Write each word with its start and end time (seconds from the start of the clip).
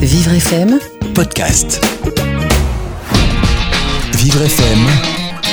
Vivre 0.00 0.34
FM, 0.34 0.78
podcast. 1.14 1.84
Vivre 4.14 4.42
FM, 4.42 4.78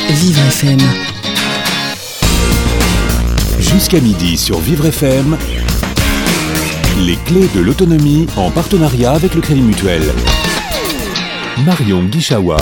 Vivre 0.10 0.42
FM. 0.48 0.78
jusqu'à 3.58 4.00
midi 4.00 4.38
sur 4.38 4.59
Vivre 4.59 4.85
FM. 4.85 5.35
Les 7.00 7.16
clés 7.25 7.50
de 7.56 7.62
l'autonomie 7.62 8.28
en 8.38 8.52
partenariat 8.52 9.14
avec 9.14 9.34
le 9.34 9.41
Crédit 9.41 9.62
Mutuel. 9.62 10.04
Marion 11.66 12.04
Guichawa. 12.04 12.58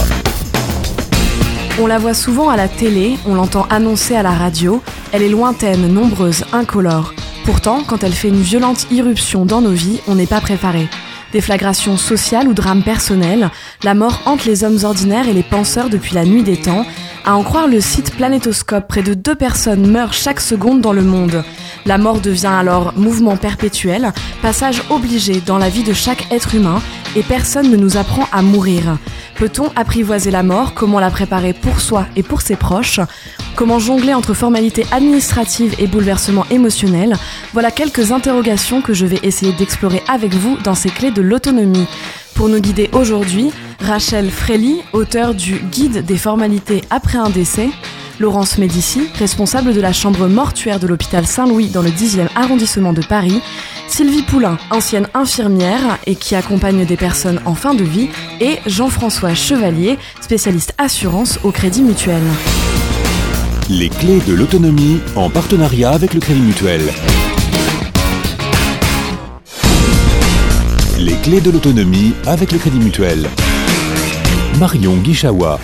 On 1.81 1.87
la 1.87 1.97
voit 1.97 2.13
souvent 2.13 2.47
à 2.47 2.55
la 2.55 2.69
télé, 2.69 3.17
on 3.25 3.35
l'entend 3.35 3.63
annoncer 3.69 4.15
à 4.15 4.23
la 4.23 4.31
radio. 4.31 4.81
Elle 5.11 5.23
est 5.23 5.29
lointaine, 5.29 5.91
nombreuse, 5.93 6.45
incolore. 6.53 7.13
Pourtant, 7.45 7.83
quand 7.83 8.03
elle 8.03 8.13
fait 8.13 8.29
une 8.29 8.41
violente 8.41 8.87
irruption 8.89 9.45
dans 9.45 9.61
nos 9.61 9.71
vies, 9.71 9.99
on 10.07 10.15
n'est 10.15 10.25
pas 10.25 10.41
préparé. 10.41 10.87
Déflagration 11.31 11.95
sociale 11.95 12.47
ou 12.47 12.55
drame 12.55 12.81
personnel, 12.81 13.51
la 13.83 13.93
mort 13.93 14.23
hante 14.25 14.45
les 14.45 14.63
hommes 14.63 14.79
ordinaires 14.83 15.29
et 15.29 15.33
les 15.33 15.43
penseurs 15.43 15.89
depuis 15.91 16.15
la 16.15 16.25
nuit 16.25 16.41
des 16.41 16.57
temps. 16.57 16.87
À 17.27 17.35
en 17.35 17.41
croire 17.41 17.67
le 17.67 17.81
site 17.81 18.15
Planétoscope, 18.15 18.87
près 18.87 19.01
de 19.01 19.15
deux 19.15 19.33
personnes 19.33 19.89
meurent 19.89 20.13
chaque 20.13 20.39
seconde 20.39 20.81
dans 20.81 20.93
le 20.93 21.01
monde. 21.01 21.43
La 21.87 21.97
mort 21.97 22.19
devient 22.19 22.45
alors 22.45 22.93
mouvement 22.95 23.35
perpétuel, 23.35 24.13
passage 24.43 24.83
obligé 24.91 25.41
dans 25.41 25.57
la 25.57 25.69
vie 25.69 25.81
de 25.81 25.93
chaque 25.93 26.31
être 26.31 26.53
humain, 26.53 26.83
et 27.15 27.23
personne 27.23 27.71
ne 27.71 27.77
nous 27.77 27.97
apprend 27.97 28.27
à 28.31 28.43
mourir. 28.43 28.99
Peut-on 29.37 29.71
apprivoiser 29.75 30.29
la 30.29 30.43
mort? 30.43 30.75
Comment 30.75 30.99
la 30.99 31.09
préparer 31.09 31.53
pour 31.53 31.81
soi 31.81 32.05
et 32.15 32.21
pour 32.21 32.41
ses 32.41 32.55
proches? 32.55 32.99
Comment 33.55 33.79
jongler 33.79 34.13
entre 34.13 34.35
formalités 34.35 34.85
administratives 34.91 35.73
et 35.79 35.87
bouleversements 35.87 36.45
émotionnels? 36.51 37.15
Voilà 37.53 37.71
quelques 37.71 38.11
interrogations 38.11 38.81
que 38.81 38.93
je 38.93 39.07
vais 39.07 39.19
essayer 39.23 39.53
d'explorer 39.53 40.03
avec 40.07 40.35
vous 40.35 40.57
dans 40.63 40.75
ces 40.75 40.89
clés 40.89 41.11
de 41.11 41.23
l'autonomie. 41.23 41.87
Pour 42.35 42.49
nous 42.49 42.59
guider 42.59 42.89
aujourd'hui, 42.91 43.49
Rachel 43.79 44.29
Frély, 44.29 44.81
auteur 44.91 45.33
du 45.33 45.55
Guide 45.71 46.05
des 46.05 46.17
formalités 46.17 46.81
après 46.89 47.17
un 47.17 47.29
décès, 47.29 47.69
Laurence 48.19 48.57
Médici, 48.57 49.07
responsable 49.17 49.73
de 49.73 49.79
la 49.79 49.93
chambre 49.93 50.27
mortuaire 50.27 50.81
de 50.81 50.85
l'hôpital 50.85 51.25
Saint-Louis 51.25 51.69
dans 51.69 51.81
le 51.81 51.89
10e 51.89 52.27
arrondissement 52.35 52.91
de 52.91 53.01
Paris, 53.01 53.41
Sylvie 53.87 54.23
Poulain, 54.23 54.57
ancienne 54.69 55.07
infirmière 55.13 55.97
et 56.05 56.15
qui 56.15 56.35
accompagne 56.35 56.85
des 56.85 56.97
personnes 56.97 57.39
en 57.45 57.55
fin 57.55 57.73
de 57.73 57.85
vie, 57.85 58.09
et 58.41 58.59
Jean-François 58.65 59.33
Chevalier, 59.33 59.97
spécialiste 60.19 60.73
assurance 60.77 61.39
au 61.43 61.51
Crédit 61.51 61.83
Mutuel. 61.83 62.21
Les 63.69 63.87
clés 63.87 64.19
de 64.27 64.33
l'autonomie 64.33 64.99
en 65.15 65.29
partenariat 65.29 65.91
avec 65.91 66.13
le 66.13 66.19
Crédit 66.19 66.41
Mutuel. 66.41 66.81
Clés 71.25 71.41
de 71.41 71.49
l'autonomie 71.49 72.13
avec 72.27 72.51
le 72.51 72.59
Crédit 72.59 72.77
Mutuel. 72.77 73.27
Marion 74.59 74.95
Guichawa. 74.97 75.59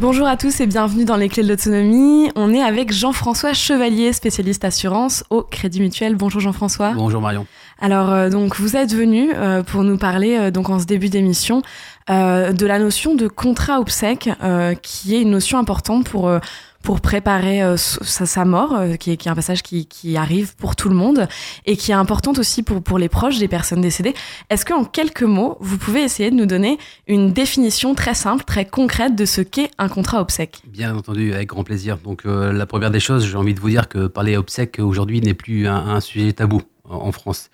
Bonjour 0.00 0.26
à 0.26 0.36
tous 0.36 0.60
et 0.60 0.66
bienvenue 0.66 1.04
dans 1.04 1.14
les 1.14 1.28
clés 1.28 1.44
de 1.44 1.48
l'autonomie. 1.48 2.28
On 2.34 2.52
est 2.52 2.62
avec 2.62 2.92
Jean-François 2.92 3.52
Chevalier, 3.52 4.12
spécialiste 4.12 4.64
assurance 4.64 5.22
au 5.30 5.42
Crédit 5.42 5.80
Mutuel. 5.80 6.16
Bonjour 6.16 6.40
Jean-François. 6.40 6.94
Bonjour 6.96 7.20
Marion. 7.20 7.46
Alors 7.80 8.10
euh, 8.10 8.28
donc 8.28 8.56
vous 8.56 8.76
êtes 8.76 8.92
venu 8.92 9.30
euh, 9.36 9.62
pour 9.62 9.84
nous 9.84 9.98
parler 9.98 10.36
euh, 10.36 10.50
donc 10.50 10.68
en 10.68 10.80
ce 10.80 10.84
début 10.84 11.08
d'émission 11.08 11.62
euh, 12.10 12.50
de 12.50 12.66
la 12.66 12.80
notion 12.80 13.14
de 13.14 13.28
contrat 13.28 13.78
obsèque 13.78 14.28
euh, 14.42 14.74
qui 14.74 15.14
est 15.14 15.22
une 15.22 15.30
notion 15.30 15.58
importante 15.58 16.08
pour 16.08 16.26
euh, 16.26 16.40
pour 16.82 17.00
préparer 17.00 17.62
euh, 17.62 17.76
sa, 17.76 18.44
mort, 18.44 18.74
euh, 18.74 18.94
qui, 18.96 19.10
est, 19.10 19.26
un 19.26 19.34
passage 19.34 19.62
qui, 19.62 20.16
arrive 20.16 20.54
pour 20.56 20.76
tout 20.76 20.88
le 20.88 20.94
monde 20.94 21.28
et 21.64 21.76
qui 21.76 21.92
est 21.92 21.94
importante 21.94 22.38
aussi 22.38 22.62
pour, 22.62 22.82
pour 22.82 22.98
les 22.98 23.08
proches 23.08 23.38
des 23.38 23.48
personnes 23.48 23.80
décédées. 23.80 24.14
Est-ce 24.50 24.64
qu'en 24.64 24.84
quelques 24.84 25.22
mots, 25.22 25.56
vous 25.60 25.78
pouvez 25.78 26.02
essayer 26.02 26.30
de 26.30 26.36
nous 26.36 26.46
donner 26.46 26.78
une 27.06 27.32
définition 27.32 27.94
très 27.94 28.14
simple, 28.14 28.44
très 28.44 28.66
concrète 28.66 29.16
de 29.16 29.24
ce 29.24 29.40
qu'est 29.40 29.70
un 29.78 29.88
contrat 29.88 30.20
obsèque? 30.20 30.60
Bien 30.66 30.94
entendu, 30.94 31.32
avec 31.32 31.48
grand 31.48 31.64
plaisir. 31.64 31.98
Donc 31.98 32.26
euh, 32.26 32.52
la 32.52 32.66
première 32.66 32.90
des 32.90 33.00
choses, 33.00 33.26
j'ai 33.26 33.36
envie 33.36 33.54
de 33.54 33.60
vous 33.60 33.70
dire 33.70 33.88
que 33.88 34.06
parler 34.06 34.36
obsèques 34.36 34.78
aujourd'hui 34.78 35.20
n'est 35.20 35.34
plus 35.34 35.68
un, 35.68 36.00
sujet 36.00 36.32
tabou 36.32 36.60
en, 36.84 36.96
en 36.96 37.12
France. 37.12 37.50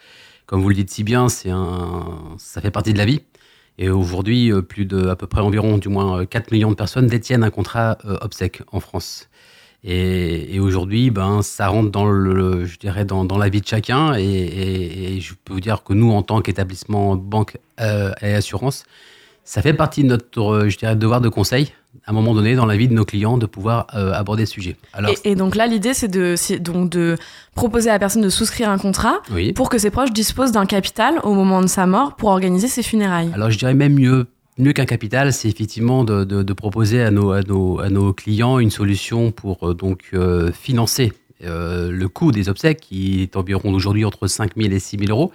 Comme 0.46 0.62
vous 0.62 0.70
le 0.70 0.74
dites 0.74 0.90
si 0.90 1.04
bien, 1.04 1.26
un, 1.46 2.34
ça 2.38 2.60
fait 2.60 2.70
partie 2.70 2.94
de 2.94 2.98
la 2.98 3.04
vie. 3.04 3.20
Et 3.78 3.88
aujourd'hui, 3.90 4.52
euh, 4.52 4.62
plus 4.62 4.84
de 4.86 5.08
à 5.08 5.16
peu 5.16 5.26
près 5.26 5.40
environ, 5.40 5.78
du 5.78 5.88
moins 5.88 6.20
euh, 6.20 6.24
4 6.26 6.50
millions 6.50 6.70
de 6.70 6.74
personnes 6.76 7.06
détiennent 7.06 7.44
un 7.44 7.50
contrat 7.50 7.98
euh, 8.04 8.16
obsèque 8.20 8.62
en 8.72 8.80
France. 8.80 9.28
Et, 9.84 10.58
aujourd'hui, 10.58 11.10
ben, 11.10 11.40
ça 11.42 11.68
rentre 11.68 11.90
dans 11.92 12.06
le, 12.06 12.64
je 12.64 12.78
dirais, 12.78 13.04
dans, 13.04 13.24
dans 13.24 13.38
la 13.38 13.48
vie 13.48 13.60
de 13.60 13.66
chacun. 13.66 14.14
Et, 14.18 14.24
et- 14.24 15.20
je 15.20 15.34
peux 15.44 15.52
vous 15.54 15.60
dire 15.60 15.84
que 15.84 15.92
nous, 15.92 16.10
en 16.10 16.22
tant 16.22 16.40
qu'établissement 16.40 17.14
banque 17.16 17.58
euh, 17.80 18.12
et 18.20 18.34
assurance, 18.34 18.84
ça 19.44 19.62
fait 19.62 19.74
partie 19.74 20.02
de 20.02 20.08
notre, 20.08 20.40
euh, 20.42 20.68
je 20.68 20.76
dirais, 20.78 20.96
devoir 20.96 21.20
de 21.20 21.28
conseil, 21.28 21.72
à 22.06 22.10
un 22.10 22.14
moment 22.14 22.34
donné, 22.34 22.54
dans 22.54 22.66
la 22.66 22.76
vie 22.76 22.88
de 22.88 22.94
nos 22.94 23.04
clients, 23.04 23.38
de 23.38 23.46
pouvoir 23.46 23.86
euh, 23.94 24.12
aborder 24.12 24.46
ce 24.46 24.52
sujet. 24.52 24.76
Alors, 24.92 25.10
et, 25.24 25.30
et 25.32 25.34
donc 25.34 25.56
là, 25.56 25.66
l'idée, 25.66 25.94
c'est 25.94 26.08
de, 26.08 26.34
donc 26.58 26.90
de 26.90 27.16
proposer 27.54 27.90
à 27.90 27.94
la 27.94 27.98
personne 27.98 28.22
de 28.22 28.28
souscrire 28.28 28.70
un 28.70 28.78
contrat 28.78 29.20
oui. 29.32 29.52
pour 29.52 29.68
que 29.68 29.78
ses 29.78 29.90
proches 29.90 30.12
disposent 30.12 30.52
d'un 30.52 30.66
capital 30.66 31.18
au 31.24 31.34
moment 31.34 31.60
de 31.60 31.66
sa 31.66 31.86
mort 31.86 32.14
pour 32.16 32.28
organiser 32.30 32.68
ses 32.68 32.82
funérailles. 32.82 33.30
Alors, 33.34 33.50
je 33.50 33.58
dirais 33.58 33.74
même 33.74 33.94
mieux, 33.94 34.26
mieux 34.58 34.72
qu'un 34.72 34.84
capital, 34.86 35.32
c'est 35.32 35.48
effectivement 35.48 36.04
de, 36.04 36.24
de- 36.24 36.42
de 36.42 36.52
proposer 36.52 37.02
à 37.02 37.10
nos, 37.10 37.32
à, 37.32 37.42
nos, 37.42 37.80
à 37.80 37.88
nos 37.90 38.12
clients 38.12 38.58
une 38.58 38.70
solution 38.70 39.30
pour 39.32 39.68
euh, 39.70 39.74
donc 39.74 40.10
euh, 40.14 40.52
financer 40.52 41.12
euh, 41.44 41.90
le 41.90 42.08
coût 42.08 42.32
des 42.32 42.48
obsèques, 42.48 42.80
qui 42.80 43.22
est 43.22 43.36
environ 43.36 43.72
aujourd'hui 43.72 44.04
entre 44.04 44.26
5 44.26 44.52
000 44.56 44.72
et 44.72 44.78
6 44.78 44.98
000 44.98 45.10
euros, 45.10 45.32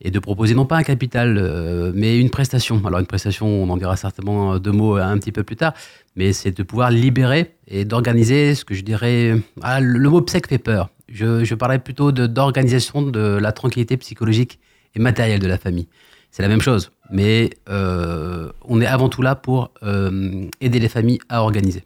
et 0.00 0.10
de 0.10 0.18
proposer 0.18 0.54
non 0.54 0.66
pas 0.66 0.76
un 0.76 0.82
capital, 0.82 1.38
euh, 1.38 1.92
mais 1.94 2.18
une 2.18 2.30
prestation. 2.30 2.80
Alors, 2.84 3.00
une 3.00 3.06
prestation, 3.06 3.46
on 3.46 3.68
en 3.70 3.76
dira 3.76 3.96
certainement 3.96 4.58
deux 4.58 4.72
mots 4.72 4.96
un 4.96 5.18
petit 5.18 5.32
peu 5.32 5.42
plus 5.42 5.56
tard, 5.56 5.74
mais 6.16 6.32
c'est 6.32 6.56
de 6.56 6.62
pouvoir 6.62 6.90
libérer 6.90 7.54
et 7.66 7.84
d'organiser 7.84 8.54
ce 8.54 8.64
que 8.64 8.74
je 8.74 8.82
dirais. 8.82 9.34
Ah, 9.62 9.80
le 9.80 10.08
mot 10.08 10.18
obsèque 10.18 10.48
fait 10.48 10.58
peur. 10.58 10.90
Je, 11.08 11.44
je 11.44 11.54
parlais 11.54 11.78
plutôt 11.78 12.12
d'organisation 12.12 13.02
de 13.02 13.20
la 13.20 13.52
tranquillité 13.52 13.96
psychologique 13.96 14.58
et 14.94 14.98
matérielle 14.98 15.40
de 15.40 15.46
la 15.46 15.58
famille. 15.58 15.88
C'est 16.30 16.42
la 16.42 16.48
même 16.48 16.60
chose, 16.60 16.90
mais 17.10 17.50
euh, 17.68 18.50
on 18.62 18.80
est 18.80 18.86
avant 18.86 19.08
tout 19.08 19.22
là 19.22 19.36
pour 19.36 19.70
euh, 19.84 20.48
aider 20.60 20.80
les 20.80 20.88
familles 20.88 21.20
à 21.28 21.42
organiser. 21.42 21.84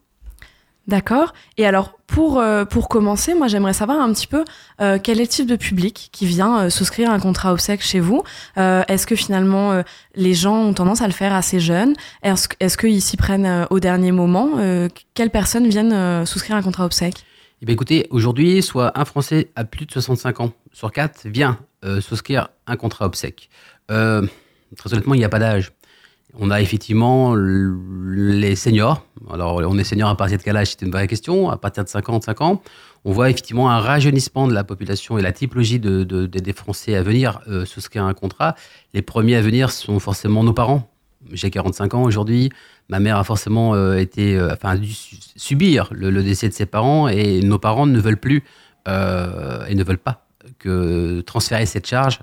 D'accord. 0.89 1.35
Et 1.59 1.67
alors, 1.67 1.99
pour, 2.07 2.41
euh, 2.41 2.65
pour 2.65 2.89
commencer, 2.89 3.35
moi, 3.35 3.47
j'aimerais 3.47 3.75
savoir 3.75 4.01
un 4.01 4.11
petit 4.15 4.27
peu 4.27 4.45
euh, 4.81 4.99
quel 5.01 5.19
est 5.19 5.25
le 5.25 5.29
type 5.29 5.47
de 5.47 5.55
public 5.55 6.09
qui 6.13 6.25
vient 6.25 6.61
euh, 6.65 6.71
souscrire 6.71 7.11
un 7.11 7.21
contrat 7.21 7.53
obsèque 7.53 7.83
chez 7.83 8.01
vous? 8.01 8.23
Est-ce 8.57 9.07
que 9.07 9.15
finalement, 9.15 9.83
les 10.15 10.35
gens 10.35 10.57
ont 10.57 10.73
tendance 10.73 11.03
à 11.03 11.07
le 11.07 11.13
faire 11.13 11.35
assez 11.35 11.61
jeunes 11.61 11.95
Est-ce 12.23 12.49
est-ce 12.59 12.79
qu'ils 12.79 13.03
s'y 13.03 13.17
prennent 13.17 13.67
au 13.71 13.79
dernier 13.79 14.13
moment? 14.13 14.53
Quelles 15.15 15.31
personnes 15.31 15.69
viennent 15.69 16.27
souscrire 16.27 16.57
un 16.57 16.63
contrat 16.63 16.87
obsèque? 16.87 17.25
Eh 17.61 17.67
bien, 17.67 17.75
écoutez, 17.75 18.07
aujourd'hui, 18.11 18.63
soit 18.63 18.99
un 18.99 19.05
Français 19.05 19.51
à 19.55 19.65
plus 19.65 19.87
de 19.87 19.93
65 19.93 20.41
ans 20.41 20.53
sur 20.73 20.91
4 20.91 21.27
vient 21.27 21.59
souscrire 22.01 22.49
un 22.67 22.77
contrat 22.77 23.07
obsèque. 23.07 23.51
Très 23.89 24.93
honnêtement, 24.93 25.15
il 25.15 25.19
n'y 25.19 25.25
a 25.25 25.29
pas 25.29 25.39
d'âge. 25.39 25.73
On 26.35 26.51
a 26.51 26.61
effectivement 26.61 27.35
les 27.35 28.55
seniors. 28.57 29.05
Alors, 29.31 29.57
on 29.57 29.79
est 29.79 29.85
senior 29.85 30.09
à 30.11 30.17
partir 30.17 30.39
de 30.39 30.43
quel 30.43 30.57
âge 30.57 30.69
C'est 30.71 30.83
une 30.83 30.91
vraie 30.93 31.07
question. 31.09 31.51
À 31.51 31.57
partir 31.57 31.85
de 31.85 31.89
55 31.89 32.41
ans, 32.43 32.63
on 33.05 33.13
voit 33.13 33.31
effectivement 33.31 33.71
un 33.71 33.81
rajeunissement 33.81 34.47
de 34.47 34.53
la 34.53 34.63
population 34.65 35.19
et 35.19 35.23
la 35.23 35.33
typologie 35.33 35.81
de, 35.81 36.05
de- 36.05 36.27
de- 36.27 36.39
des 36.39 36.53
Français 36.53 36.95
à 36.95 37.03
venir 37.03 37.41
euh, 37.49 37.65
souscrire 37.65 38.05
un 38.05 38.15
contrat. 38.15 38.55
Les 38.95 39.03
premiers 39.03 39.37
à 39.37 39.41
venir 39.43 39.71
sont 39.71 39.99
forcément 40.01 40.45
nos 40.45 40.53
parents. 40.53 40.91
J'ai 41.33 41.51
45 41.51 41.95
ans 41.95 42.03
aujourd'hui. 42.05 42.51
Ma 42.89 43.01
mère 43.01 43.17
a 43.17 43.25
forcément 43.25 43.75
euh, 43.75 43.97
été, 43.97 44.37
euh, 44.37 44.53
enfin, 44.53 44.77
dû 44.77 44.93
su- 44.93 45.17
subir 45.37 45.89
le, 45.93 46.11
le 46.11 46.23
décès 46.23 46.49
de 46.49 46.55
ses 46.55 46.67
parents 46.67 47.09
et 47.09 47.41
nos 47.41 47.59
parents 47.59 47.87
ne 47.87 47.99
veulent 47.99 48.21
plus 48.21 48.45
euh, 48.87 49.65
et 49.67 49.75
ne 49.75 49.83
veulent 49.83 49.99
pas 49.99 50.27
que 50.59 51.21
transférer 51.23 51.67
cette 51.67 51.87
charge 51.87 52.21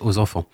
aux 0.00 0.18
enfants. 0.18 0.46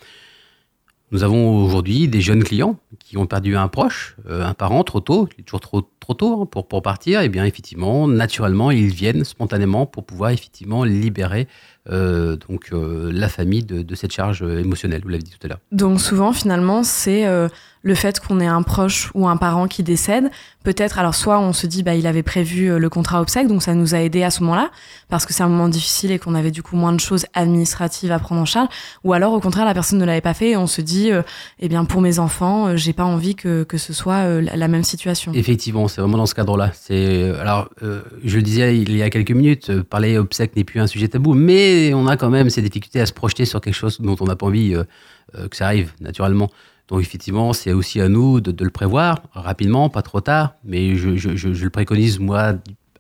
Nous 1.12 1.24
avons 1.24 1.62
aujourd'hui 1.62 2.09
des 2.09 2.22
jeunes 2.22 2.42
clients 2.42 2.78
qui 2.98 3.18
ont 3.18 3.26
perdu 3.26 3.54
un 3.54 3.68
proche, 3.68 4.16
euh, 4.30 4.47
un 4.47 4.54
parent 4.54 4.82
trop 4.82 5.00
tôt, 5.00 5.28
il 5.36 5.42
est 5.42 5.44
toujours 5.44 5.60
trop, 5.60 5.82
trop 6.00 6.14
tôt 6.14 6.41
hein, 6.41 6.47
pour, 6.47 6.66
pour 6.66 6.80
partir. 6.80 7.20
Et 7.20 7.28
bien 7.28 7.44
effectivement, 7.44 8.09
naturellement, 8.09 8.70
ils 8.70 8.88
viennent 8.88 9.22
spontanément 9.22 9.84
pour 9.84 10.06
pouvoir 10.06 10.30
effectivement 10.30 10.84
libérer 10.84 11.48
euh, 11.90 12.36
donc 12.48 12.68
euh, 12.72 13.10
la 13.12 13.28
famille 13.28 13.64
de, 13.64 13.82
de 13.82 13.94
cette 13.94 14.12
charge 14.12 14.42
euh, 14.42 14.60
émotionnelle. 14.60 15.00
Vous 15.02 15.08
l'avez 15.08 15.22
dit 15.22 15.32
tout 15.32 15.44
à 15.44 15.48
l'heure. 15.48 15.60
Donc 15.72 16.00
souvent, 16.00 16.32
finalement, 16.32 16.84
c'est 16.84 17.26
euh, 17.26 17.48
le 17.82 17.94
fait 17.94 18.20
qu'on 18.20 18.38
ait 18.38 18.46
un 18.46 18.62
proche 18.62 19.10
ou 19.14 19.26
un 19.26 19.36
parent 19.36 19.66
qui 19.66 19.82
décède. 19.82 20.30
Peut-être, 20.62 21.00
alors 21.00 21.16
soit 21.16 21.40
on 21.40 21.52
se 21.52 21.66
dit, 21.66 21.82
bah, 21.82 21.96
il 21.96 22.06
avait 22.06 22.22
prévu 22.22 22.78
le 22.78 22.88
contrat 22.88 23.20
obsèque, 23.20 23.48
donc 23.48 23.64
ça 23.64 23.74
nous 23.74 23.96
a 23.96 23.98
aidé 23.98 24.22
à 24.22 24.30
ce 24.30 24.44
moment-là, 24.44 24.70
parce 25.08 25.26
que 25.26 25.32
c'est 25.32 25.42
un 25.42 25.48
moment 25.48 25.68
difficile 25.68 26.12
et 26.12 26.20
qu'on 26.20 26.36
avait 26.36 26.52
du 26.52 26.62
coup 26.62 26.76
moins 26.76 26.92
de 26.92 27.00
choses 27.00 27.26
administratives 27.34 28.12
à 28.12 28.20
prendre 28.20 28.40
en 28.40 28.44
charge. 28.44 28.68
Ou 29.02 29.12
alors, 29.12 29.32
au 29.32 29.40
contraire, 29.40 29.64
la 29.64 29.74
personne 29.74 29.98
ne 29.98 30.04
l'avait 30.04 30.20
pas 30.20 30.34
fait 30.34 30.50
et 30.50 30.56
on 30.56 30.68
se 30.68 30.80
dit, 30.80 31.10
eh 31.58 31.68
bien, 31.68 31.84
pour 31.84 32.00
mes 32.00 32.20
enfants, 32.20 32.76
j'ai 32.76 32.92
pas 32.92 33.02
envie 33.02 33.34
que, 33.34 33.64
que 33.64 33.76
ce 33.76 33.92
soit 33.92 34.40
la 34.40 34.56
la 34.56 34.68
même 34.68 34.84
situation. 34.84 35.32
Effectivement, 35.34 35.88
c'est 35.88 36.00
vraiment 36.00 36.18
dans 36.18 36.26
ce 36.26 36.36
cadre-là. 36.36 36.70
C'est 36.72 37.32
alors, 37.40 37.68
je 37.80 38.36
le 38.36 38.42
disais 38.42 38.78
il 38.78 38.96
y 38.96 39.02
a 39.02 39.10
quelques 39.10 39.32
minutes, 39.32 39.82
parler 39.82 40.16
obsèques 40.16 40.54
n'est 40.54 40.62
plus 40.62 40.78
un 40.78 40.86
sujet 40.86 41.08
tabou, 41.08 41.34
mais 41.34 41.72
on 41.95 42.07
a 42.07 42.16
quand 42.16 42.30
même 42.30 42.51
ces 42.51 42.63
difficultés 42.63 43.01
à 43.01 43.07
se 43.07 43.13
projeter 43.13 43.45
sur 43.45 43.60
quelque 43.60 43.74
chose 43.74 44.01
dont 44.01 44.16
on 44.21 44.24
n'a 44.24 44.36
pas 44.36 44.47
envie 44.47 44.74
que 45.33 45.57
ça 45.57 45.66
arrive 45.66 45.92
naturellement. 46.01 46.51
Donc 46.89 47.01
effectivement, 47.01 47.53
c'est 47.53 47.72
aussi 47.72 48.01
à 48.01 48.09
nous 48.09 48.41
de, 48.41 48.65
le 48.65 48.71
prévoir 48.71 49.22
rapidement, 49.33 49.89
pas 49.89 50.03
trop 50.03 50.21
tard, 50.21 50.54
mais 50.65 50.97
je, 50.97 51.65
le 51.65 51.71
préconise 51.71 52.19
moi 52.19 52.54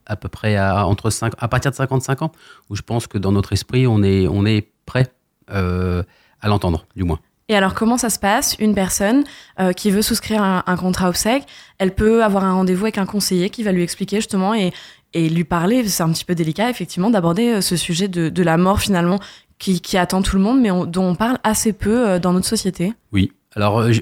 à 0.06 0.16
peu 0.16 0.28
près 0.28 0.56
à, 0.56 0.86
entre 0.86 1.10
5, 1.10 1.32
à 1.38 1.48
partir 1.48 1.70
de 1.70 1.76
55 1.76 2.22
ans, 2.22 2.32
où 2.70 2.76
je 2.76 2.82
pense 2.82 3.06
que 3.06 3.18
dans 3.18 3.32
notre 3.32 3.52
esprit, 3.52 3.86
on 3.86 4.02
est, 4.02 4.26
on 4.28 4.46
est 4.46 4.68
prêt 4.86 5.12
à 5.48 6.48
l'entendre, 6.48 6.86
du 6.96 7.04
moins. 7.04 7.20
Et 7.48 7.54
alors, 7.54 7.74
comment 7.74 7.98
ça 7.98 8.08
se 8.08 8.18
passe 8.18 8.56
Une 8.60 8.74
personne 8.74 9.24
euh, 9.60 9.72
qui 9.72 9.90
veut 9.90 10.02
souscrire 10.02 10.42
un, 10.42 10.76
contrat 10.76 11.08
obsèque, 11.08 11.44
elle 11.78 11.94
peut 11.94 12.24
avoir 12.24 12.44
un 12.44 12.54
rendez-vous 12.54 12.84
avec 12.84 12.98
un 12.98 13.06
conseiller 13.06 13.50
qui 13.50 13.62
va 13.62 13.72
lui 13.72 13.82
expliquer 13.82 14.16
justement 14.16 14.54
et, 14.54 14.72
et 15.14 15.28
lui 15.28 15.44
parler. 15.44 15.86
C'est 15.88 16.02
un 16.02 16.12
petit 16.12 16.24
peu 16.24 16.34
délicat, 16.34 16.70
effectivement, 16.70 17.10
d'aborder 17.10 17.54
euh, 17.54 17.60
ce 17.60 17.76
sujet 17.76 18.08
de, 18.08 18.42
la 18.42 18.56
mort 18.56 18.80
finalement 18.80 19.20
qui, 19.58 19.96
attend 19.96 20.22
tout 20.22 20.36
le 20.36 20.42
monde, 20.42 20.60
mais 20.60 20.70
dont 20.86 21.10
on 21.10 21.14
parle 21.14 21.38
assez 21.44 21.72
peu 21.72 22.08
euh, 22.08 22.18
dans 22.18 22.32
notre 22.32 22.48
société. 22.48 22.92
Oui. 23.12 23.32
Alors, 23.54 23.92
je, 23.92 24.00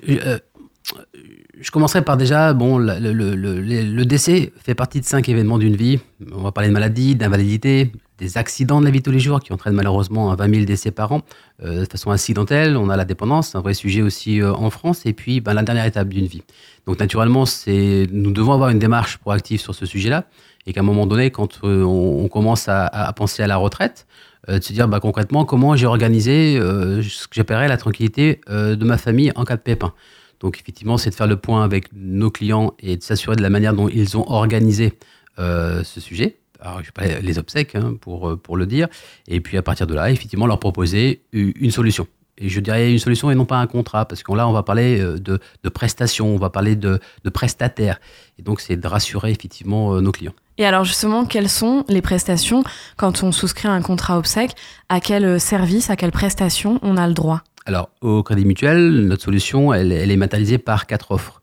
je 1.61 1.71
commencerai 1.71 2.03
par 2.03 2.17
déjà, 2.17 2.53
bon, 2.55 2.79
le, 2.79 4.03
décès 4.05 4.53
fait 4.57 4.75
partie 4.75 5.01
de 5.01 5.05
cinq 5.05 5.29
événements 5.29 5.59
d'une 5.59 5.77
vie. 5.77 6.01
On 6.33 6.43
va 6.43 6.53
parler 6.53 6.69
de 6.69 6.73
maladie, 6.73 7.15
d'invalidité, 7.15 7.93
des 8.19 8.39
accidents 8.39 8.81
de 8.81 8.87
la 8.87 8.91
vie 8.91 9.01
de 9.01 9.05
tous 9.05 9.11
les 9.11 9.21
jours 9.21 9.41
qui 9.41 9.53
entraînent 9.53 9.75
malheureusement 9.75 10.35
20 10.35 10.55
000 10.55 10.65
décès 10.65 10.91
par 10.91 11.13
an 11.13 11.21
euh, 11.63 11.81
de 11.81 11.91
façon 11.91 12.11
accidentelle. 12.11 12.77
On 12.77 12.89
a 12.89 12.97
la 12.97 13.05
dépendance, 13.05 13.55
un 13.55 13.61
vrai 13.61 13.75
sujet 13.75 14.03
aussi 14.03 14.41
euh, 14.41 14.53
en 14.55 14.71
France. 14.71 15.05
Et 15.05 15.13
puis, 15.13 15.41
ben, 15.41 15.53
la 15.53 15.63
dernière 15.63 15.85
étape 15.85 16.09
d'une 16.09 16.27
vie. 16.27 16.43
Donc, 16.87 16.99
naturellement, 16.99 17.45
nous 17.67 18.33
devons 18.33 18.53
avoir 18.53 18.71
une 18.71 18.79
démarche 18.79 19.19
proactive 19.19 19.61
sur 19.61 19.75
ce 19.75 19.85
sujet-là. 19.85 20.25
Et 20.67 20.73
qu'à 20.73 20.81
un 20.81 20.85
moment 20.85 21.07
donné, 21.07 21.31
quand 21.31 21.61
euh, 21.65 21.83
on, 21.83 22.29
commence 22.29 22.69
à, 22.69 23.13
penser 23.17 23.43
à 23.43 23.47
la 23.47 23.57
retraite, 23.57 24.07
de 24.49 24.61
se 24.61 24.73
dire 24.73 24.89
bah, 24.89 25.01
concrètement 25.01 25.45
comment 25.45 25.77
j'ai 25.77 25.87
organisé 25.87 26.57
ce 26.59 27.29
que 27.29 27.35
j'appellerais 27.35 27.69
la 27.69 27.77
tranquillité 27.77 28.41
de 28.49 28.85
ma 28.85 28.97
famille 28.97 29.33
en 29.37 29.45
cas 29.45 29.57
de 29.57 29.63
pépin. 29.63 29.93
Donc, 30.41 30.59
effectivement, 30.59 30.97
c'est 30.97 31.11
de 31.11 31.15
faire 31.15 31.27
le 31.27 31.37
point 31.37 31.63
avec 31.63 31.89
nos 31.93 32.31
clients 32.31 32.75
et 32.79 32.97
de 32.97 33.03
s'assurer 33.03 33.37
de 33.37 33.43
la 33.43 33.51
manière 33.51 33.75
dont 33.75 33.89
ils 33.89 34.17
ont 34.17 34.29
organisé 34.31 34.95
ce 35.37 36.01
sujet 36.01 36.41
alors, 36.61 36.83
je 36.83 36.91
pas 36.91 37.07
les 37.07 37.39
obsèques 37.39 37.75
hein, 37.75 37.95
pour, 38.01 38.31
euh, 38.31 38.37
pour 38.37 38.57
le 38.57 38.67
dire, 38.67 38.89
et 39.27 39.41
puis 39.41 39.57
à 39.57 39.63
partir 39.63 39.87
de 39.87 39.95
là, 39.95 40.11
effectivement, 40.11 40.47
leur 40.47 40.61
proposer 40.61 41.23
une 41.33 41.71
solution. 41.71 42.07
Et 42.39 42.49
je 42.49 42.61
dirais 42.61 42.91
une 42.91 42.99
solution 42.99 43.31
et 43.31 43.35
non 43.35 43.45
pas 43.45 43.59
un 43.59 43.67
contrat, 43.67 44.07
parce 44.07 44.23
que 44.23 44.33
là, 44.33 44.49
on 44.49 44.53
va 44.53 44.63
parler 44.63 45.01
euh, 45.01 45.19
de, 45.19 45.39
de 45.63 45.69
prestations, 45.69 46.29
on 46.29 46.39
va 46.39 46.51
parler 46.51 46.77
de, 46.77 46.99
de 47.25 47.31
prestataires. 47.31 48.01
Et 48.39 48.43
donc, 48.43 48.61
c'est 48.61 48.77
de 48.77 48.87
rassurer 48.87 49.31
effectivement 49.31 49.95
euh, 49.95 50.01
nos 50.01 50.13
clients. 50.13 50.35
Et 50.61 50.67
alors 50.67 50.85
justement, 50.85 51.25
quelles 51.25 51.49
sont 51.49 51.87
les 51.89 52.03
prestations 52.03 52.65
quand 52.99 53.23
on 53.23 53.33
souscrit 53.33 53.67
un 53.67 53.81
contrat 53.81 54.19
obsèque? 54.19 54.55
À 54.91 55.01
quel 55.01 55.41
service, 55.41 55.89
à 55.89 55.97
quelle 55.97 56.11
prestation 56.13 56.79
on 56.83 56.99
a 56.99 57.09
le 57.09 57.15
droit? 57.15 57.41
Alors, 57.65 57.89
au 58.03 58.23
Crédit 58.23 58.45
Mutuel, 58.45 59.07
notre 59.07 59.23
solution, 59.23 59.73
elle, 59.73 59.91
est 59.91 60.17
matérialisée 60.19 60.59
par 60.59 60.87
quatre 60.87 61.13
offres. 61.13 61.41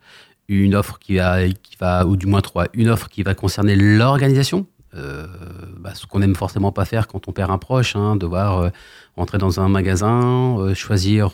Une 0.47 0.75
offre 0.75 0.99
qui 0.99 1.17
va, 1.17 2.05
ou 2.05 2.15
du 2.15 2.27
moins 2.27 2.41
trois, 2.41 2.67
une 2.75 2.89
offre 2.89 3.09
qui 3.09 3.23
va 3.23 3.33
concerner 3.33 3.75
l'organisation, 3.75 4.67
euh, 4.95 5.25
bah, 5.79 5.91
ce 5.95 6.05
qu'on 6.05 6.21
aime 6.21 6.35
forcément 6.35 6.71
pas 6.71 6.85
faire 6.85 7.07
quand 7.07 7.27
on 7.27 7.31
perd 7.31 7.49
un 7.49 7.57
proche, 7.57 7.95
hein, 7.95 8.17
devoir 8.17 8.59
euh, 8.59 8.69
rentrer 9.15 9.39
dans 9.39 9.59
un 9.59 9.67
magasin, 9.67 10.57
euh, 10.59 10.75
choisir 10.75 11.33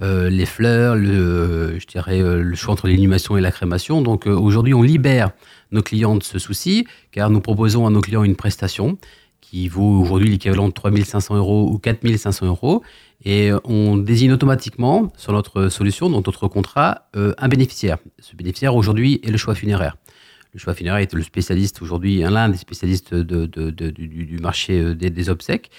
les 0.00 0.46
fleurs, 0.46 0.94
le, 0.94 1.78
je 1.78 1.86
dirais 1.86 2.20
le 2.22 2.54
choix 2.54 2.72
entre 2.72 2.88
l'inhumation 2.88 3.36
et 3.36 3.40
la 3.40 3.50
crémation. 3.50 4.00
Donc 4.00 4.26
aujourd'hui, 4.26 4.72
on 4.72 4.82
libère 4.82 5.32
nos 5.72 5.82
clients 5.82 6.16
de 6.16 6.22
ce 6.22 6.38
souci, 6.38 6.86
car 7.12 7.30
nous 7.30 7.40
proposons 7.40 7.86
à 7.86 7.90
nos 7.90 8.00
clients 8.00 8.24
une 8.24 8.36
prestation 8.36 8.98
qui 9.40 9.68
vaut 9.68 10.00
aujourd'hui 10.00 10.30
l'équivalent 10.30 10.68
de 10.68 10.72
3500 10.72 11.36
euros 11.36 11.68
ou 11.72 11.78
4500 11.78 12.46
euros. 12.46 12.82
Et 13.24 13.50
on 13.64 13.96
désigne 13.96 14.32
automatiquement 14.32 15.12
sur 15.16 15.32
notre 15.32 15.68
solution, 15.68 16.08
dans 16.08 16.22
notre 16.24 16.48
contrat, 16.48 17.08
un 17.14 17.48
bénéficiaire. 17.48 17.98
Ce 18.18 18.36
bénéficiaire 18.36 18.74
aujourd'hui 18.74 19.20
est 19.24 19.30
le 19.30 19.36
choix 19.38 19.54
funéraire. 19.54 19.96
Le 20.52 20.58
choix 20.58 20.74
funéraire 20.74 21.00
est 21.00 21.12
le 21.14 21.22
spécialiste 21.22 21.80
aujourd'hui, 21.80 22.18
l'un 22.18 22.48
des 22.48 22.56
spécialistes 22.56 23.14
de, 23.14 23.46
du, 23.46 24.38
marché 24.40 24.80
euh, 24.80 24.94
des, 24.94 25.30
obsèques. 25.30 25.70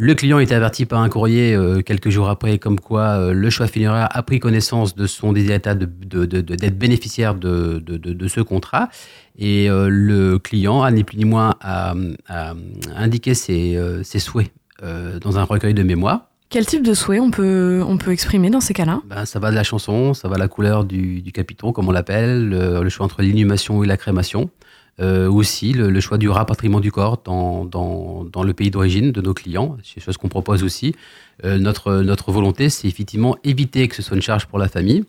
Le 0.00 0.14
client 0.14 0.38
est 0.38 0.52
averti 0.52 0.86
par 0.86 1.00
un 1.00 1.08
courrier 1.08 1.56
euh, 1.56 1.82
quelques 1.82 2.08
jours 2.08 2.28
après, 2.28 2.58
comme 2.58 2.78
quoi 2.78 3.18
euh, 3.18 3.32
le 3.32 3.50
choix 3.50 3.66
funéraire 3.66 4.08
a 4.12 4.22
pris 4.22 4.38
connaissance 4.38 4.94
de 4.94 5.08
son 5.08 5.32
désir 5.32 5.58
d'être 5.58 6.78
bénéficiaire 6.78 7.34
de, 7.34 7.82
ce 8.28 8.40
contrat. 8.40 8.90
Et 9.40 9.68
le 9.68 10.38
client 10.38 10.82
a 10.82 10.90
ni 10.92 11.02
plus 11.02 11.16
ni 11.16 11.24
moins 11.24 11.56
à, 11.60 11.94
indiquer 12.96 13.34
ses, 13.34 13.78
ses 14.02 14.18
souhaits 14.18 14.50
dans 14.82 15.38
un 15.38 15.44
recueil 15.44 15.74
de 15.74 15.82
mémoire. 15.82 16.28
Quel 16.50 16.64
type 16.64 16.82
de 16.82 16.94
souhait 16.94 17.20
on 17.20 17.30
peut, 17.30 17.84
on 17.86 17.98
peut 17.98 18.10
exprimer 18.10 18.48
dans 18.48 18.62
ces 18.62 18.72
cas-là? 18.72 19.02
Ben, 19.04 19.26
Ça 19.26 19.38
va 19.38 19.50
de 19.50 19.54
la 19.54 19.64
chanson, 19.64 20.14
ça 20.14 20.28
va 20.28 20.36
de 20.36 20.40
la 20.40 20.48
couleur 20.48 20.84
du, 20.84 21.20
du 21.20 21.30
capiton, 21.30 21.72
comme 21.72 21.88
on 21.88 21.92
l'appelle, 21.92 22.48
le, 22.48 22.88
choix 22.88 23.04
entre 23.04 23.20
l'inhumation 23.20 23.84
et 23.84 23.86
la 23.86 23.98
crémation. 23.98 24.48
Euh, 25.00 25.30
aussi 25.30 25.72
le, 25.72 26.00
choix 26.00 26.18
du 26.18 26.28
rapatriement 26.28 26.80
du 26.80 26.90
corps 26.90 27.22
dans, 27.24 27.64
dans, 27.64 28.42
le 28.42 28.52
pays 28.52 28.70
d'origine 28.70 29.12
de 29.12 29.20
nos 29.20 29.32
clients. 29.32 29.76
C'est 29.84 30.00
chose 30.00 30.16
qu'on 30.16 30.28
propose 30.28 30.64
aussi. 30.64 30.94
Euh, 31.44 31.58
notre, 31.58 32.02
notre 32.02 32.32
volonté, 32.32 32.68
c'est 32.68 32.88
effectivement 32.88 33.36
éviter 33.44 33.86
que 33.86 33.94
ce 33.94 34.02
soit 34.02 34.16
une 34.16 34.22
charge 34.22 34.46
pour 34.46 34.58
la 34.58 34.68
famille. 34.68 35.04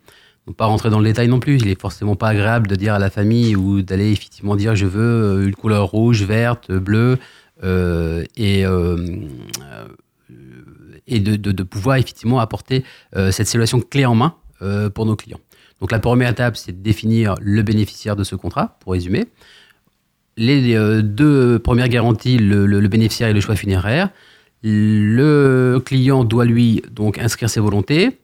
Donc, 0.45 0.55
pas 0.55 0.67
rentrer 0.67 0.91
dans 0.91 0.99
le 0.99 1.05
détail 1.05 1.27
non 1.27 1.39
plus. 1.39 1.57
Il 1.57 1.67
est 1.67 1.79
forcément 1.79 2.15
pas 2.15 2.29
agréable 2.29 2.67
de 2.67 2.75
dire 2.75 2.93
à 2.93 2.99
la 2.99 3.09
famille 3.09 3.55
ou 3.55 3.81
d'aller 3.81 4.11
effectivement 4.11 4.55
dire 4.55 4.75
je 4.75 4.85
veux 4.85 5.47
une 5.47 5.55
couleur 5.55 5.87
rouge, 5.87 6.23
verte, 6.23 6.71
bleue. 6.71 7.17
Euh, 7.63 8.23
et 8.37 8.65
euh, 8.65 8.95
et 11.09 11.19
de, 11.19 11.63
pouvoir 11.63 11.97
effectivement 11.97 12.39
apporter 12.39 12.85
euh, 13.15 13.31
cette 13.31 13.47
situation 13.47 13.81
clé 13.81 14.05
en 14.05 14.15
main 14.15 14.35
euh, 14.61 14.89
pour 14.89 15.05
nos 15.05 15.15
clients. 15.15 15.39
Donc 15.81 15.91
la 15.91 15.99
première 15.99 16.29
étape, 16.29 16.57
c'est 16.57 16.71
de 16.71 16.81
définir 16.81 17.35
le 17.41 17.61
bénéficiaire 17.63 18.15
de 18.15 18.23
ce 18.23 18.35
contrat, 18.35 18.77
pour 18.79 18.93
résumer. 18.93 19.27
Les 20.39 20.73
euh, 20.73 21.01
deux 21.01 21.59
premières 21.59 21.89
garanties, 21.89 22.37
le, 22.37 22.87
bénéficiaire 22.87 23.27
et 23.27 23.33
le 23.33 23.41
choix 23.41 23.55
funéraire. 23.55 24.09
Le 24.63 25.79
client 25.85 26.23
doit 26.23 26.45
lui 26.45 26.81
donc 26.91 27.19
inscrire 27.19 27.49
ses 27.49 27.59
volontés. 27.59 28.17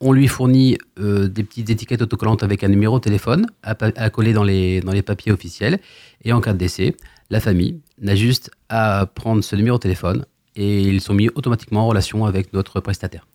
On 0.00 0.12
lui 0.12 0.28
fournit 0.28 0.76
des 0.98 1.44
petites 1.44 1.70
étiquettes 1.70 2.02
autocollantes 2.02 2.42
avec 2.42 2.62
un 2.64 2.68
numéro 2.68 2.98
de 2.98 3.04
téléphone 3.04 3.46
à, 3.62 3.76
à, 3.78 4.10
coller 4.10 4.32
dans 4.32 4.42
les, 4.42 4.80
dans 4.80 4.92
les 4.92 5.02
papiers 5.02 5.32
officiels. 5.32 5.78
Et 6.24 6.32
en 6.32 6.40
cas 6.40 6.52
de 6.52 6.58
décès, 6.58 6.94
la 7.30 7.40
famille 7.40 7.80
n'a 8.00 8.14
juste 8.14 8.50
à 8.68 9.06
prendre 9.06 9.42
ce 9.42 9.56
numéro 9.56 9.78
de 9.78 9.82
téléphone, 9.82 10.26
et 10.54 10.82
ils 10.82 11.00
sont 11.00 11.14
mis 11.14 11.30
automatiquement 11.34 11.84
en 11.84 11.88
relation 11.88 12.26
avec 12.26 12.52
notre 12.52 12.80
prestataire. 12.80 13.26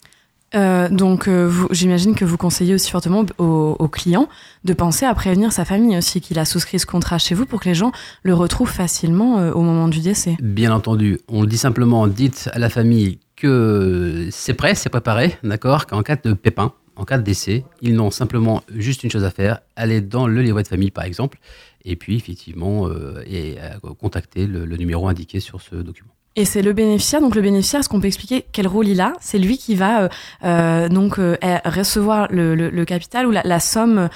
Euh, 0.55 0.87
donc, 0.89 1.27
euh, 1.27 1.51
j'imagine 1.71 2.15
que 2.15 2.25
vous 2.25 2.37
conseillez 2.37 2.73
aussi 2.73 2.89
fortement 2.89 3.25
aux, 3.37 3.87
clients 3.89 4.27
de 4.63 4.73
penser 4.73 5.05
à 5.05 5.13
prévenir 5.13 5.51
sa 5.51 5.65
famille 5.65 5.97
aussi 5.97 6.21
qu'il 6.21 6.39
a 6.39 6.45
souscrit 6.45 6.79
ce 6.79 6.85
contrat 6.85 7.17
chez 7.17 7.35
vous 7.35 7.45
pour 7.45 7.61
que 7.61 7.69
les 7.69 7.75
gens 7.75 7.91
le 8.23 8.33
retrouvent 8.33 8.71
facilement 8.71 9.39
euh, 9.39 9.51
au 9.51 9.61
moment 9.61 9.87
du 9.87 9.99
décès. 9.99 10.35
Bien 10.41 10.73
entendu, 10.73 11.19
on 11.27 11.41
le 11.41 11.47
dit 11.47 11.57
simplement, 11.57 12.07
dites 12.07 12.49
à 12.53 12.59
la 12.59 12.69
famille 12.69 13.19
que 13.35 14.27
c'est 14.31 14.53
prêt, 14.53 14.75
c'est 14.75 14.89
préparé, 14.89 15.37
d'accord, 15.43 15.85
qu'en 15.85 16.01
cas 16.01 16.15
de 16.15 16.33
pépin, 16.33 16.73
en 16.95 17.05
cas 17.05 17.17
de 17.17 17.23
décès, 17.23 17.63
ils 17.81 17.93
n'ont 17.93 18.11
simplement 18.11 18.63
juste 18.73 19.03
une 19.03 19.11
chose 19.11 19.23
à 19.23 19.31
faire, 19.31 19.59
aller 19.75 20.01
dans 20.01 20.27
le 20.27 20.41
livret 20.41 20.63
de 20.63 20.67
famille 20.67 20.91
par 20.91 21.03
exemple, 21.03 21.37
et 21.85 21.95
puis 21.95 22.15
effectivement 22.15 22.89
et, 23.27 23.57
contacter 23.99 24.47
le 24.47 24.65
numéro 24.77 25.07
indiqué 25.07 25.39
sur 25.39 25.61
ce 25.61 25.75
document. 25.75 26.16
Et 26.37 26.45
c'est 26.45 26.61
le 26.61 26.71
bénéficiaire. 26.71 27.19
Donc 27.19 27.33
le 27.33 27.41
bénéficiaire, 27.41 27.79
est-ce 27.79 27.89
qu'on 27.89 27.99
peut 27.99 28.07
expliquer 28.07 28.45
quel 28.51 28.67
rôle 28.67 28.87
il 28.87 29.01
a? 29.01 29.13
C'est 29.19 29.39
lui 29.39 29.57
qui 29.57 29.73
va 29.73 30.03
euh, 30.03 30.09
euh 30.43 30.87
donc 30.87 31.17
euh, 31.17 31.35
recevoir 31.65 32.27
le, 32.29 32.85
capital 32.85 33.25
ou 33.25 33.31
la, 33.31 33.59
somme 33.59 34.07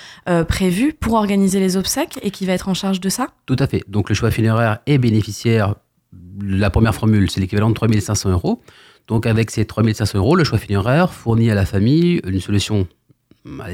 prévue 0.48 0.94
pour 0.94 1.16
organiser 1.16 1.60
les 1.60 1.78
obsèques 1.78 2.20
et 2.22 2.30
qui 2.30 2.46
va 2.46 2.54
être 2.54 2.70
en 2.70 2.76
charge 2.76 3.02
de 3.02 3.10
ça? 3.10 3.30
Tout 3.48 3.56
à 3.58 3.66
fait. 3.66 3.84
Donc 3.88 4.08
le 4.08 4.14
choix 4.14 4.30
funéraire 4.30 4.80
est 4.86 5.00
bénéficiaire. 5.00 5.76
La 6.44 6.70
première 6.70 6.94
formule, 6.94 7.30
c'est 7.32 7.40
l'équivalent 7.40 7.70
de 7.70 7.74
3500 7.74 8.30
euros. 8.30 8.62
Donc 9.08 9.26
avec 9.26 9.50
ces 9.50 9.66
3500 9.66 10.20
euros, 10.20 10.36
le 10.36 10.44
choix 10.44 10.60
funéraire 10.60 11.12
fournit 11.12 11.50
à 11.50 11.56
la 11.56 11.66
famille 11.66 12.22
une 12.28 12.40
solution, 12.40 12.88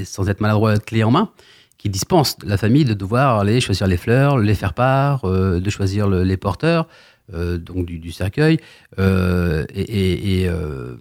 sans 0.06 0.30
être 0.30 0.40
maladroit, 0.40 0.78
clé 0.78 1.04
en 1.04 1.12
main, 1.12 1.32
qui 1.78 1.90
dispense 1.90 2.38
la 2.46 2.56
famille 2.56 2.86
de 2.86 2.94
devoir 2.94 3.40
aller 3.40 3.60
choisir 3.60 3.88
les 3.88 3.98
fleurs, 3.98 4.38
les 4.38 4.56
faire 4.56 4.74
part, 4.74 5.30
de 5.30 5.70
choisir 5.70 6.08
les 6.08 6.38
porteurs, 6.38 6.88
donc 7.34 7.86
du, 7.86 8.12
cercueil, 8.12 8.58
euh, 9.00 9.66
euh, 9.76 10.96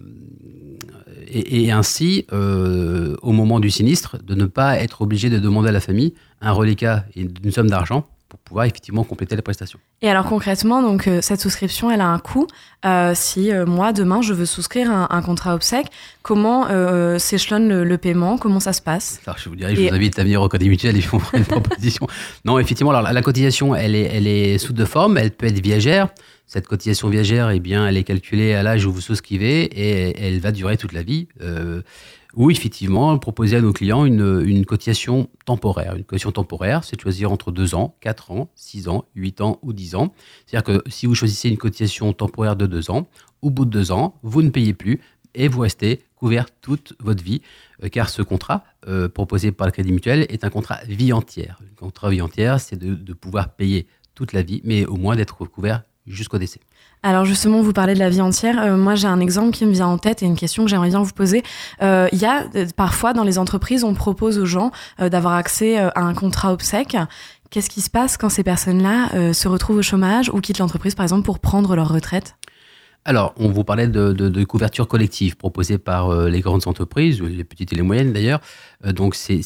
et, 1.29 1.71
ainsi, 1.71 2.25
au 2.31 3.31
moment 3.31 3.59
du 3.59 3.69
sinistre, 3.69 4.17
de 4.23 4.35
ne 4.35 4.45
pas 4.45 4.77
être 4.79 5.01
obligé 5.01 5.29
de 5.29 5.39
demander 5.39 5.69
à 5.69 5.71
la 5.71 5.81
famille 5.81 6.13
un 6.41 6.51
reliquat. 6.51 7.05
Et 7.15 7.21
une 7.21 7.51
somme 7.51 7.69
d'argent 7.69 8.07
pour 8.29 8.39
pouvoir 8.39 8.65
effectivement 8.65 9.03
compléter 9.03 9.35
les 9.35 9.41
prestations. 9.41 9.79
Et 10.01 10.09
alors 10.09 10.25
concrètement, 10.25 10.81
donc 10.81 11.09
cette 11.21 11.41
souscription, 11.41 11.89
elle 11.91 12.01
a 12.01 12.07
un 12.07 12.19
coût. 12.19 12.47
si 13.13 13.51
moi 13.65 13.93
demain 13.93 14.21
je 14.21 14.33
veux 14.33 14.45
souscrire 14.45 14.91
un, 14.91 15.21
contrat 15.21 15.55
obsèque, 15.55 15.87
comment 16.21 16.67
s'échelonne 17.17 17.83
le, 17.83 17.97
paiement? 17.97 18.37
Comment 18.37 18.59
ça 18.59 18.73
se 18.73 18.81
passe? 18.81 19.21
Alors 19.25 19.37
je 19.37 19.49
vous 19.49 19.55
dirais, 19.55 19.75
je 19.75 19.81
vous 19.81 19.93
invite 19.93 20.19
à 20.19 20.23
venir 20.23 20.41
au 20.41 20.49
Code 20.49 20.63
Mutuel 20.63 20.97
et 20.97 21.01
font 21.01 21.21
une 21.33 21.45
proposition. 21.45 22.07
Non, 22.45 22.59
effectivement, 22.59 22.91
alors 22.91 23.11
la, 23.11 23.21
cotisation, 23.21 23.75
elle 23.75 23.95
est, 23.95 24.09
elle 24.13 24.27
est 24.27 24.57
sous 24.57 24.73
deux 24.73 24.85
formes. 24.85 25.17
Elle 25.17 25.31
peut 25.31 25.47
être 25.47 25.61
viagère, 25.61 26.09
Cette 26.45 26.67
cotisation 26.67 27.09
viagère, 27.09 27.49
eh 27.49 27.59
bien, 27.59 27.87
elle 27.87 27.97
est 27.97 28.03
calculée 28.03 28.53
à 28.53 28.63
l'âge 28.63 28.85
où 28.85 28.91
vous 28.91 29.01
souscrivez 29.01 29.63
et 29.63 30.27
elle 30.27 30.39
va 30.39 30.51
durer 30.51 30.77
toute 30.77 30.93
la 30.93 31.03
vie. 31.03 31.27
Ou 32.37 32.51
effectivement, 32.51 33.17
proposer 33.17 33.57
à 33.57 33.61
nos 33.61 33.73
clients 33.73 34.05
une, 34.05 34.63
cotisation 34.63 35.27
temporaire. 35.45 35.95
Une 35.95 36.03
cotisation 36.03 36.31
temporaire, 36.31 36.83
c'est 36.83 36.95
de 36.95 37.01
choisir 37.01 37.31
entre 37.31 37.51
2 37.51 37.73
ans, 37.73 37.95
4 38.01 38.29
ans, 38.29 38.49
6 38.53 38.89
ans, 38.89 39.05
8 39.15 39.41
ans 39.41 39.59
ou 39.63 39.73
10 39.73 39.95
ans. 39.95 40.13
C'est-à-dire 40.45 40.63
que 40.63 40.89
si 40.89 41.07
vous 41.07 41.15
choisissez 41.15 41.49
une 41.49 41.57
cotisation 41.57 42.13
temporaire 42.13 42.55
de 42.55 42.67
2 42.67 42.91
ans, 42.91 43.07
au 43.41 43.49
bout 43.49 43.65
de 43.65 43.71
2 43.71 43.91
ans, 43.91 44.19
vous 44.21 44.43
ne 44.43 44.51
payez 44.51 44.75
plus 44.75 45.01
et 45.33 45.47
vous 45.47 45.61
restez 45.61 46.03
couvert 46.15 46.45
toute 46.61 46.93
votre 46.99 47.23
vie, 47.23 47.41
euh, 47.83 47.89
car 47.89 48.07
ce 48.09 48.21
contrat 48.21 48.63
euh, 48.87 49.09
proposé 49.09 49.51
par 49.51 49.65
le 49.65 49.71
Crédit 49.71 49.91
Mutuel 49.91 50.27
est 50.29 50.43
un 50.43 50.49
contrat 50.51 50.79
vie 50.87 51.13
entière. 51.13 51.59
Un 51.63 51.75
contrat 51.75 52.11
vie 52.11 52.21
entière, 52.21 52.59
c'est 52.59 52.77
de 52.77 53.13
pouvoir 53.13 53.49
payer 53.55 53.87
toute 54.13 54.33
la 54.33 54.43
vie, 54.43 54.61
mais 54.63 54.85
au 54.85 54.97
moins 54.97 55.15
d'être 55.15 55.43
couvert 55.45 55.83
jusqu'au 56.07 56.37
décès. 56.37 56.59
Alors 57.03 57.25
justement, 57.25 57.61
vous 57.61 57.73
parlez 57.73 57.93
de 57.93 57.99
la 57.99 58.09
vie 58.09 58.21
entière. 58.21 58.61
Euh, 58.61 58.75
moi, 58.75 58.95
j'ai 58.95 59.07
un 59.07 59.19
exemple 59.19 59.51
qui 59.51 59.65
me 59.65 59.71
vient 59.71 59.87
en 59.87 59.97
tête 59.97 60.23
et 60.23 60.25
une 60.25 60.35
question 60.35 60.63
que 60.63 60.69
j'aimerais 60.69 60.89
bien 60.89 61.01
vous 61.01 61.13
poser. 61.13 61.43
Euh, 61.81 62.07
il 62.11 62.19
y 62.19 62.25
a 62.25 62.45
euh, 62.55 62.65
parfois 62.75 63.13
dans 63.13 63.23
les 63.23 63.37
entreprises, 63.37 63.83
on 63.83 63.93
propose 63.93 64.39
aux 64.39 64.45
gens 64.45 64.71
d'avoir 64.99 65.35
accès 65.35 65.77
à 65.77 66.01
un 66.01 66.13
contrat 66.13 66.51
obsèque. 66.51 66.97
Qu'est-ce 67.49 67.69
qui 67.69 67.81
se 67.81 67.89
passe 67.89 68.17
quand 68.17 68.29
ces 68.29 68.43
personnes-là 68.43 69.33
se 69.33 69.47
retrouvent 69.47 69.77
au 69.77 69.81
chômage 69.81 70.29
ou 70.29 70.41
quittent 70.41 70.59
l'entreprise, 70.59 70.95
par 70.95 71.03
exemple, 71.03 71.23
pour 71.23 71.39
prendre 71.39 71.75
leur 71.75 71.89
retraite? 71.89 72.35
Alors, 73.07 73.33
on 73.37 73.47
vous 73.47 73.63
parlait 73.63 73.87
de, 73.87 74.11
de, 74.11 74.43
couverture 74.43 74.85
collective 74.85 75.37
proposée 75.37 75.77
par 75.77 76.09
euh, 76.09 76.27
les 76.27 76.41
grandes 76.41 76.67
entreprises, 76.67 77.21
les 77.21 77.45
petites 77.45 77.71
et 77.71 77.75
les 77.77 77.81
moyennes 77.81 78.11
d'ailleurs. 78.11 78.41
Euh, 78.85 78.91
donc, 78.91 79.15
ces, 79.15 79.41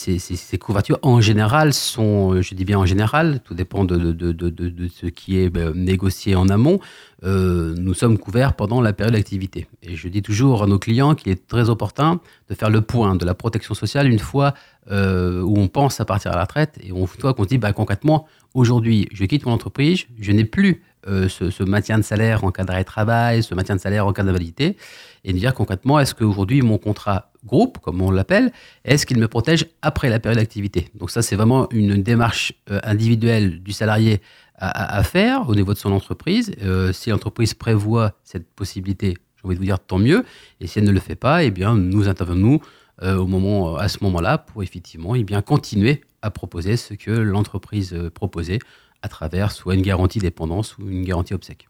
couvertures, 0.60 0.98
en 1.04 1.22
général, 1.22 1.72
sont, 1.72 2.34
euh, 2.34 2.42
je 2.42 2.56
dis 2.56 2.66
bien 2.66 2.80
en 2.80 2.88
général, 2.88 3.40
tout 3.44 3.54
dépend 3.54 3.86
de, 3.86 3.98
de 3.98 4.88
ce 4.88 5.06
qui 5.06 5.38
est 5.38 5.56
négocié 5.76 6.36
en 6.36 6.50
amont. 6.50 6.80
nous 7.22 7.94
sommes 7.94 8.18
couverts 8.18 8.56
pendant 8.56 8.82
la 8.82 8.94
période 8.94 9.14
d'activité. 9.14 9.68
Et 9.84 9.96
je 9.96 10.08
dis 10.08 10.24
toujours 10.24 10.64
à 10.64 10.66
nos 10.66 10.80
clients 10.80 11.14
qu'il 11.14 11.32
est 11.32 11.48
très 11.48 11.70
opportun 11.70 12.20
de 12.50 12.56
faire 12.56 12.72
le 12.72 12.82
point 12.82 13.16
de 13.16 13.26
la 13.26 13.36
protection 13.36 13.76
sociale 13.76 14.08
une 14.08 14.18
fois 14.18 14.56
où 14.90 15.54
on 15.60 15.68
pense 15.68 16.00
à 16.00 16.06
partir 16.06 16.32
à 16.32 16.36
la 16.36 16.42
retraite 16.42 16.80
et 16.82 16.88
une 16.88 17.06
fois 17.06 17.36
qu'on 17.36 17.44
se 17.44 17.50
dit 17.50 17.60
bah, 17.60 17.74
concrètement, 17.74 18.26
aujourd'hui, 18.56 19.08
je 19.14 19.24
quitte 19.26 19.46
mon 19.46 19.52
entreprise, 19.52 20.06
je 20.20 20.32
n'ai 20.32 20.46
plus 20.46 20.82
euh, 21.08 21.28
ce, 21.28 21.64
maintien 21.64 21.98
de 21.98 22.04
salaire 22.04 22.44
en 22.44 22.52
cas 22.52 22.64
d'arrêt 22.64 22.82
de 22.82 22.86
travail, 22.86 23.42
ce 23.42 23.56
maintien 23.56 23.76
de 23.76 23.82
salaire 23.82 24.06
en 24.06 24.14
cas 24.14 24.22
d'invalidité, 24.22 24.78
et 25.24 25.34
de 25.34 25.38
dire 25.38 25.54
concrètement, 25.56 26.00
est-ce 26.00 26.14
qu'aujourd'hui 26.14 26.62
mon 26.62 26.78
contrat 26.78 27.32
groupe, 27.44 27.80
comme 27.80 28.02
on 28.02 28.12
l'appelle, 28.12 28.52
est-ce 28.86 29.08
qu'il 29.08 29.18
me 29.18 29.28
protège 29.28 29.66
après 29.82 30.10
la 30.10 30.20
période 30.20 30.38
d'activité? 30.38 30.90
Donc 30.94 31.10
ça, 31.10 31.24
c'est 31.24 31.36
vraiment 31.36 31.68
une 31.72 32.04
démarche 32.04 32.54
euh, 32.70 32.80
individuelle 32.84 33.64
du 33.64 33.72
salarié 33.72 34.22
à, 34.64 35.02
faire 35.02 35.50
au 35.50 35.56
niveau 35.56 35.74
de 35.74 35.80
son 35.80 35.92
entreprise. 35.92 36.52
Euh, 36.62 36.94
si 36.94 37.10
l'entreprise 37.10 37.56
prévoit 37.56 38.14
cette 38.24 38.48
possibilité, 38.54 39.16
j'ai 39.38 39.46
envie 39.48 39.56
de 39.56 39.60
vous 39.60 39.66
dire 39.66 39.80
tant 39.80 39.98
mieux, 39.98 40.24
et 40.60 40.68
si 40.68 40.78
elle 40.78 40.86
ne 40.86 40.92
le 40.92 41.00
fait 41.00 41.16
pas, 41.16 41.44
eh 41.44 41.50
bien, 41.50 41.76
nous 41.76 42.08
intervenons 42.08 42.60
au 43.02 43.26
moment, 43.26 43.78
à 43.78 43.88
ce 43.88 43.98
moment-là 44.04 44.38
pour 44.38 44.62
effectivement 44.62 45.16
eh 45.16 45.24
bien, 45.24 45.42
continuer 45.42 46.02
à 46.22 46.30
proposer 46.30 46.78
ce 46.78 46.94
que 46.94 47.10
l'entreprise 47.10 47.98
proposait 48.14 48.60
à 49.02 49.10
travers 49.10 49.52
soit 49.52 49.76
une 49.76 49.82
garantie 49.82 50.20
dépendance 50.20 50.78
ou 50.78 50.90
une 50.90 51.04
garantie 51.04 51.34
obsèque. 51.34 51.68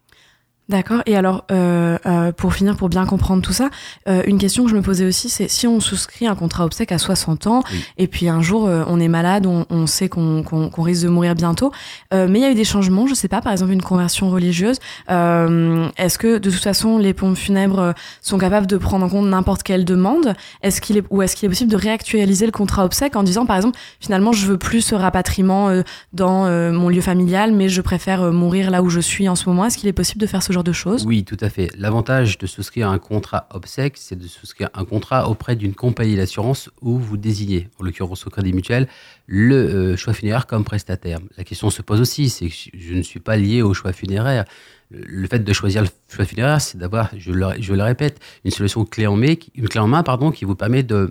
D'accord. 0.72 1.02
Et 1.06 1.18
alors, 1.18 1.44
euh, 1.52 1.98
euh, 2.06 2.32
pour 2.32 2.54
finir, 2.54 2.78
pour 2.78 2.88
bien 2.88 3.06
comprendre 3.06 3.42
tout 3.42 3.52
ça, 3.52 3.70
euh, 4.08 4.24
une 4.26 4.38
question 4.38 4.64
que 4.64 4.70
je 4.70 4.76
me 4.76 4.82
posais 4.82 5.06
aussi, 5.06 5.28
c'est 5.28 5.50
si 5.50 5.68
on 5.68 5.82
souscrit 5.82 6.28
un 6.28 6.36
contrat 6.36 6.64
obsèque 6.64 6.94
à 6.94 6.98
60 6.98 7.46
ans, 7.48 7.62
et 7.98 8.08
puis 8.08 8.30
un 8.30 8.42
jour 8.42 8.70
on 8.88 9.00
est 9.02 9.10
malade, 9.10 9.46
on, 9.46 9.88
sait 9.88 10.08
qu'on 10.08 10.70
risque 10.78 11.04
de 11.04 11.10
mourir 11.10 11.36
bientôt, 11.36 11.74
mais 12.14 12.40
il 12.40 12.42
y 12.42 12.46
a 12.46 12.52
eu 12.52 12.56
des 12.56 12.64
changements, 12.64 13.06
je 13.06 13.16
sais 13.16 13.28
pas, 13.28 13.42
par 13.42 13.52
exemple 13.52 13.74
une 13.74 13.82
conversion 13.82 14.30
religieuse. 14.30 14.78
est-ce 15.10 16.18
que 16.18 16.38
de 16.38 16.50
toute 16.50 16.64
façon 16.64 16.98
les 16.98 17.14
pompes 17.14 17.36
funèbres 17.36 17.94
sont 18.22 18.38
capables 18.38 18.68
de 18.68 18.78
prendre 18.78 19.06
en 19.06 19.10
compte 19.10 19.28
n'importe 19.28 19.64
quelle 19.64 19.84
demande? 19.84 20.36
Est-ce 20.62 20.80
qu'il 20.80 20.98
est 20.98 21.04
ou 21.10 21.22
est-ce 21.22 21.36
qu'il 21.36 21.48
est 21.48 21.50
possible 21.50 21.72
de 21.72 21.76
réactualiser 21.76 22.46
le 22.46 22.54
contrat 22.54 22.86
obsèque 22.86 23.18
en 23.18 23.24
disant, 23.24 23.46
par 23.46 23.58
exemple, 23.58 23.78
finalement, 24.00 24.32
je 24.32 24.46
veux 24.48 24.58
plus 24.58 24.82
ce 24.82 24.96
rapatriement 24.96 25.70
dans 26.14 26.46
mon 26.72 26.88
lieu 26.88 27.02
familial, 27.02 27.52
mais 27.52 27.68
je 27.68 27.82
préfère 27.82 28.32
mourir 28.32 28.72
là 28.72 28.82
où 28.82 28.90
je 28.90 29.02
suis 29.02 29.28
en 29.28 29.36
ce 29.36 29.50
moment? 29.50 29.66
Est-ce 29.66 29.78
qu'il 29.78 29.90
est 29.90 29.94
possible 29.94 30.22
de 30.22 30.28
faire 30.28 30.44
ce 30.44 30.54
genre 30.54 30.61
de 30.64 30.72
choses 30.72 31.06
Oui, 31.06 31.24
tout 31.24 31.38
à 31.40 31.50
fait. 31.50 31.70
L'avantage 31.78 32.38
de 32.38 32.48
souscrire 32.48 32.90
un 32.90 33.00
contrat 33.00 33.48
obsèque, 33.52 33.94
c'est 33.98 34.18
de 34.18 34.28
souscrire 34.28 34.70
un 34.74 34.86
contrat 34.86 35.30
auprès 35.30 35.56
d'une 35.56 35.74
compagnie 35.74 36.16
d'assurance 36.16 36.70
où 36.82 36.98
vous 36.98 37.18
désignez, 37.18 37.70
en 37.80 37.84
l'occurrence 37.84 38.26
au 38.28 38.30
Crédit 38.30 38.54
Mutuel, 38.54 38.88
le 39.28 39.56
euh, 39.56 39.98
choix 39.98 40.14
funéraire 40.14 40.48
comme 40.48 40.64
prestataire. 40.64 41.20
La 41.38 41.44
question 41.44 41.70
se 41.70 41.82
pose 41.82 42.02
aussi, 42.02 42.30
c'est 42.30 42.48
que 42.48 42.56
je 42.74 42.94
ne 42.94 43.02
suis 43.02 43.20
pas 43.20 43.38
lié 43.38 43.62
au 43.62 43.74
choix 43.74 43.94
funéraire. 43.94 44.46
Le 44.90 45.28
fait 45.28 45.40
de 45.40 45.54
choisir 45.54 45.84
le 45.84 45.90
choix 46.14 46.26
funéraire, 46.26 46.60
c'est 46.60 46.78
d'avoir, 46.78 47.10
je 47.18 47.32
le, 47.32 47.48
le, 47.58 47.84
répète, 47.84 48.20
une 48.44 48.52
solution 48.52 48.84
clé 48.84 49.08
en 49.08 49.16
main, 49.16 49.36
une 49.56 50.32
qui 50.34 50.46
vous 50.46 50.56
permet 50.56 50.84
de, 50.84 51.10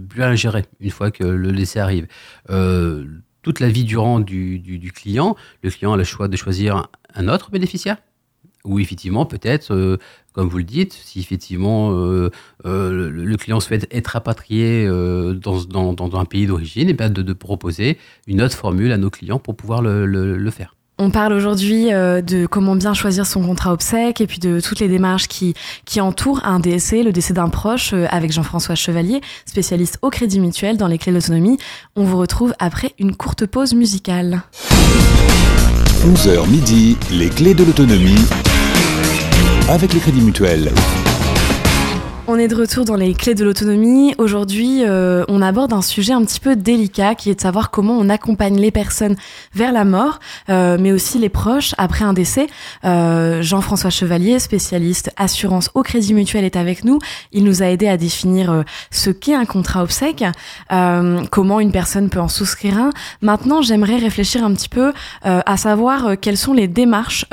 bien 0.00 0.34
gérer 0.34 0.64
une 0.80 0.90
fois 0.90 1.10
que 1.10 1.24
le 1.24 1.52
décès 1.52 1.80
arrive. 1.80 2.06
Euh, 2.50 3.04
toute 3.42 3.60
la 3.60 3.68
vie 3.68 3.84
durant 3.84 4.20
du, 4.20 4.58
du, 4.58 4.78
du, 4.78 4.92
client, 4.92 5.36
le 5.62 5.70
client 5.70 5.92
a 5.92 5.96
le 5.96 6.04
choix 6.04 6.28
de 6.28 6.36
choisir 6.36 6.88
un 7.14 7.28
autre 7.28 7.50
bénéficiaire 7.50 7.96
ou 8.66 8.78
effectivement, 8.78 9.24
peut-être, 9.24 9.72
euh, 9.72 9.98
comme 10.32 10.48
vous 10.48 10.58
le 10.58 10.64
dites, 10.64 10.92
si 10.92 11.20
effectivement 11.20 11.92
euh, 11.92 12.30
euh, 12.66 13.10
le, 13.10 13.36
client 13.36 13.60
souhaite 13.60 13.86
être 13.90 14.08
rapatrié 14.08 14.86
dans, 14.86 15.92
dans, 15.92 16.20
un 16.20 16.24
pays 16.24 16.46
d'origine, 16.46 16.88
et 16.88 16.96
eh 16.98 17.08
de, 17.08 17.32
proposer 17.32 17.98
une 18.26 18.42
autre 18.42 18.56
formule 18.56 18.92
à 18.92 18.98
nos 18.98 19.10
clients 19.10 19.38
pour 19.38 19.56
pouvoir 19.56 19.82
le, 19.82 20.50
faire. 20.50 20.74
On 20.98 21.10
parle 21.10 21.34
aujourd'hui 21.34 21.86
de 21.90 22.46
comment 22.46 22.74
bien 22.74 22.94
choisir 22.94 23.26
son 23.26 23.42
contrat 23.42 23.72
obsèque 23.72 24.20
et 24.22 24.26
puis 24.26 24.38
de 24.38 24.60
toutes 24.60 24.80
les 24.80 24.88
démarches 24.88 25.28
qui, 25.28 25.54
qui 25.84 26.00
entourent 26.00 26.44
un 26.44 26.58
décès, 26.58 27.02
le 27.02 27.12
décès 27.12 27.34
d'un 27.34 27.48
proche, 27.48 27.92
avec 28.08 28.32
Jean-François 28.32 28.74
Chevalier, 28.74 29.20
spécialiste 29.44 29.98
au 30.02 30.10
Crédit 30.10 30.40
Mutuel 30.40 30.76
dans 30.76 30.88
les 30.88 30.98
clés 30.98 31.12
de 31.12 31.16
l'autonomie. 31.16 31.58
On 31.96 32.04
vous 32.04 32.18
retrouve 32.18 32.54
après 32.58 32.94
une 32.98 33.14
courte 33.14 33.46
pause 33.46 33.74
musicale. 33.74 34.42
11h 36.06 36.48
midi, 36.48 36.96
les 37.10 37.28
clés 37.28 37.54
de 37.54 37.64
l'autonomie 37.64 38.14
avec 39.68 39.94
le 39.94 40.00
Crédit 40.00 40.20
Mutuel. 40.20 40.72
On 42.36 42.38
est 42.38 42.48
de 42.48 42.54
retour 42.54 42.84
dans 42.84 42.96
les 42.96 43.14
clés 43.14 43.34
de 43.34 43.42
l'autonomie. 43.46 44.14
Aujourd'hui, 44.18 44.84
euh, 44.84 45.24
on 45.28 45.40
aborde 45.40 45.72
un 45.72 45.80
sujet 45.80 46.12
un 46.12 46.22
petit 46.22 46.38
peu 46.38 46.54
délicat 46.54 47.14
qui 47.14 47.30
est 47.30 47.34
de 47.34 47.40
savoir 47.40 47.70
comment 47.70 47.94
on 47.94 48.10
accompagne 48.10 48.60
les 48.60 48.70
personnes 48.70 49.16
vers 49.54 49.72
la 49.72 49.86
mort, 49.86 50.18
euh, 50.50 50.76
mais 50.78 50.92
aussi 50.92 51.18
les 51.18 51.30
proches 51.30 51.74
après 51.78 52.04
un 52.04 52.12
décès. 52.12 52.46
Euh, 52.84 53.40
Jean-François 53.40 53.88
Chevalier, 53.88 54.38
spécialiste 54.38 55.10
assurance 55.16 55.70
au 55.72 55.82
Crédit 55.82 56.12
Mutuel, 56.12 56.44
est 56.44 56.56
avec 56.56 56.84
nous. 56.84 56.98
Il 57.32 57.42
nous 57.42 57.62
a 57.62 57.70
aidé 57.70 57.88
à 57.88 57.96
définir 57.96 58.64
ce 58.90 59.08
qu'est 59.08 59.34
un 59.34 59.46
contrat 59.46 59.82
obsèque, 59.82 60.22
comment 61.30 61.58
une 61.58 61.72
personne 61.72 62.10
peut 62.10 62.20
en 62.20 62.28
souscrire 62.28 62.76
un. 62.76 62.90
Maintenant, 63.22 63.62
j'aimerais 63.62 63.96
réfléchir 63.96 64.44
un 64.44 64.52
petit 64.52 64.68
peu 64.68 64.92
à 65.22 65.56
savoir 65.56 66.20
quelles 66.20 66.36
sont 66.36 66.52
les 66.52 66.68
démarches 66.68 67.24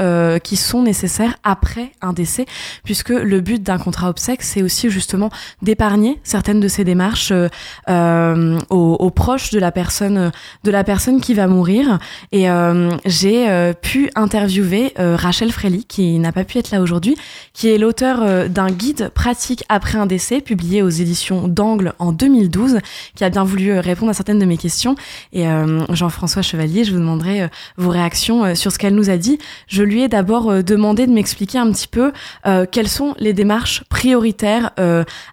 qui 0.43 0.55
sont 0.55 0.81
nécessaires 0.81 1.35
après 1.43 1.91
un 2.01 2.13
décès, 2.13 2.45
puisque 2.85 3.09
le 3.09 3.41
but 3.41 3.61
d'un 3.61 3.77
contrat 3.77 4.09
obsèque, 4.09 4.43
c'est 4.43 4.61
aussi 4.61 4.87
justement 4.93 5.29
d'épargner 5.61 6.19
certaines 6.23 6.59
de 6.59 6.67
ces 6.67 6.83
démarches 6.83 7.31
euh, 7.31 7.49
euh, 7.89 8.59
aux, 8.69 9.09
proches 9.09 9.51
de 9.51 9.59
la 9.59 9.71
personne 9.71 10.31
de 10.63 10.71
la 10.71 10.83
personne 10.83 11.21
qui 11.21 11.33
va 11.33 11.47
mourir. 11.47 11.99
Et 12.31 12.49
euh, 12.49 12.91
j'ai 13.05 13.73
pu 13.81 14.09
interviewer 14.15 14.93
Rachel 14.97 15.51
Frély, 15.51 15.85
qui 15.85 16.19
n'a 16.19 16.31
pas 16.31 16.43
pu 16.43 16.57
être 16.57 16.71
là 16.71 16.81
aujourd'hui, 16.81 17.15
qui 17.53 17.69
est 17.69 17.77
l'auteur 17.77 18.49
d'un 18.49 18.67
guide 18.67 19.09
pratique 19.09 19.63
après 19.69 19.97
un 19.97 20.05
décès 20.05 20.41
publié 20.41 20.81
aux 20.81 20.89
éditions 20.89 21.47
d'Angle 21.47 21.93
en 21.99 22.11
2012, 22.11 22.79
qui 23.15 23.23
a 23.23 23.29
bien 23.29 23.43
voulu 23.43 23.77
répondre 23.79 24.11
à 24.11 24.13
certaines 24.13 24.39
de 24.39 24.45
mes 24.45 24.57
questions. 24.57 24.95
Et 25.31 25.45
Jean-François 25.89 26.41
Chevalier, 26.41 26.83
je 26.83 26.91
vous 26.91 26.99
demanderai 26.99 27.49
vos 27.77 27.89
réactions 27.89 28.55
sur 28.55 28.71
ce 28.71 28.79
qu'elle 28.79 28.95
nous 28.95 29.09
a 29.09 29.17
dit. 29.17 29.37
Je 29.67 29.83
lui 29.83 30.01
ai 30.01 30.07
d'abord 30.07 30.63
demandé 30.63 31.07
de 31.07 31.11
m'expliquer 31.11 31.57
un 31.57 31.71
petit 31.71 31.87
peu 31.87 32.11
quelles 32.71 32.89
sont 32.89 33.15
les 33.19 33.33
démarches 33.33 33.83
prioritaires 33.89 34.71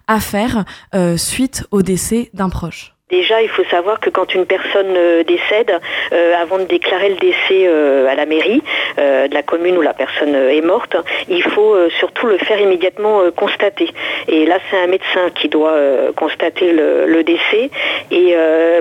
à 0.07 0.19
faire 0.19 0.65
euh, 0.95 1.17
suite 1.17 1.65
au 1.71 1.81
décès 1.81 2.29
d'un 2.33 2.49
proche 2.49 2.95
Déjà, 3.11 3.41
il 3.41 3.49
faut 3.49 3.65
savoir 3.65 3.99
que 3.99 4.09
quand 4.09 4.33
une 4.33 4.45
personne 4.45 4.95
euh, 4.95 5.23
décède, 5.23 5.77
euh, 6.13 6.33
avant 6.41 6.59
de 6.59 6.63
déclarer 6.63 7.09
le 7.09 7.15
décès 7.15 7.65
euh, 7.67 8.07
à 8.07 8.15
la 8.15 8.25
mairie 8.25 8.63
de 8.97 9.33
la 9.33 9.43
commune 9.43 9.77
où 9.77 9.81
la 9.81 9.93
personne 9.93 10.35
est 10.35 10.61
morte, 10.61 10.95
il 11.29 11.41
faut 11.41 11.75
surtout 11.99 12.27
le 12.27 12.37
faire 12.37 12.59
immédiatement 12.59 13.21
constater. 13.35 13.89
Et 14.27 14.45
là, 14.45 14.59
c'est 14.69 14.77
un 14.77 14.87
médecin 14.87 15.29
qui 15.33 15.47
doit 15.47 15.77
constater 16.15 16.71
le, 16.73 17.23
décès, 17.23 17.69
et 18.11 18.35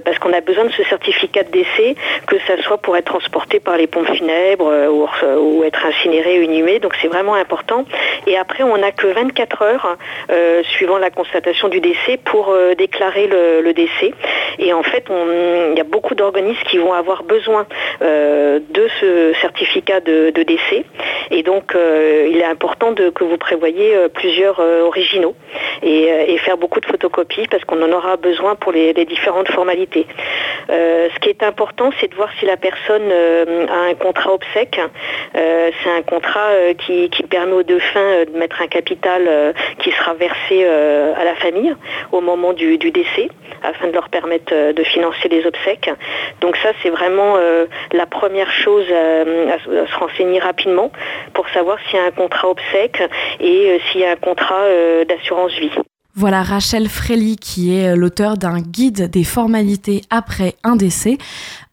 parce 0.05 0.19
qu'on 0.19 0.33
a 0.33 0.41
besoin 0.41 0.65
de 0.65 0.73
ce 0.73 0.83
certificat 0.85 1.45
de 1.45 1.51
décès, 1.51 1.95
que 2.27 2.37
ça 2.47 2.61
soit 2.63 2.79
pour 2.79 2.97
être 2.97 3.05
transporté 3.05 3.61
par 3.61 3.77
les 3.77 3.87
pompes 3.87 4.13
funèbres 4.15 4.71
ou, 4.91 5.65
être 5.65 5.87
incinéré 5.87 6.41
ou 6.41 6.43
inhumé. 6.43 6.81
Donc 6.81 6.95
c'est 7.01 7.09
vraiment 7.09 7.35
important. 7.35 7.85
Et 8.27 8.37
après, 8.37 8.65
on 8.65 8.77
n'a 8.77 8.91
que 8.91 9.07
24 9.07 9.63
heures 9.63 9.97
suivant 10.65 10.99
la 10.99 11.11
constatation 11.11 11.69
du 11.69 11.81
décès 11.81 12.19
pour 12.25 12.55
déclarer 12.77 13.29
le 13.29 13.73
décès. 13.73 14.13
Et 14.59 14.73
en 14.73 14.83
fait, 14.83 15.05
il 15.09 15.77
y 15.77 15.81
a 15.81 15.85
beaucoup 15.85 16.15
d'organismes 16.15 16.63
qui 16.69 16.79
vont 16.79 16.93
avoir 16.93 17.23
besoin 17.23 17.67
de 18.01 18.89
ce 19.01 19.33
certificat 19.41 20.01
de, 20.01 20.31
décès. 20.43 20.85
Et 21.31 21.43
donc, 21.43 21.75
il 21.75 22.39
est 22.39 22.45
important 22.45 22.95
que 22.95 23.25
vous 23.25 23.39
prévoyez 23.39 23.95
plusieurs 24.15 24.61
originaux 24.61 25.35
et, 25.83 26.39
faire 26.39 26.57
beaucoup 26.57 26.81
de 26.81 26.87
photocopies 26.87 27.47
parce 27.51 27.65
qu'on 27.65 27.83
en 27.83 27.93
aura 27.93 28.17
besoin 28.17 28.55
pour 28.55 28.73
les, 28.73 28.93
différentes 29.05 29.51
formalités. 29.51 30.07
ce 30.69 31.19
qui 31.21 31.31
est 31.31 31.43
important, 31.43 31.91
c'est 32.01 32.09
de 32.09 32.15
voir 32.15 32.31
si 32.39 32.47
la 32.47 32.57
personne 32.57 33.11
a 33.11 33.91
un 33.91 33.95
contrat 33.95 34.33
obsèque. 34.33 34.81
c'est 35.35 35.91
un 35.91 36.03
contrat 36.03 36.51
qui, 36.79 37.09
permet 37.31 37.53
aux 37.53 37.63
défunts 37.63 38.25
de 38.25 38.37
mettre 38.37 38.61
un 38.61 38.67
capital 38.67 39.55
qui 39.79 39.91
sera 39.93 40.15
versé 40.15 40.65
à 40.65 41.25
la 41.25 41.35
famille 41.37 41.75
au 42.13 42.21
moment 42.21 42.53
du, 42.53 42.79
décès 42.79 43.29
afin 43.63 43.89
de 43.89 43.93
leur 43.93 44.09
permettre 44.11 44.53
euh, 44.53 44.73
de 44.73 44.83
financer 44.85 45.29
les 45.29 45.47
obsèques. 45.47 45.91
Donc 46.41 46.57
ça, 46.63 46.71
c'est 46.83 46.91
vraiment 46.91 47.37
euh, 47.37 47.67
la 47.93 48.07
première 48.07 48.51
chose 48.51 48.85
euh, 48.91 49.51
à, 49.51 49.59
se 49.87 49.99
renseigner 49.99 50.39
rapidement 50.39 50.91
pour 51.35 51.49
savoir 51.51 51.79
s'il 51.87 51.99
y 51.99 52.03
a 52.03 52.07
un 52.07 52.11
contrat 52.11 52.49
obsèque 52.49 53.03
et 53.41 53.81
s'il 53.91 54.01
y 54.01 54.05
a 54.05 54.13
un 54.13 54.17
contrat 54.17 54.65
d'assurance 55.09 55.53
vie. 55.53 55.71
Voilà 56.15 56.43
Rachel 56.43 56.89
Frély 56.89 57.37
qui 57.37 57.77
est 57.77 57.95
l'auteur 57.95 58.37
d'un 58.37 58.61
guide 58.61 59.11
des 59.11 59.25
formalités 59.25 60.03
après 60.11 60.55
un 60.65 60.77
décès. 60.77 61.19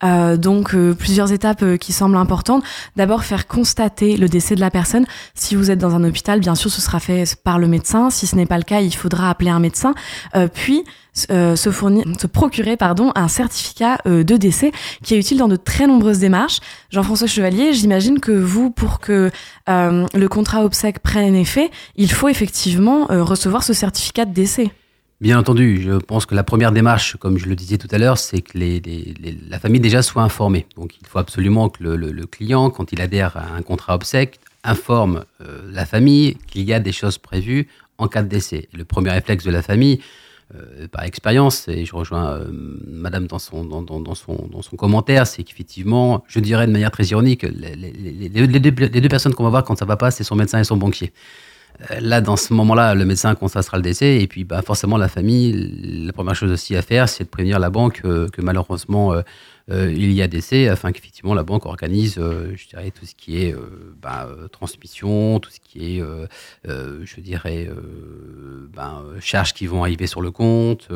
Euh, 0.04 0.38
donc 0.38 0.76
euh, 0.76 0.94
plusieurs 0.94 1.32
étapes 1.32 1.64
euh, 1.64 1.78
qui 1.78 1.92
semblent 1.92 2.18
importantes. 2.18 2.64
D'abord 2.96 3.24
faire 3.24 3.48
constater 3.48 4.18
le 4.18 4.30
décès 4.30 4.56
de 4.56 4.60
la 4.60 4.70
personne. 4.70 5.06
Si 5.34 5.56
vous 5.56 5.72
êtes 5.72 5.80
dans 5.80 5.96
un 5.96 6.04
hôpital, 6.04 6.40
bien 6.40 6.56
sûr, 6.56 6.70
ce 6.70 6.82
sera 6.82 7.00
fait 7.00 7.36
par 7.44 7.58
le 7.58 7.68
médecin. 7.68 8.10
Si 8.10 8.28
ce 8.28 8.36
n'est 8.36 8.46
pas 8.46 8.58
le 8.58 8.64
cas, 8.64 8.82
il 8.82 8.94
faudra 8.94 9.30
appeler 9.30 9.50
un 9.50 9.60
médecin. 9.60 9.94
puis 10.54 10.84
se 11.14 11.72
fournir, 11.72 12.06
se 12.20 12.28
procurer 12.28 12.78
pardon 12.78 13.12
un 13.16 13.28
certificat 13.28 13.98
de 14.06 14.38
décès 14.38 14.72
qui 15.04 15.16
est 15.16 15.18
utile 15.18 15.40
dans 15.40 15.48
de 15.48 15.56
très 15.56 15.88
nombreuses 15.88 16.20
démarches. 16.20 16.60
Jean-François 16.92 17.28
Chevalier, 17.28 17.74
j'imagine 17.74 18.20
que 18.20 18.32
vous, 18.32 18.70
pour 18.70 19.00
que 19.00 19.32
le 19.68 20.28
contrat 20.28 20.64
obsèque 20.64 21.00
prenne 21.00 21.36
effet, 21.36 21.72
il 21.96 22.12
faut 22.12 22.30
effectivement 22.30 23.08
recevoir 23.10 23.64
ce 23.64 23.74
certificat 23.74 24.26
de 24.26 24.34
décès. 24.34 24.72
Bien 25.20 25.40
entendu, 25.40 25.82
je 25.82 25.94
pense 25.94 26.28
que 26.28 26.36
la 26.36 26.44
première 26.44 26.72
démarche, 26.72 27.18
comme 27.18 27.40
je 27.40 27.48
le 27.48 27.56
disais 27.56 27.80
tout 27.80 27.88
à 27.90 27.98
l'heure, 27.98 28.20
c'est 28.20 28.42
que 28.42 28.56
la 29.50 29.58
famille 29.58 29.82
déjà 29.82 30.04
soit 30.04 30.22
informée. 30.22 30.68
Donc 30.76 30.96
il 31.02 31.08
faut 31.08 31.18
absolument 31.18 31.70
que 31.70 31.84
le, 31.84 32.26
client, 32.28 32.70
quand 32.70 32.92
il 32.92 33.02
adhère 33.02 33.36
à 33.36 33.56
un 33.56 33.64
contrat 33.64 33.96
obsèque, 33.96 34.40
informe 34.64 35.26
euh, 35.42 35.62
la 35.72 35.88
famille 35.88 36.38
qu'il 36.46 36.64
y 36.64 36.74
a 36.74 36.80
des 36.80 36.92
choses 36.92 37.18
prévues 37.18 37.68
en 37.98 38.08
cas 38.08 38.22
de 38.22 38.28
décès. 38.28 38.70
le 38.74 38.86
premier 38.86 39.10
réflexe 39.10 39.44
de 39.44 39.50
la 39.50 39.64
famille, 39.64 40.02
euh, 40.54 40.88
par 40.88 41.04
expérience, 41.04 41.68
et 41.68 41.84
je 41.84 41.96
rejoins 41.96 42.34
euh, 42.34 42.46
Madame 42.86 43.26
dans 43.26 43.40
son, 43.40 43.66
dans, 43.66 44.14
son, 44.14 44.48
dans 44.52 44.62
son 44.62 44.76
commentaire, 44.76 45.26
c'est 45.26 45.44
qu'effectivement, 45.44 46.24
je 46.28 46.40
dirais 46.40 46.68
de 46.68 46.72
manière 46.72 46.92
très 46.92 47.06
ironique, 47.06 47.42
les, 47.42 47.76
les 47.76 48.60
deux, 48.60 49.10
personnes 49.10 49.34
qu'on 49.34 49.44
va 49.44 49.50
voir 49.50 49.64
quand 49.64 49.78
ça 49.78 49.86
va 49.86 49.98
pas, 49.98 50.12
c'est 50.12 50.24
son 50.24 50.36
médecin 50.36 50.60
et 50.60 50.64
son 50.64 50.78
banquier. 50.78 51.12
Là, 52.00 52.22
dans 52.22 52.38
ce 52.38 52.54
moment-là, 52.54 52.96
le 52.96 53.06
médecin 53.06 53.36
constatera 53.36 53.78
le 53.78 53.84
décès 53.84 54.20
et 54.20 54.28
puis 54.28 54.44
bah, 54.44 54.62
forcément 54.64 54.98
la 54.98 55.08
famille, 55.08 56.06
la 56.06 56.12
première 56.12 56.34
chose 56.34 56.52
aussi 56.52 56.76
à 56.76 56.82
faire, 56.82 57.08
c'est 57.08 57.26
de 57.26 57.30
prévenir 57.30 57.60
la 57.60 57.70
banque 57.70 58.02
euh, 58.04 58.28
que 58.30 58.42
malheureusement 58.42 59.14
euh, 59.14 59.22
il 59.70 60.12
y 60.14 60.22
a 60.22 60.28
décès 60.28 60.68
afin 60.70 60.92
qu'effectivement 60.92 61.34
la 61.34 61.44
banque 61.44 61.66
organise, 61.66 62.18
euh, 62.18 62.54
je 62.56 62.68
dirais, 62.68 62.92
tout 62.92 63.06
ce 63.06 63.16
qui 63.16 63.44
est 63.44 63.54
euh, 63.54 63.96
bah, 64.02 64.30
transmission, 64.52 65.40
tout 65.40 65.50
ce 65.50 65.60
qui 65.60 65.98
est, 65.98 66.04
je 66.66 67.22
dirais, 67.22 67.70
bah, 68.74 69.04
charges 69.20 69.54
qui 69.54 69.68
vont 69.68 69.84
arriver 69.84 70.08
sur 70.08 70.22
le 70.22 70.32
compte. 70.32 70.88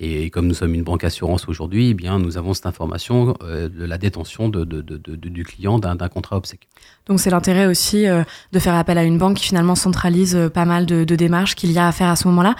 Et, 0.00 0.30
comme 0.30 0.46
nous 0.46 0.54
sommes 0.54 0.74
une 0.74 0.82
banque 0.82 1.04
assurance 1.04 1.48
aujourd'hui, 1.48 1.90
eh 1.90 1.94
bien 1.94 2.18
nous 2.18 2.38
avons 2.38 2.54
cette 2.54 2.66
information 2.66 3.34
de 3.42 3.84
la 3.84 3.98
détention 3.98 4.48
du 4.48 5.44
client 5.44 5.78
d'un 5.78 5.96
contrat 6.08 6.36
obsèque. 6.36 6.68
Donc 7.06 7.20
c'est 7.20 7.30
l'intérêt 7.30 7.66
aussi 7.66 8.04
de 8.04 8.58
faire 8.58 8.74
appel 8.74 8.98
à 8.98 9.04
une 9.04 9.18
banque 9.18 9.38
qui 9.38 9.46
finalement 9.46 9.74
centralise 9.74 10.50
pas 10.54 10.64
mal 10.64 10.86
de, 10.86 11.04
démarches 11.04 11.54
qu'il 11.54 11.72
y 11.72 11.78
a 11.78 11.88
à 11.88 11.92
faire 11.92 12.08
à 12.08 12.16
ce 12.16 12.28
moment-là. 12.28 12.54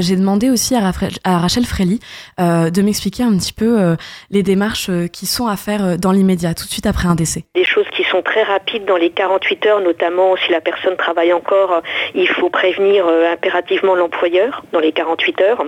J'ai 0.00 0.16
demandé 0.16 0.50
aussi 0.50 0.74
à, 0.74 0.92
Rachel 1.24 1.64
Frély 1.64 2.00
de 2.38 2.82
m'expliquer 2.82 3.22
un 3.22 3.36
petit 3.36 3.52
peu 3.52 3.96
les 4.30 4.42
démarches 4.42 4.90
qui 5.06 5.26
sont 5.26 5.46
à 5.46 5.56
faire 5.56 5.84
euh, 5.84 5.96
dans 5.96 6.12
l'immédiat, 6.12 6.54
tout 6.54 6.64
de 6.64 6.70
suite 6.70 6.86
après 6.86 7.08
un 7.08 7.14
décès 7.14 7.44
Des 7.54 7.64
choses 7.64 7.86
qui 7.94 8.04
sont 8.04 8.22
très 8.22 8.42
rapides 8.42 8.84
dans 8.84 8.96
les 8.96 9.10
48 9.10 9.66
heures, 9.66 9.80
notamment 9.80 10.36
si 10.36 10.50
la 10.50 10.60
personne 10.60 10.96
travaille 10.96 11.32
encore, 11.32 11.72
euh, 11.72 11.80
il 12.14 12.28
faut 12.28 12.50
prévenir 12.50 13.06
euh, 13.06 13.32
impérativement 13.32 13.94
l'employeur 13.94 14.64
dans 14.72 14.80
les 14.80 14.92
48 14.92 15.40
heures. 15.40 15.64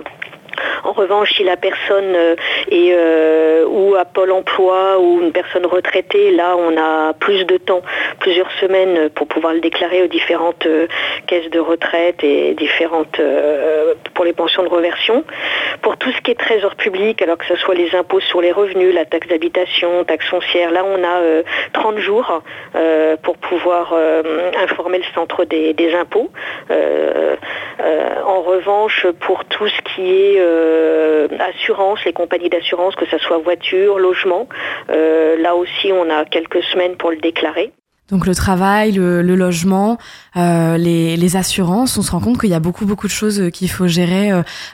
En 0.83 0.91
revanche, 0.93 1.33
si 1.33 1.43
la 1.43 1.57
personne 1.57 2.15
euh, 2.15 2.35
est 2.71 2.93
euh, 2.93 3.65
ou 3.67 3.95
à 3.95 4.05
Pôle 4.05 4.31
emploi 4.31 4.99
ou 4.99 5.21
une 5.21 5.31
personne 5.31 5.65
retraitée, 5.65 6.31
là, 6.31 6.55
on 6.57 6.77
a 6.77 7.13
plus 7.13 7.45
de 7.45 7.57
temps, 7.57 7.81
plusieurs 8.19 8.51
semaines 8.53 9.09
pour 9.09 9.27
pouvoir 9.27 9.53
le 9.53 9.59
déclarer 9.59 10.03
aux 10.03 10.07
différentes 10.07 10.65
euh, 10.65 10.87
caisses 11.27 11.49
de 11.49 11.59
retraite 11.59 12.23
et 12.23 12.53
différentes 12.53 13.21
pour 14.13 14.25
les 14.25 14.33
pensions 14.33 14.63
de 14.63 14.69
reversion. 14.69 15.23
Pour 15.81 15.97
tout 15.97 16.11
ce 16.11 16.21
qui 16.21 16.31
est 16.31 16.39
trésor 16.39 16.75
public, 16.75 17.21
alors 17.21 17.37
que 17.37 17.45
ce 17.45 17.55
soit 17.55 17.75
les 17.75 17.95
impôts 17.95 18.19
sur 18.19 18.41
les 18.41 18.51
revenus, 18.51 18.93
la 18.93 19.05
taxe 19.05 19.27
d'habitation, 19.27 20.03
taxe 20.03 20.25
foncière, 20.27 20.71
là, 20.71 20.83
on 20.85 21.03
a 21.03 21.43
30 21.73 21.97
jours 21.99 22.41
pour 23.23 23.37
pouvoir 23.37 23.93
informer 24.61 24.99
le 24.99 25.03
centre 25.13 25.45
des, 25.45 25.73
des 25.73 25.93
impôts. 25.93 26.29
en 26.69 28.41
revanche, 28.41 29.07
pour 29.21 29.45
tout 29.45 29.67
ce 29.67 29.81
qui 29.93 30.11
est 30.11 30.38
euh, 30.39 31.27
assurance, 31.39 31.99
les 32.05 32.13
compagnies 32.13 32.49
d'assurance, 32.49 32.95
que 32.95 33.05
ce 33.05 33.17
soit 33.17 33.37
voiture, 33.39 33.99
logement. 33.99 34.47
Euh, 34.89 35.37
là 35.41 35.55
aussi, 35.55 35.91
on 35.91 36.09
a 36.09 36.25
quelques 36.25 36.63
semaines 36.63 36.95
pour 36.95 37.11
le 37.11 37.17
déclarer. 37.17 37.71
Donc 38.09 38.25
le 38.25 38.33
travail, 38.33 38.93
le, 38.93 39.21
logement, 39.21 39.99
euh, 40.35 40.77
les, 40.77 41.35
assurances, 41.35 41.95
on 41.95 42.01
se 42.01 42.09
rend 42.09 42.19
compte 42.19 42.39
qu'il 42.39 42.49
y 42.49 42.55
a 42.55 42.59
beaucoup 42.59 42.87
beaucoup 42.87 43.05
de 43.05 43.11
choses 43.11 43.51
qu'il 43.53 43.69
faut 43.69 43.85
gérer 43.85 44.31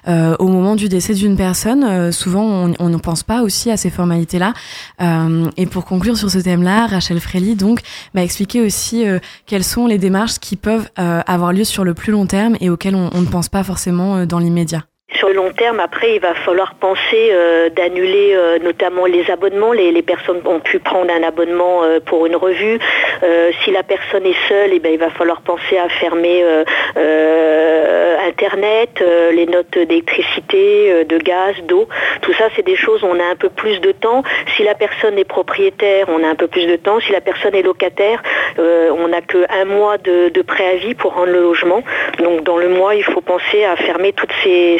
au 0.07 0.47
moment 0.47 0.77
du 0.77 0.87
décès 0.87 1.13
d'une 1.13 1.35
personne. 1.35 2.13
souvent, 2.13 2.71
on 2.79 2.87
ne 2.87 2.95
pense 2.95 3.23
pas 3.23 3.41
aussi 3.41 3.69
à 3.71 3.75
ces 3.75 3.89
formalités-là. 3.89 4.53
et 5.57 5.65
pour 5.65 5.83
conclure 5.83 6.15
sur 6.15 6.29
ce 6.29 6.39
thème-là, 6.39 6.87
Rachel 6.87 7.19
Frély 7.19 7.55
donc 7.55 7.81
m'a 8.13 8.23
expliqué 8.23 8.61
aussi 8.61 9.03
quelles 9.45 9.65
sont 9.65 9.85
les 9.85 9.97
démarches 9.97 10.39
qui 10.39 10.55
peuvent 10.55 10.87
avoir 10.95 11.51
lieu 11.51 11.65
sur 11.65 11.83
le 11.83 11.93
plus 11.93 12.13
long 12.13 12.27
terme 12.27 12.55
et 12.61 12.69
auxquelles 12.69 12.95
on 12.95 13.19
ne 13.19 13.27
pense 13.27 13.49
pas 13.49 13.65
forcément 13.65 14.25
dans 14.25 14.39
l'immédiat. 14.39 14.85
Sur 15.17 15.29
le 15.29 15.35
long 15.35 15.51
terme, 15.51 15.79
après, 15.79 16.15
il 16.15 16.19
va 16.19 16.33
falloir 16.33 16.75
penser 16.75 17.29
euh, 17.31 17.69
d'annuler 17.69 18.33
euh, 18.33 18.59
notamment 18.59 19.05
les 19.05 19.29
abonnements. 19.31 19.71
Les, 19.71 20.01
personnes 20.01 20.41
ont 20.45 20.59
pu 20.59 20.79
prendre 20.79 21.11
un 21.11 21.23
abonnement 21.23 21.83
euh, 21.83 21.99
pour 21.99 22.25
une 22.25 22.35
revue. 22.35 22.79
si 23.63 23.71
la 23.71 23.83
personne 23.83 24.25
est 24.25 24.47
seule, 24.49 24.71
eh 24.73 24.79
ben, 24.79 24.91
il 24.93 24.99
va 24.99 25.09
falloir 25.09 25.41
penser 25.41 25.77
à 25.77 25.89
fermer 25.89 26.43
Internet, 28.27 29.03
les 29.31 29.45
notes 29.45 29.77
d'électricité, 29.77 31.05
de 31.05 31.17
gaz, 31.17 31.55
d'eau. 31.63 31.87
Tout 32.21 32.33
ça, 32.33 32.45
c'est 32.55 32.65
des 32.65 32.75
choses 32.75 33.03
où 33.03 33.07
on 33.07 33.19
a 33.19 33.25
un 33.25 33.35
peu 33.35 33.49
plus 33.49 33.79
de 33.79 33.91
temps. 33.91 34.23
Si 34.55 34.63
la 34.63 34.75
personne 34.75 35.17
est 35.17 35.27
propriétaire, 35.37 36.07
on 36.09 36.23
a 36.23 36.27
un 36.27 36.35
peu 36.35 36.47
plus 36.47 36.65
de 36.67 36.75
temps. 36.75 36.99
Si 36.99 37.11
la 37.11 37.21
personne 37.21 37.55
est 37.55 37.61
locataire, 37.61 38.21
on 38.57 39.07
n'a 39.07 39.21
qu'un 39.21 39.65
mois 39.65 39.97
de, 39.97 40.41
préavis 40.41 40.93
pour 40.93 41.13
rendre 41.13 41.31
le 41.31 41.41
logement. 41.41 41.81
Donc 42.19 42.43
dans 42.43 42.57
le 42.57 42.69
mois, 42.69 42.95
il 42.95 43.03
faut 43.03 43.21
penser 43.21 43.63
à 43.63 43.75
fermer 43.75 44.13
toutes 44.13 44.33
ces 44.43 44.79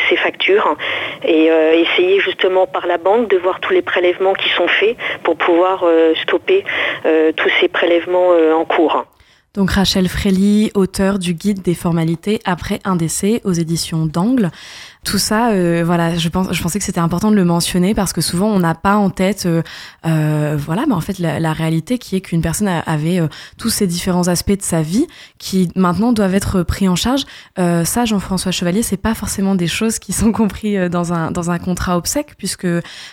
et 1.24 1.52
euh, 1.52 1.72
essayer 1.74 2.20
justement 2.20 2.68
par 2.68 2.88
la 2.88 2.98
banque 2.98 3.30
de 3.30 3.38
voir 3.38 3.60
tous 3.60 3.74
les 3.74 3.82
prélèvements 3.82 4.34
qui 4.34 4.50
sont 4.50 4.68
faits 4.68 4.98
pour 5.24 5.36
pouvoir 5.36 5.84
euh, 5.84 6.14
stopper 6.24 6.64
euh, 7.06 7.32
tous 7.32 7.50
ces 7.60 7.68
prélèvements 7.68 8.30
en 8.30 8.66
cours. 8.66 9.06
Donc 9.54 9.72
Rachel 9.72 10.10
Frély, 10.10 10.70
auteur 10.76 11.18
du 11.18 11.34
guide 11.34 11.62
des 11.62 11.76
formalités 11.76 12.42
après 12.44 12.82
un 12.84 12.98
décès 12.98 13.40
aux 13.46 13.54
éditions 13.54 14.06
d'Angle. 14.06 14.52
Tout 15.06 15.18
ça, 15.18 15.52
euh, 15.52 15.84
voilà, 15.86 16.18
je, 16.18 16.28
pense, 16.30 16.52
je 16.52 16.62
pensais 16.62 16.80
que 16.80 16.86
c'était 16.86 17.00
important 17.00 17.32
de 17.32 17.36
le 17.36 17.46
mentionner 17.46 17.94
parce 17.94 18.12
que 18.12 18.22
souvent 18.22 18.48
on 18.48 18.60
n'a 18.60 18.76
pas 18.76 18.96
en 18.96 19.10
tête, 19.10 19.46
euh, 19.46 19.62
euh, 20.06 20.58
voilà, 20.60 20.86
mais 20.88 20.94
en 20.94 21.00
fait 21.00 21.20
la, 21.20 21.54
réalité 21.54 21.98
qui 21.98 22.16
est 22.16 22.22
qu'une 22.22 22.42
personne 22.42 22.68
avait 22.68 23.22
tous 23.58 23.70
ces 23.70 23.88
différents 23.88 24.28
aspects 24.28 24.58
de 24.58 24.62
sa 24.62 24.82
vie 24.82 25.06
qui 25.38 25.70
maintenant 25.76 26.12
doivent 26.12 26.36
être 26.36 26.64
pris 26.64 26.90
en 26.90 26.96
charge. 26.96 27.24
ça, 27.56 28.06
Jean-François 28.06 28.52
Chevalier, 28.52 28.84
c'est 28.84 28.98
pas 28.98 29.14
forcément 29.14 29.56
des 29.56 29.68
choses 29.68 30.00
qui 30.00 30.12
sont 30.12 30.32
compris 30.32 30.90
dans 30.90 31.14
un 31.14 31.32
dans 31.32 31.52
un 31.52 31.60
contrat 31.60 31.98
obsèque, 31.98 32.34
puisque. 32.38 32.68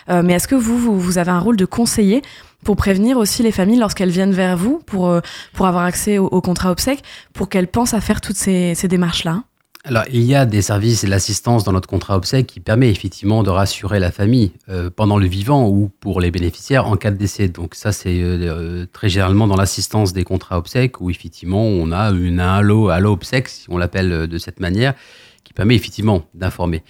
mais 0.09 0.33
est-ce 0.33 0.47
que 0.47 0.55
vous, 0.55 0.77
vous 0.77 0.99
vous 0.99 1.17
avez 1.17 1.31
un 1.31 1.39
rôle 1.39 1.57
de 1.57 1.65
conseiller 1.65 2.21
pour 2.63 2.75
prévenir 2.75 3.17
aussi 3.17 3.43
les 3.43 3.51
familles 3.51 3.79
lorsqu'elles 3.79 4.09
viennent 4.09 4.31
vers 4.31 4.57
vous 4.57 4.79
pour, 4.85 5.07
euh, 5.07 5.21
pour 5.53 5.67
avoir 5.67 5.83
accès 5.83 6.17
au, 6.17 6.41
contrat 6.41 6.71
obsèque, 6.71 7.03
pour 7.33 7.49
qu'elles 7.49 7.67
pensent 7.67 7.93
à 7.93 8.01
faire 8.01 8.21
toutes 8.21 8.37
ces, 8.37 8.73
ces 8.75 8.87
démarches-là? 8.87 9.43
Alors, 9.85 10.05
il 10.09 10.21
y 10.21 10.33
a 10.33 10.45
des 10.45 10.61
services 10.61 11.03
et 11.03 11.07
l'assistance 11.07 11.65
dans 11.65 11.73
notre 11.73 11.89
contrat 11.89 12.15
obsèque 12.15 12.47
qui 12.47 12.61
permet 12.61 12.89
effectivement 12.89 13.43
de 13.43 13.49
rassurer 13.49 13.99
la 13.99 14.11
famille 14.11 14.53
euh, 14.69 14.89
pendant 14.89 15.17
le 15.17 15.25
vivant 15.25 15.67
ou 15.67 15.91
pour 15.99 16.21
les 16.21 16.31
bénéficiaires 16.31 16.87
en 16.87 16.95
cas 16.95 17.11
de 17.11 17.17
décès. 17.17 17.49
Donc 17.49 17.75
ça, 17.75 17.91
c'est 17.91 18.21
euh, 18.21 18.85
très 18.93 19.09
généralement 19.09 19.45
dans 19.45 19.57
l'assistance 19.57 20.13
des 20.13 20.23
contrats 20.23 20.57
obsèques 20.57 21.01
où 21.01 21.09
effectivement 21.09 21.63
on 21.63 21.91
a 21.91 22.11
une, 22.11 22.39
un 22.39 22.53
halo, 22.55 22.87
halo 22.87 23.11
obsèque, 23.11 23.49
si 23.49 23.65
on 23.69 23.77
l'appelle 23.77 24.27
de 24.27 24.37
cette 24.37 24.61
manière, 24.61 24.93
qui 25.43 25.51
permet 25.51 25.75
effectivement 25.75 26.23
d'informer. 26.33 26.81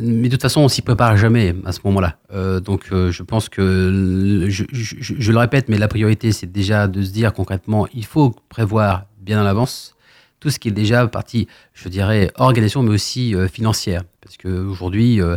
mais 0.00 0.28
de 0.28 0.32
toute 0.32 0.40
façon, 0.40 0.62
on 0.62 0.68
s'y 0.68 0.80
prépare 0.80 1.18
jamais 1.18 1.54
à 1.66 1.72
ce 1.72 1.80
moment-là. 1.84 2.16
donc, 2.60 2.86
je 2.90 3.22
pense 3.22 3.50
que, 3.50 4.46
je, 4.48 4.64
je, 4.72 5.32
le 5.32 5.38
répète, 5.38 5.68
mais 5.68 5.76
la 5.76 5.88
priorité, 5.88 6.32
c'est 6.32 6.50
déjà 6.50 6.88
de 6.88 7.02
se 7.02 7.10
dire 7.10 7.34
concrètement, 7.34 7.86
il 7.92 8.06
faut 8.06 8.34
prévoir 8.48 9.04
bien 9.20 9.42
en 9.42 9.44
avance 9.44 9.94
tout 10.40 10.50
ce 10.50 10.58
qui 10.58 10.68
est 10.68 10.72
déjà 10.72 11.06
partie, 11.06 11.46
je 11.74 11.88
dirais, 11.88 12.32
organisation, 12.36 12.82
mais 12.82 12.90
aussi 12.90 13.34
euh, 13.34 13.46
financière. 13.46 14.02
Parce 14.22 14.36
qu'aujourd'hui, 14.36 15.20
euh, 15.20 15.36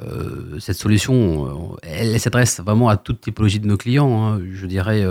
euh, 0.00 0.58
cette 0.60 0.76
solution, 0.76 1.76
elle, 1.82 2.18
s'adresse 2.18 2.60
vraiment 2.60 2.88
à 2.88 2.96
toute 2.96 3.20
typologie 3.20 3.60
de 3.60 3.66
nos 3.66 3.76
clients. 3.76 4.22
Hein. 4.22 4.40
je 4.52 4.66
dirais 4.66 5.04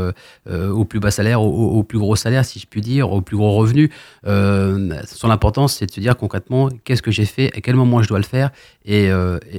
au 0.50 0.86
plus 0.86 1.00
bas 1.00 1.12
salaire, 1.12 1.42
au, 1.42 1.84
plus 1.84 2.00
gros 2.00 2.16
salaire, 2.16 2.44
si 2.46 2.60
je 2.60 2.68
puis 2.68 2.82
dire, 2.82 3.12
au 3.12 3.22
plus 3.22 3.38
gros 3.38 3.52
revenu. 3.54 3.92
son 4.24 5.30
importance, 5.30 5.76
c'est 5.76 5.86
de 5.86 5.92
se 5.92 6.00
dire 6.00 6.18
concrètement 6.18 6.70
qu'est-ce 6.84 7.02
que 7.02 7.12
j'ai 7.12 7.26
fait, 7.26 7.56
à 7.56 7.62
quel 7.62 7.76
moment 7.76 8.02
je 8.02 8.08
dois 8.08 8.20
le 8.20 8.26
faire, 8.26 8.52
et, 8.86 9.10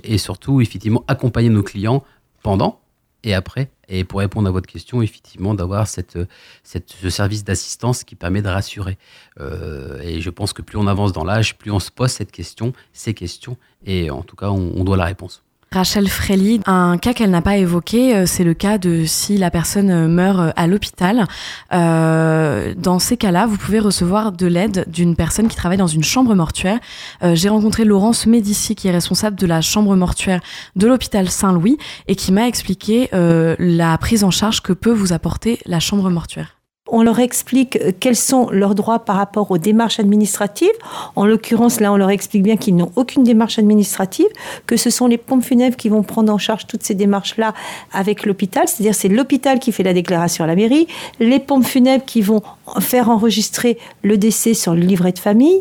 et 0.04 0.18
surtout, 0.18 0.60
effectivement, 0.60 1.04
accompagner 1.08 1.48
nos 1.48 1.62
clients 1.62 2.04
pendant 2.42 2.80
et 3.22 3.34
après. 3.34 3.70
Et 3.88 4.04
pour 4.04 4.20
répondre 4.20 4.48
à 4.48 4.50
votre 4.50 4.66
question, 4.66 5.02
effectivement, 5.02 5.54
d'avoir 5.54 5.86
cette, 5.86 6.18
ce 6.64 7.10
service 7.10 7.44
d'assistance 7.44 8.04
qui 8.04 8.14
permet 8.14 8.42
de 8.42 8.48
rassurer. 8.48 8.98
Euh, 9.40 10.00
et 10.00 10.20
je 10.20 10.30
pense 10.30 10.52
que 10.52 10.62
plus 10.62 10.78
on 10.78 10.86
avance 10.86 11.12
dans 11.12 11.24
l'âge, 11.24 11.56
plus 11.56 11.70
on 11.70 11.80
se 11.80 11.90
pose 11.90 12.10
cette 12.10 12.32
question, 12.32 12.72
ces 12.92 13.14
questions, 13.14 13.56
et 13.86 14.10
en 14.10 14.22
tout 14.22 14.36
cas, 14.36 14.50
on 14.50 14.84
doit 14.84 14.96
la 14.96 15.04
réponse. 15.04 15.42
Rachel 15.72 16.08
Frely, 16.08 16.60
un 16.66 16.98
cas 16.98 17.14
qu'elle 17.14 17.30
n'a 17.30 17.42
pas 17.42 17.56
évoqué, 17.56 18.14
euh, 18.14 18.26
c'est 18.26 18.44
le 18.44 18.54
cas 18.54 18.78
de 18.78 19.04
si 19.06 19.38
la 19.38 19.50
personne 19.50 19.90
euh, 19.90 20.08
meurt 20.08 20.38
euh, 20.38 20.52
à 20.56 20.66
l'hôpital. 20.66 21.26
dans 21.70 22.98
ces 22.98 23.16
cas-là, 23.16 23.46
vous 23.46 23.56
pouvez 23.56 23.80
recevoir 23.80 24.32
de 24.32 24.46
l'aide 24.46 24.84
d'une 24.88 25.16
personne 25.16 25.48
qui 25.48 25.56
travaille 25.56 25.78
dans 25.78 25.86
une 25.86 26.04
chambre 26.04 26.34
mortuaire. 26.34 26.78
J'ai 27.22 27.48
rencontré 27.48 27.84
Laurence 27.84 28.26
Médici, 28.26 28.74
qui 28.74 28.88
est 28.88 28.92
responsable 28.92 29.36
de 29.36 29.46
la 29.46 29.60
chambre 29.60 29.96
mortuaire 29.96 30.40
de 30.76 30.86
l'hôpital 30.86 31.28
Saint-Louis, 31.28 31.78
et 32.06 32.14
qui 32.16 32.32
m'a 32.32 32.46
expliqué 32.46 33.08
la 33.12 33.98
prise 33.98 34.24
en 34.24 34.30
charge 34.30 34.60
que 34.60 34.72
peut 34.72 34.92
vous 34.92 35.12
apporter 35.12 35.58
la 35.66 35.80
chambre 35.80 36.08
mortuaire. 36.10 36.53
On 36.90 37.02
leur 37.02 37.18
explique 37.18 37.76
euh, 37.76 37.92
quels 37.98 38.14
sont 38.14 38.50
leurs 38.50 38.74
droits 38.74 38.98
par 38.98 39.16
rapport 39.16 39.50
aux 39.50 39.56
démarches 39.56 40.00
administratives. 40.00 40.68
En 41.16 41.24
l'occurrence, 41.24 41.80
là, 41.80 41.90
on 41.90 41.96
leur 41.96 42.10
explique 42.10 42.42
bien 42.42 42.58
qu'ils 42.58 42.76
n'ont 42.76 42.92
aucune 42.94 43.24
démarche 43.24 43.58
administrative, 43.58 44.26
que 44.66 44.76
ce 44.76 44.90
sont 44.90 45.06
les 45.06 45.16
pompes 45.16 45.42
funèbres 45.42 45.76
qui 45.76 45.88
vont 45.88 46.02
prendre 46.02 46.30
en 46.30 46.36
charge 46.36 46.66
toutes 46.66 46.82
ces 46.82 46.94
démarches-là 46.94 47.54
avec 47.90 48.26
l'hôpital. 48.26 48.68
C'est-à-dire, 48.68 48.94
c'est 48.94 49.08
l'hôpital 49.08 49.60
qui 49.60 49.72
fait 49.72 49.82
la 49.82 49.94
déclaration 49.94 50.44
à 50.44 50.46
la 50.46 50.56
mairie, 50.56 50.86
les 51.20 51.40
pompes 51.40 51.64
funèbres 51.64 52.04
qui 52.04 52.20
vont 52.20 52.42
faire 52.80 53.10
enregistrer 53.10 53.78
le 54.02 54.16
décès 54.16 54.54
sur 54.54 54.74
le 54.74 54.80
livret 54.80 55.12
de 55.12 55.18
famille, 55.18 55.60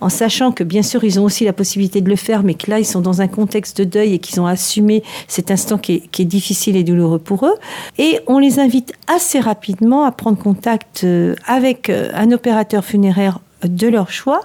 en 0.00 0.08
sachant 0.08 0.52
que, 0.52 0.64
bien 0.64 0.82
sûr, 0.82 1.04
ils 1.04 1.20
ont 1.20 1.24
aussi 1.24 1.44
la 1.44 1.52
possibilité 1.52 2.00
de 2.00 2.08
le 2.08 2.16
faire, 2.16 2.42
mais 2.42 2.54
que 2.54 2.70
là, 2.70 2.78
ils 2.78 2.86
sont 2.86 3.00
dans 3.00 3.20
un 3.20 3.28
contexte 3.28 3.78
de 3.78 3.84
deuil 3.84 4.14
et 4.14 4.18
qu'ils 4.18 4.40
ont 4.40 4.46
assumé 4.46 5.02
cet 5.26 5.50
instant 5.50 5.78
qui 5.78 5.94
est, 5.94 6.00
qui 6.08 6.22
est 6.22 6.26
difficile 6.26 6.76
et 6.76 6.84
douloureux 6.84 7.18
pour 7.18 7.46
eux. 7.46 7.54
Et 7.98 8.20
on 8.26 8.38
les 8.38 8.60
invite 8.60 8.92
assez 9.06 9.40
rapidement 9.40 10.04
à 10.04 10.12
prendre 10.12 10.38
contact 10.38 11.02
euh, 11.04 11.34
avec 11.46 11.90
euh, 11.90 12.10
un 12.14 12.32
opérateur 12.32 12.84
funéraire 12.84 13.40
de 13.64 13.88
leur 13.88 14.10
choix 14.10 14.40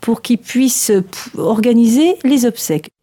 pour 0.00 0.22
qu'ils 0.22 0.38
puissent 0.38 0.92
organiser 1.36 2.16
les 2.24 2.46
obsèques. 2.46 2.93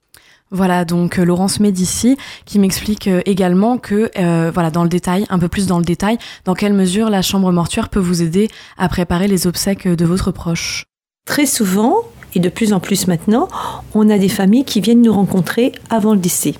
Voilà 0.51 0.85
donc 0.85 1.17
euh, 1.17 1.23
Laurence 1.23 1.59
Médici 1.59 2.17
qui 2.45 2.59
m'explique 2.59 3.09
également 3.25 3.77
que 3.77 4.11
voilà 4.51 4.69
dans 4.71 4.83
le 4.83 4.89
détail 4.89 5.25
un 5.29 5.39
peu 5.39 5.47
plus 5.47 5.67
dans 5.67 5.79
le 5.79 5.85
détail 5.85 6.17
dans 6.45 6.53
quelle 6.53 6.73
mesure 6.73 7.09
la 7.09 7.21
chambre 7.21 7.51
mortuaire 7.51 7.89
peut 7.89 7.99
vous 7.99 8.21
aider 8.21 8.49
à 8.77 8.89
préparer 8.89 9.27
les 9.27 9.47
obsèques 9.47 9.87
de 9.87 10.05
votre 10.05 10.31
proche. 10.31 10.85
Très 11.25 11.45
souvent 11.45 11.95
et 12.33 12.39
de 12.39 12.49
plus 12.49 12.73
en 12.73 12.79
plus 12.79 13.07
maintenant, 13.07 13.47
on 13.93 14.09
a 14.09 14.17
des 14.17 14.29
familles 14.29 14.65
qui 14.65 14.81
viennent 14.81 15.01
nous 15.01 15.13
rencontrer 15.13 15.73
avant 15.89 16.13
le 16.13 16.19
décès. 16.19 16.53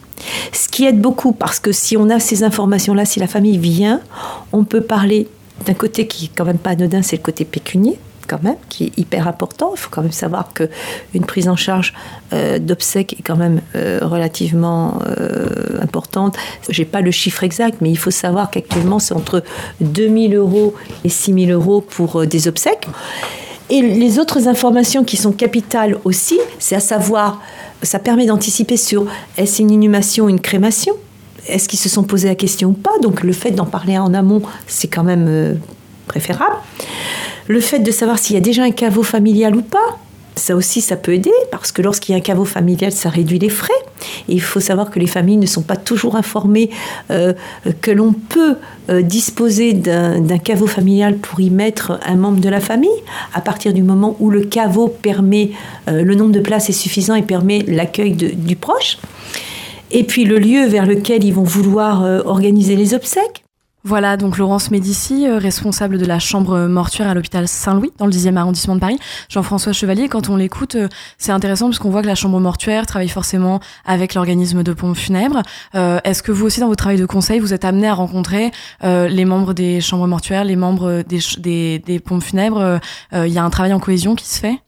Ce 0.53 0.67
qui 0.67 0.85
aide 0.85 1.01
beaucoup 1.01 1.31
parce 1.31 1.59
que 1.59 1.71
si 1.71 1.97
on 1.97 2.09
a 2.09 2.19
ces 2.19 2.43
informations-là, 2.43 3.05
si 3.05 3.19
la 3.19 3.27
famille 3.27 3.57
vient, 3.57 4.01
on 4.51 4.63
peut 4.63 4.81
parler 4.81 5.27
d'un 5.65 5.73
côté 5.73 6.07
qui 6.07 6.25
est 6.25 6.31
quand 6.35 6.45
même 6.45 6.57
pas 6.57 6.71
anodin, 6.71 7.01
c'est 7.01 7.17
le 7.17 7.21
côté 7.21 7.45
pécunier 7.45 7.99
quand 8.27 8.41
même, 8.43 8.57
qui 8.69 8.85
est 8.85 8.97
hyper 8.97 9.27
important. 9.27 9.71
Il 9.75 9.79
faut 9.79 9.89
quand 9.89 10.01
même 10.01 10.11
savoir 10.11 10.53
que 10.53 10.69
une 11.13 11.25
prise 11.25 11.49
en 11.49 11.55
charge 11.55 11.93
euh, 12.33 12.59
d'obsèques 12.59 13.13
est 13.19 13.23
quand 13.23 13.35
même 13.35 13.61
euh, 13.75 13.99
relativement 14.01 14.99
euh, 15.07 15.81
importante. 15.81 16.37
J'ai 16.69 16.85
pas 16.85 17.01
le 17.01 17.11
chiffre 17.11 17.43
exact, 17.43 17.77
mais 17.81 17.89
il 17.89 17.97
faut 17.97 18.11
savoir 18.11 18.51
qu'actuellement 18.51 18.99
c'est 18.99 19.13
entre 19.13 19.43
2000 19.81 20.35
euros 20.35 20.73
et 21.03 21.09
6000 21.09 21.51
euros 21.51 21.81
pour 21.81 22.25
des 22.25 22.47
obsèques. 22.47 22.87
Et 23.69 23.81
les 23.81 24.19
autres 24.19 24.47
informations 24.47 25.03
qui 25.03 25.15
sont 25.15 25.31
capitales 25.31 25.97
aussi, 26.03 26.39
c'est 26.59 26.75
à 26.75 26.81
savoir, 26.81 27.41
ça 27.83 27.99
permet 27.99 28.25
d'anticiper 28.25 28.75
sur 28.75 29.05
est-ce 29.37 29.61
une 29.61 29.71
inhumation, 29.71 30.27
une 30.27 30.41
crémation? 30.41 30.93
Est-ce 31.47 31.69
qu'ils 31.69 31.79
se 31.79 31.89
sont 31.89 32.03
posé 32.03 32.27
la 32.27 32.35
question 32.35 32.69
ou 32.69 32.73
pas? 32.73 32.91
Donc 33.01 33.23
le 33.23 33.31
fait 33.31 33.51
d'en 33.51 33.65
parler 33.65 33.97
en 33.97 34.13
amont, 34.13 34.41
c'est 34.67 34.89
quand 34.89 35.03
même 35.03 35.57
préférable. 36.07 36.55
Le 37.51 37.59
fait 37.59 37.79
de 37.79 37.91
savoir 37.91 38.17
s'il 38.17 38.35
y 38.35 38.37
a 38.37 38.41
déjà 38.41 38.63
un 38.63 38.71
caveau 38.71 39.03
familial 39.03 39.53
ou 39.57 39.61
pas, 39.61 39.99
ça 40.37 40.55
aussi, 40.55 40.79
ça 40.79 40.95
peut 40.95 41.13
aider 41.13 41.33
parce 41.51 41.73
que 41.73 41.81
lorsqu'il 41.81 42.13
y 42.13 42.15
a 42.15 42.17
un 42.17 42.21
caveau 42.21 42.45
familial, 42.45 42.93
ça 42.93 43.09
réduit 43.09 43.39
les 43.39 43.49
frais. 43.49 43.73
Il 44.29 44.41
faut 44.41 44.61
savoir 44.61 44.89
que 44.89 44.99
les 44.99 45.05
familles 45.05 45.35
ne 45.35 45.45
sont 45.45 45.61
pas 45.61 45.75
toujours 45.75 46.15
informées 46.15 46.69
euh, 47.09 47.33
que 47.81 47.91
l'on 47.91 48.13
peut 48.13 48.55
euh, 48.89 49.01
disposer 49.01 49.73
d'un 49.73 50.37
caveau 50.37 50.65
familial 50.65 51.17
pour 51.17 51.41
y 51.41 51.49
mettre 51.49 51.99
un 52.05 52.15
membre 52.15 52.39
de 52.39 52.47
la 52.47 52.61
famille. 52.61 52.89
À 53.33 53.41
partir 53.41 53.73
du 53.73 53.83
moment 53.83 54.15
où 54.21 54.29
le 54.29 54.43
caveau 54.43 54.87
permet, 54.87 55.51
le 55.87 56.15
nombre 56.15 56.31
de 56.31 56.39
places 56.39 56.69
est 56.69 56.73
suffisant 56.73 57.15
et 57.15 57.21
permet 57.21 57.65
l'accueil 57.67 58.13
du 58.13 58.55
proche 58.55 58.97
et 59.91 60.03
puis 60.03 60.23
le 60.25 60.39
lieu 60.39 60.65
vers 60.67 60.85
lequel 60.85 61.23
ils 61.23 61.33
vont 61.33 61.43
vouloir 61.43 62.03
euh, 62.03 62.21
organiser 62.25 62.75
les 62.75 62.93
obsèques. 62.93 63.43
Voilà, 63.83 64.15
donc 64.15 64.37
Laurence 64.37 64.69
Médici, 64.69 65.27
euh, 65.27 65.39
responsable 65.39 65.97
de 65.97 66.05
la 66.05 66.19
chambre 66.19 66.67
mortuaire 66.67 67.07
à 67.07 67.15
l'hôpital 67.15 67.47
Saint-Louis, 67.47 67.91
dans 67.97 68.05
le 68.05 68.11
10e 68.11 68.37
arrondissement 68.37 68.75
de 68.75 68.79
Paris. 68.79 68.99
Jean-François 69.27 69.73
Chevalier, 69.73 70.07
quand 70.07 70.29
on 70.29 70.35
l'écoute, 70.35 70.75
euh, 70.75 70.87
c'est 71.17 71.31
intéressant 71.31 71.65
parce 71.65 71.79
qu'on 71.79 71.89
voit 71.89 72.03
que 72.03 72.07
la 72.07 72.13
chambre 72.13 72.39
mortuaire 72.39 72.85
travaille 72.85 73.09
forcément 73.09 73.59
avec 73.83 74.13
l'organisme 74.13 74.61
de 74.61 74.73
pompes 74.73 74.95
funèbres. 74.95 75.41
Est-ce 75.73 76.21
que 76.21 76.31
vous 76.31 76.45
aussi, 76.45 76.59
dans 76.59 76.67
votre 76.67 76.77
travail 76.83 76.99
de 76.99 77.05
conseil, 77.05 77.39
vous 77.39 77.53
êtes 77.53 77.65
amené 77.65 77.87
à 77.87 77.93
rencontrer 77.93 78.51
les 78.83 79.25
membres 79.25 79.53
des 79.53 79.81
chambres 79.81 80.07
mortuaires, 80.07 80.43
les 80.43 80.55
membres 80.55 81.03
des, 81.03 82.01
pompes 82.03 82.23
funèbres 82.23 82.79
Il 83.13 83.31
y 83.31 83.37
a 83.37 83.43
un 83.43 83.49
travail 83.49 83.73
en 83.73 83.79
cohésion 83.79 84.15
qui 84.15 84.27
se 84.27 84.39
fait? 84.39 84.59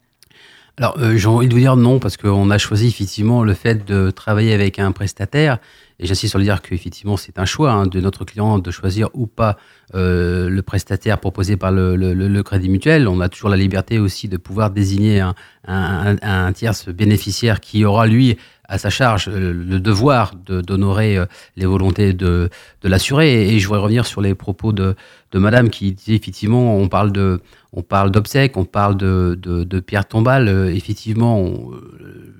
Alors, 0.77 0.95
euh, 0.97 1.17
j'ai 1.17 1.27
envie 1.27 1.47
de 1.47 1.53
vous 1.53 1.59
dire 1.59 1.75
non, 1.75 1.99
parce 1.99 2.17
qu'on 2.17 2.49
a 2.49 2.57
choisi 2.57 2.87
effectivement 2.87 3.43
le 3.43 3.53
fait 3.53 3.85
de 3.85 4.09
travailler 4.09 4.53
avec 4.53 4.79
un 4.79 4.91
prestataire. 4.91 5.59
Et 5.99 6.05
j'insiste 6.05 6.31
sur 6.31 6.39
le 6.39 6.45
dire 6.45 6.61
qu'effectivement, 6.61 7.17
c'est 7.17 7.39
un 7.39 7.45
choix 7.45 7.71
hein, 7.71 7.87
de 7.87 7.99
notre 7.99 8.25
client 8.25 8.59
de 8.59 8.71
choisir 8.71 9.09
ou 9.13 9.27
pas 9.27 9.57
euh, 9.95 10.49
le 10.49 10.61
prestataire 10.61 11.19
proposé 11.19 11.57
par 11.57 11.71
le, 11.71 12.41
Crédit 12.41 12.69
Mutuel. 12.69 13.07
On 13.07 13.21
a 13.21 13.29
toujours 13.29 13.49
la 13.49 13.57
liberté 13.57 13.99
aussi 13.99 14.27
de 14.27 14.37
pouvoir 14.37 14.71
désigner 14.71 15.19
un, 15.19 15.35
un, 15.67 16.15
un, 16.21 16.45
un 16.47 16.53
tierce 16.53 16.89
bénéficiaire 16.89 17.59
qui 17.59 17.85
aura, 17.85 18.07
lui, 18.07 18.37
à 18.67 18.77
sa 18.77 18.89
charge 18.89 19.27
euh, 19.27 19.53
le 19.53 19.79
devoir 19.79 20.35
d'honorer 20.35 21.17
euh, 21.17 21.25
les 21.55 21.65
volontés 21.65 22.13
de, 22.13 22.49
de 22.81 22.89
l'assuré. 22.89 23.49
Et 23.49 23.59
je 23.59 23.67
voudrais 23.67 23.81
revenir 23.81 24.05
sur 24.05 24.21
les 24.21 24.35
propos 24.35 24.71
de, 24.71 24.95
de 25.31 25.39
Madame 25.39 25.69
qui 25.69 25.91
dit 25.91 26.13
effectivement, 26.13 26.77
on 26.77 26.87
parle 26.87 27.11
de, 27.11 27.41
on 27.73 27.81
parle 27.81 28.11
d'obsèques, 28.11 28.55
on 28.57 28.65
parle 28.65 28.95
de, 28.97 29.37
de, 29.41 29.63
de 29.63 29.79
pierre 29.79 30.07
tombale. 30.07 30.47
Euh, 30.47 30.73
effectivement, 30.73 31.51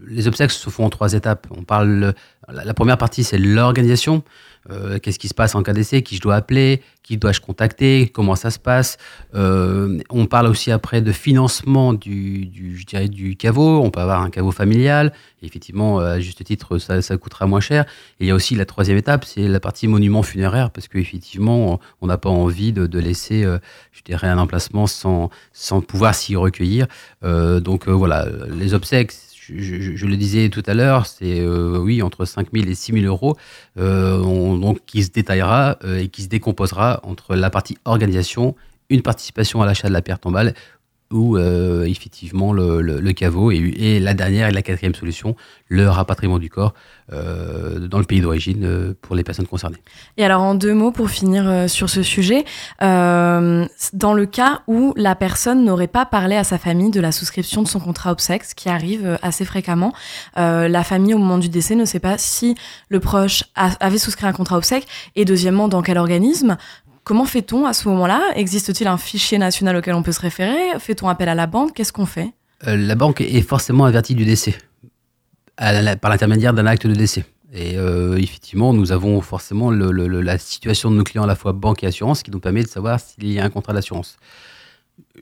les 0.08 0.28
obsèques 0.28 0.52
se 0.52 0.70
font 0.70 0.86
en 0.86 0.90
trois 0.90 1.14
étapes. 1.14 1.48
On 1.58 1.64
parle, 1.64 2.14
la 2.48 2.74
première 2.74 2.98
partie, 2.98 3.24
c'est 3.24 3.38
l'organisation. 3.38 4.24
Euh, 4.70 5.00
qu'est-ce 5.00 5.20
qui 5.20 5.28
se 5.28 5.34
passe 5.34 5.56
en 5.56 5.64
cas 5.64 5.74
d'essai, 5.74 6.04
qui 6.04 6.16
je 6.16 6.22
dois 6.22 6.36
appeler, 6.36 6.82
qui 7.04 7.18
dois-je 7.18 7.42
contacter, 7.42 8.08
comment 8.08 8.36
ça 8.36 8.50
se 8.50 8.60
passe? 8.60 8.98
Euh, 9.36 10.00
on 10.10 10.26
parle 10.26 10.48
aussi 10.48 10.72
après 10.72 11.02
de 11.02 11.12
financement 11.12 11.94
du, 11.94 12.50
je 12.78 12.86
dirais, 12.86 13.10
du 13.10 13.36
caveau. 13.36 13.82
On 13.84 13.90
peut 13.90 14.00
avoir 14.00 14.22
un 14.22 14.30
caveau 14.30 14.52
familial. 14.52 15.12
effectivement, 15.42 16.00
à 16.00 16.20
juste 16.20 16.44
titre, 16.44 16.78
ça, 16.78 17.18
coûtera 17.18 17.46
moins 17.46 17.60
cher. 17.60 17.86
Et 18.20 18.26
il 18.26 18.28
y 18.28 18.32
a 18.32 18.36
aussi 18.36 18.56
la 18.56 18.66
troisième 18.66 18.98
étape, 18.98 19.26
c'est 19.26 19.48
la 19.48 19.60
partie 19.60 19.88
monument 19.88 20.24
funéraire, 20.24 20.72
parce 20.72 20.88
qu'effectivement, 20.88 21.80
on 22.02 22.08
n'a 22.08 22.18
pas 22.18 22.30
envie 22.30 22.72
de, 22.72 22.88
de 22.88 23.00
laisser, 23.00 23.44
euh, 23.44 23.58
je 23.92 24.02
dirais, 24.04 24.28
un 24.28 24.38
emplacement 24.38 24.88
sans, 24.88 25.30
sans 25.52 25.82
pouvoir 25.82 26.16
s'y 26.16 26.36
recueillir. 26.36 26.88
donc 27.22 27.88
voilà, 27.88 28.28
les 28.50 28.74
obsèques, 28.74 29.12
je, 29.50 30.06
le 30.06 30.16
disais 30.16 30.50
tout 30.50 30.64
à 30.66 30.74
l'heure, 30.74 31.06
c'est 31.06 31.40
euh, 31.40 31.78
oui 31.78 32.02
entre 32.02 32.26
5 32.26 32.48
000 32.54 32.68
et 32.68 32.76
6 32.76 32.94
000 32.94 33.06
euros, 33.06 33.36
euh, 33.78 34.20
donc 34.58 34.80
qui 34.86 35.04
se 35.04 35.12
détaillera 35.12 35.78
euh, 35.84 36.00
et 36.00 36.08
qui 36.08 36.24
se 36.24 36.30
décomposera 36.30 37.00
entre 37.04 37.36
la 37.36 37.50
partie 37.50 37.78
organisation, 37.86 38.56
une 38.90 39.02
participation 39.02 39.62
à 39.62 39.66
l'achat 39.66 39.88
de 39.88 39.94
la 39.94 40.02
pierre 40.02 40.20
tombale 40.20 40.54
ou 41.14 41.38
euh, 41.38 41.86
effectivement 41.86 42.52
le, 42.52 43.12
caveau 43.14 43.52
et, 43.52 44.00
la 44.00 44.14
dernière 44.14 44.50
et 44.50 44.52
la 44.52 44.62
quatrième 44.62 44.96
solution, 44.96 45.36
le 45.70 45.88
rapatriement 45.88 46.40
du 46.40 46.50
corps 46.50 46.74
euh, 47.12 47.88
dans 47.88 48.00
le 48.00 48.06
pays 48.06 48.20
d'origine 48.20 48.66
euh, 48.66 48.94
pour 49.02 49.16
les 49.16 49.24
personnes 49.24 49.46
concernées. 49.46 49.78
Et 50.18 50.26
alors 50.26 50.42
en 50.42 50.56
deux 50.56 50.74
mots 50.74 50.92
pour 50.92 51.10
finir 51.10 51.70
sur 51.70 51.90
ce 51.90 52.02
sujet, 52.02 52.44
dans 52.82 54.14
le 54.14 54.26
cas 54.26 54.62
où 54.68 54.94
la 54.98 55.16
personne 55.16 55.64
n'aurait 55.64 55.88
pas 55.88 56.06
parlé 56.06 56.36
à 56.36 56.44
sa 56.44 56.58
famille 56.58 56.90
de 56.90 57.00
la 57.00 57.12
souscription 57.12 57.62
de 57.62 57.68
son 57.68 57.80
contrat 57.80 58.12
obsèques, 58.12 58.44
ce 58.44 58.56
qui 58.56 58.70
arrive 58.70 59.20
assez 59.22 59.46
fréquemment, 59.46 59.94
la 60.36 60.84
famille 60.84 61.14
au 61.14 61.20
moment 61.20 61.38
du 61.38 61.50
décès 61.50 61.76
ne 61.76 61.86
sait 61.86 62.00
pas 62.00 62.18
si 62.18 62.56
le 62.90 63.00
proche 63.00 63.44
avait 63.56 64.00
souscrit 64.00 64.26
un 64.26 64.34
contrat 64.34 64.58
obsèques 64.58 64.88
et 65.16 65.26
deuxièmement 65.26 65.68
dans 65.68 65.84
quel 65.84 65.98
organisme, 65.98 66.58
Comment 67.04 67.26
fait-on 67.26 67.66
à 67.66 67.74
ce 67.74 67.88
moment-là? 67.90 68.22
Existe-t-il 68.36 68.88
un 68.88 68.98
fichier 68.98 69.38
national 69.38 69.76
auquel 69.76 69.94
on 69.94 70.04
peut 70.04 70.14
se 70.14 70.22
référer? 70.22 70.80
Fait-on 70.80 71.10
appel 71.10 71.28
à 71.28 71.36
la 71.36 71.48
banque? 71.48 71.74
Qu'est-ce 71.74 71.92
qu'on 71.92 72.06
fait? 72.06 72.32
Euh, 72.68 72.78
La 72.78 72.96
banque 72.96 73.20
est 73.22 73.42
forcément 73.42 73.86
avertie 73.86 74.16
du 74.16 74.26
décès 74.26 74.56
par 75.56 76.10
l'intermédiaire 76.10 76.54
d'un 76.54 76.66
acte 76.66 76.88
de 76.88 76.96
décès. 76.96 77.26
Et 77.54 77.78
euh, 77.78 78.18
effectivement, 78.18 78.74
nous 78.74 78.92
avons 78.92 79.22
forcément 79.22 79.70
la 79.70 80.38
situation 80.40 80.90
de 80.90 80.96
nos 80.96 81.04
clients 81.04 81.24
à 81.24 81.28
la 81.28 81.36
fois 81.36 81.54
banque 81.54 81.84
et 81.84 81.88
assurance 81.88 82.24
qui 82.24 82.32
nous 82.32 82.40
permet 82.40 82.64
de 82.64 82.68
savoir 82.68 83.00
s'il 83.00 83.32
y 83.32 83.40
a 83.40 83.44
un 83.44 83.50
contrat 83.52 83.74
d'assurance. 83.74 84.18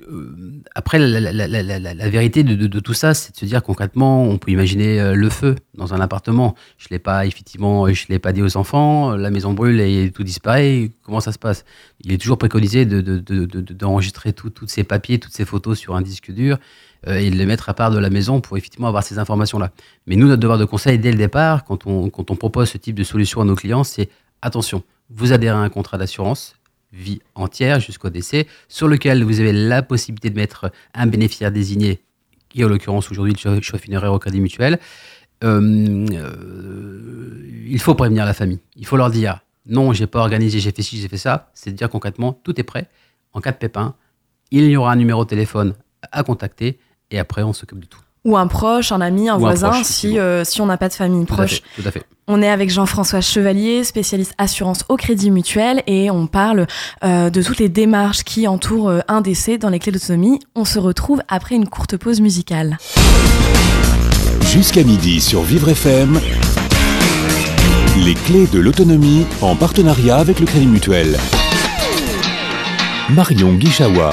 Euh, 0.10 0.62
après, 0.74 1.00
la, 1.00 2.10
vérité 2.10 2.44
de, 2.44 2.80
tout 2.80 2.94
ça, 2.94 3.14
c'est 3.14 3.34
de 3.34 3.38
se 3.38 3.46
dire 3.46 3.62
concrètement, 3.62 4.24
on 4.24 4.38
peut 4.38 4.52
imaginer 4.52 5.00
euh, 5.00 5.16
le 5.16 5.30
feu 5.30 5.56
dans 5.76 5.94
un 5.94 6.00
appartement. 6.00 6.56
Je 6.78 6.88
l'ai 6.92 7.00
pas, 7.00 7.26
effectivement, 7.26 7.92
je 7.92 8.06
l'ai 8.10 8.20
pas 8.20 8.34
dit 8.34 8.42
aux 8.42 8.58
enfants. 8.58 9.16
La 9.16 9.30
maison 9.30 9.54
brûle 9.54 9.80
et 9.80 10.12
tout 10.12 10.24
disparaît. 10.24 10.92
Comment 11.04 11.20
ça 11.20 11.32
se 11.32 11.40
passe? 11.40 11.66
Il 12.04 12.12
est 12.12 12.18
toujours 12.18 12.38
préconisé 12.38 12.86
d'enregistrer 12.86 14.34
tous 14.34 14.52
ces 14.68 14.84
papiers, 14.84 15.20
toutes 15.20 15.34
ces 15.34 15.46
photos 15.46 15.78
sur 15.78 15.96
un 15.96 16.02
disque 16.02 16.32
dur 16.32 16.58
euh, 17.08 17.18
et 17.18 17.30
de 17.30 17.36
les 17.36 17.46
mettre 17.46 17.70
à 17.70 17.74
part 17.74 17.92
de 17.92 18.00
la 18.00 18.10
maison 18.10 18.42
pour 18.42 18.58
effectivement 18.58 18.88
avoir 18.88 19.04
ces 19.04 19.20
informations-là. 19.20 19.72
Mais 20.08 20.16
nous, 20.16 20.28
notre 20.28 20.42
devoir 20.42 20.58
de 20.58 20.66
conseil 20.66 21.00
dès 21.00 21.12
le 21.12 21.18
départ, 21.18 21.64
quand 21.66 21.86
on, 21.86 22.10
quand 22.10 22.32
on 22.32 22.36
propose 22.36 22.70
ce 22.70 22.78
type 22.78 22.96
de 22.96 23.04
solution 23.04 23.42
à 23.42 23.46
nos 23.46 23.56
clients, 23.56 23.84
c'est 23.84 24.10
attention, 24.42 24.84
vous 25.10 25.34
adhérez 25.34 25.58
à 25.58 25.62
un 25.62 25.70
contrat 25.70 25.98
d'assurance 25.98 26.56
vie 26.93 27.21
entière 27.36 27.80
jusqu'au 27.80 28.10
décès, 28.10 28.47
sur 28.67 28.88
lequel 28.88 29.23
vous 29.23 29.39
avez 29.39 29.54
la 29.54 29.82
possibilité 29.82 30.30
de 30.30 30.36
mettre 30.36 30.71
un 30.93 31.08
bénéficiaire 31.08 31.51
désigné, 31.51 32.01
qui 32.49 32.62
est 32.62 32.65
en 32.65 32.67
l'occurrence 32.67 33.10
aujourd'hui 33.12 33.36
le 33.43 33.62
chef 33.62 33.82
funéraire 33.82 34.13
au 34.13 34.19
crédit 34.19 34.41
mutuel. 34.41 34.80
Euh, 35.43 36.06
euh, 36.12 37.63
il 37.67 37.80
faut 37.80 37.95
prévenir 37.95 38.25
la 38.25 38.34
famille. 38.34 38.60
Il 38.75 38.86
faut 38.86 38.97
leur 38.97 39.10
dire 39.10 39.39
non, 39.65 39.93
j'ai 39.93 40.08
pas 40.08 40.19
organisé, 40.19 40.60
j'ai 40.60 40.71
fait 40.71 40.82
ci, 40.82 40.97
j'ai 40.97 41.08
fait 41.08 41.17
ça. 41.17 41.51
C'est 41.54 41.71
de 41.71 41.77
dire 41.77 41.89
concrètement, 41.89 42.34
tout 42.34 42.60
est 42.60 42.63
prêt. 42.63 42.89
En 43.34 43.41
cas 43.41 43.51
de 43.51 43.58
pépin, 43.58 43.95
il 44.51 44.65
y 44.65 44.75
aura 44.75 44.91
un 44.91 44.95
numéro 44.95 45.23
de 45.23 45.30
téléphone 45.30 45.73
à 46.12 46.23
contacter 46.23 46.80
et 47.10 47.19
après 47.19 47.43
on 47.43 47.54
s'occupe 47.54 47.80
de 47.80 47.86
tout. 47.86 48.01
Ou 48.24 48.38
un 48.38 48.46
proche, 48.48 48.92
un 48.92 49.02
ami, 49.02 49.30
un 49.30 49.38
voisin, 49.38 49.84
si, 49.84 50.20
euh, 50.20 50.44
si 50.44 50.62
on 50.62 50.68
n'a 50.68 50.78
pas 50.78 50.90
de 50.90 50.94
famille 50.94 51.26
proche. 51.26 51.62
tout 51.76 51.82
à 51.88 51.92
fait. 51.92 52.04
On 52.28 52.42
est 52.42 52.50
avec 52.50 52.70
Jean-François 52.70 53.20
Chevalier, 53.20 53.84
spécialiste 53.84 54.34
assurance 54.38 54.86
au 54.90 54.96
Crédit 54.96 55.32
Mutuel, 55.32 55.82
et 55.88 56.12
on 56.12 56.28
parle 56.28 56.68
euh, 57.04 57.32
de 57.32 57.42
toutes 57.42 57.58
les 57.58 57.68
démarches 57.68 58.24
qui 58.24 58.48
entourent 58.48 58.90
euh, 58.90 59.00
un 59.08 59.22
décès 59.22 59.58
dans 59.58 59.70
les 59.70 59.80
clés 59.80 59.92
d'autonomie. 59.92 60.40
On 60.56 60.66
se 60.66 60.78
retrouve 60.78 61.24
après 61.28 61.56
une 61.56 61.68
courte 61.68 61.98
pause 61.98 62.22
musicale. 62.22 62.78
Jusqu'à 64.42 64.84
midi 64.84 65.20
sur 65.20 65.42
Vivre 65.42 65.70
FM, 65.70 66.20
les 68.06 68.14
clés 68.14 68.48
de 68.48 68.60
l'autonomie 68.60 69.26
en 69.42 69.56
partenariat 69.56 70.18
avec 70.18 70.40
le 70.40 70.46
Crédit 70.46 70.68
Mutuel. 70.68 71.18
Marion 73.10 73.54
Guichawa. 73.54 74.12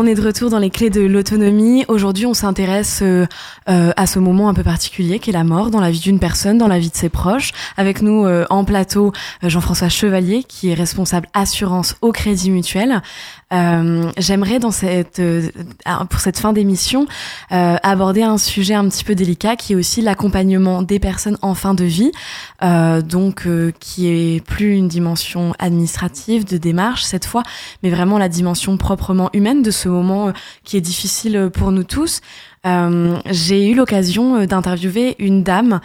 On 0.00 0.06
est 0.06 0.14
de 0.14 0.22
retour 0.22 0.48
dans 0.48 0.60
les 0.60 0.70
clés 0.70 0.90
de 0.90 1.00
l'autonomie. 1.00 1.84
Aujourd'hui, 1.88 2.24
on 2.24 2.32
s'intéresse 2.32 3.00
euh, 3.02 3.26
euh, 3.68 3.90
à 3.96 4.06
ce 4.06 4.20
moment 4.20 4.48
un 4.48 4.54
peu 4.54 4.62
particulier 4.62 5.18
qui 5.18 5.30
est 5.30 5.32
la 5.32 5.42
mort 5.42 5.72
dans 5.72 5.80
la 5.80 5.90
vie 5.90 5.98
d'une 5.98 6.20
personne, 6.20 6.56
dans 6.56 6.68
la 6.68 6.78
vie 6.78 6.88
de 6.88 6.94
ses 6.94 7.08
proches. 7.08 7.50
Avec 7.76 8.00
nous 8.00 8.24
euh, 8.24 8.46
en 8.48 8.64
plateau, 8.64 9.10
Jean-François 9.42 9.88
Chevalier, 9.88 10.44
qui 10.44 10.70
est 10.70 10.74
responsable 10.74 11.26
assurance 11.34 11.96
au 12.00 12.12
Crédit 12.12 12.52
Mutuel. 12.52 13.02
J'aimerais 13.50 14.58
dans 14.58 14.70
cette 14.70 15.22
pour 16.10 16.20
cette 16.20 16.38
fin 16.38 16.52
d'émission 16.52 17.06
aborder 17.50 18.22
un 18.22 18.38
sujet 18.38 18.74
un 18.74 18.88
petit 18.88 19.04
peu 19.04 19.14
délicat 19.14 19.56
qui 19.56 19.72
est 19.72 19.76
aussi 19.76 20.02
l'accompagnement 20.02 20.82
des 20.82 20.98
personnes 20.98 21.38
en 21.42 21.54
fin 21.54 21.74
de 21.74 21.84
vie, 21.84 22.12
donc 22.60 23.46
qui 23.80 24.08
est 24.08 24.44
plus 24.44 24.76
une 24.76 24.88
dimension 24.88 25.54
administrative 25.58 26.44
de 26.44 26.58
démarche 26.58 27.04
cette 27.04 27.26
fois, 27.26 27.42
mais 27.82 27.90
vraiment 27.90 28.18
la 28.18 28.28
dimension 28.28 28.76
proprement 28.76 29.30
humaine 29.32 29.62
de 29.62 29.70
ce 29.70 29.88
moment 29.88 30.28
euh, 30.28 30.32
qui 30.64 30.76
est 30.76 30.80
difficile 30.80 31.36
euh, 31.36 31.50
pour 31.50 31.72
nous 31.72 31.84
tous. 31.84 32.20
Euh, 32.66 33.16
j'ai 33.30 33.70
eu 33.70 33.74
l'occasion 33.74 34.44
d'interviewer 34.44 35.16
une 35.18 35.42
dame 35.42 35.80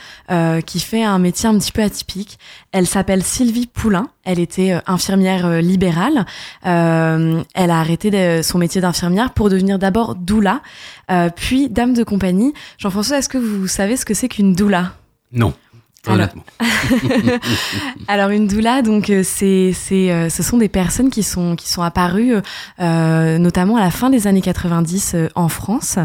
qui 0.65 0.79
fait 0.79 1.03
un 1.03 1.19
métier 1.19 1.49
un 1.49 1.57
petit 1.57 1.71
peu 1.71 1.81
atypique. 1.81 2.39
Elle 2.71 2.87
s'appelle 2.87 3.23
Sylvie 3.23 3.67
Poulain. 3.67 4.09
Elle 4.23 4.39
était 4.39 4.79
infirmière 4.87 5.61
libérale. 5.61 6.25
elle 6.63 6.71
a 7.55 7.79
arrêté 7.79 8.41
son 8.41 8.57
métier 8.57 8.81
d'infirmière 8.81 9.33
pour 9.33 9.49
devenir 9.49 9.79
d'abord 9.79 10.15
doula, 10.15 10.61
puis 11.35 11.69
dame 11.69 11.93
de 11.93 12.03
compagnie. 12.03 12.53
Jean-François, 12.77 13.17
est-ce 13.17 13.29
que 13.29 13.37
vous 13.37 13.67
savez 13.67 13.97
ce 13.97 14.05
que 14.05 14.13
c'est 14.13 14.29
qu'une 14.29 14.53
doula? 14.53 14.93
Non. 15.31 15.53
Alors, 18.07 18.29
une 18.29 18.47
doula, 18.47 18.81
donc 18.81 19.09
euh, 19.09 19.21
c'est, 19.23 19.71
c'est, 19.73 20.11
euh, 20.11 20.29
ce 20.29 20.43
sont 20.43 20.57
des 20.57 20.67
personnes 20.67 21.09
qui 21.09 21.23
sont 21.23 21.55
qui 21.55 21.69
sont 21.69 21.81
apparues 21.81 22.35
euh, 22.79 23.37
notamment 23.37 23.77
à 23.77 23.81
la 23.81 23.91
fin 23.91 24.09
des 24.09 24.27
années 24.27 24.41
90 24.41 25.15
en 25.35 25.47
France. 25.47 25.97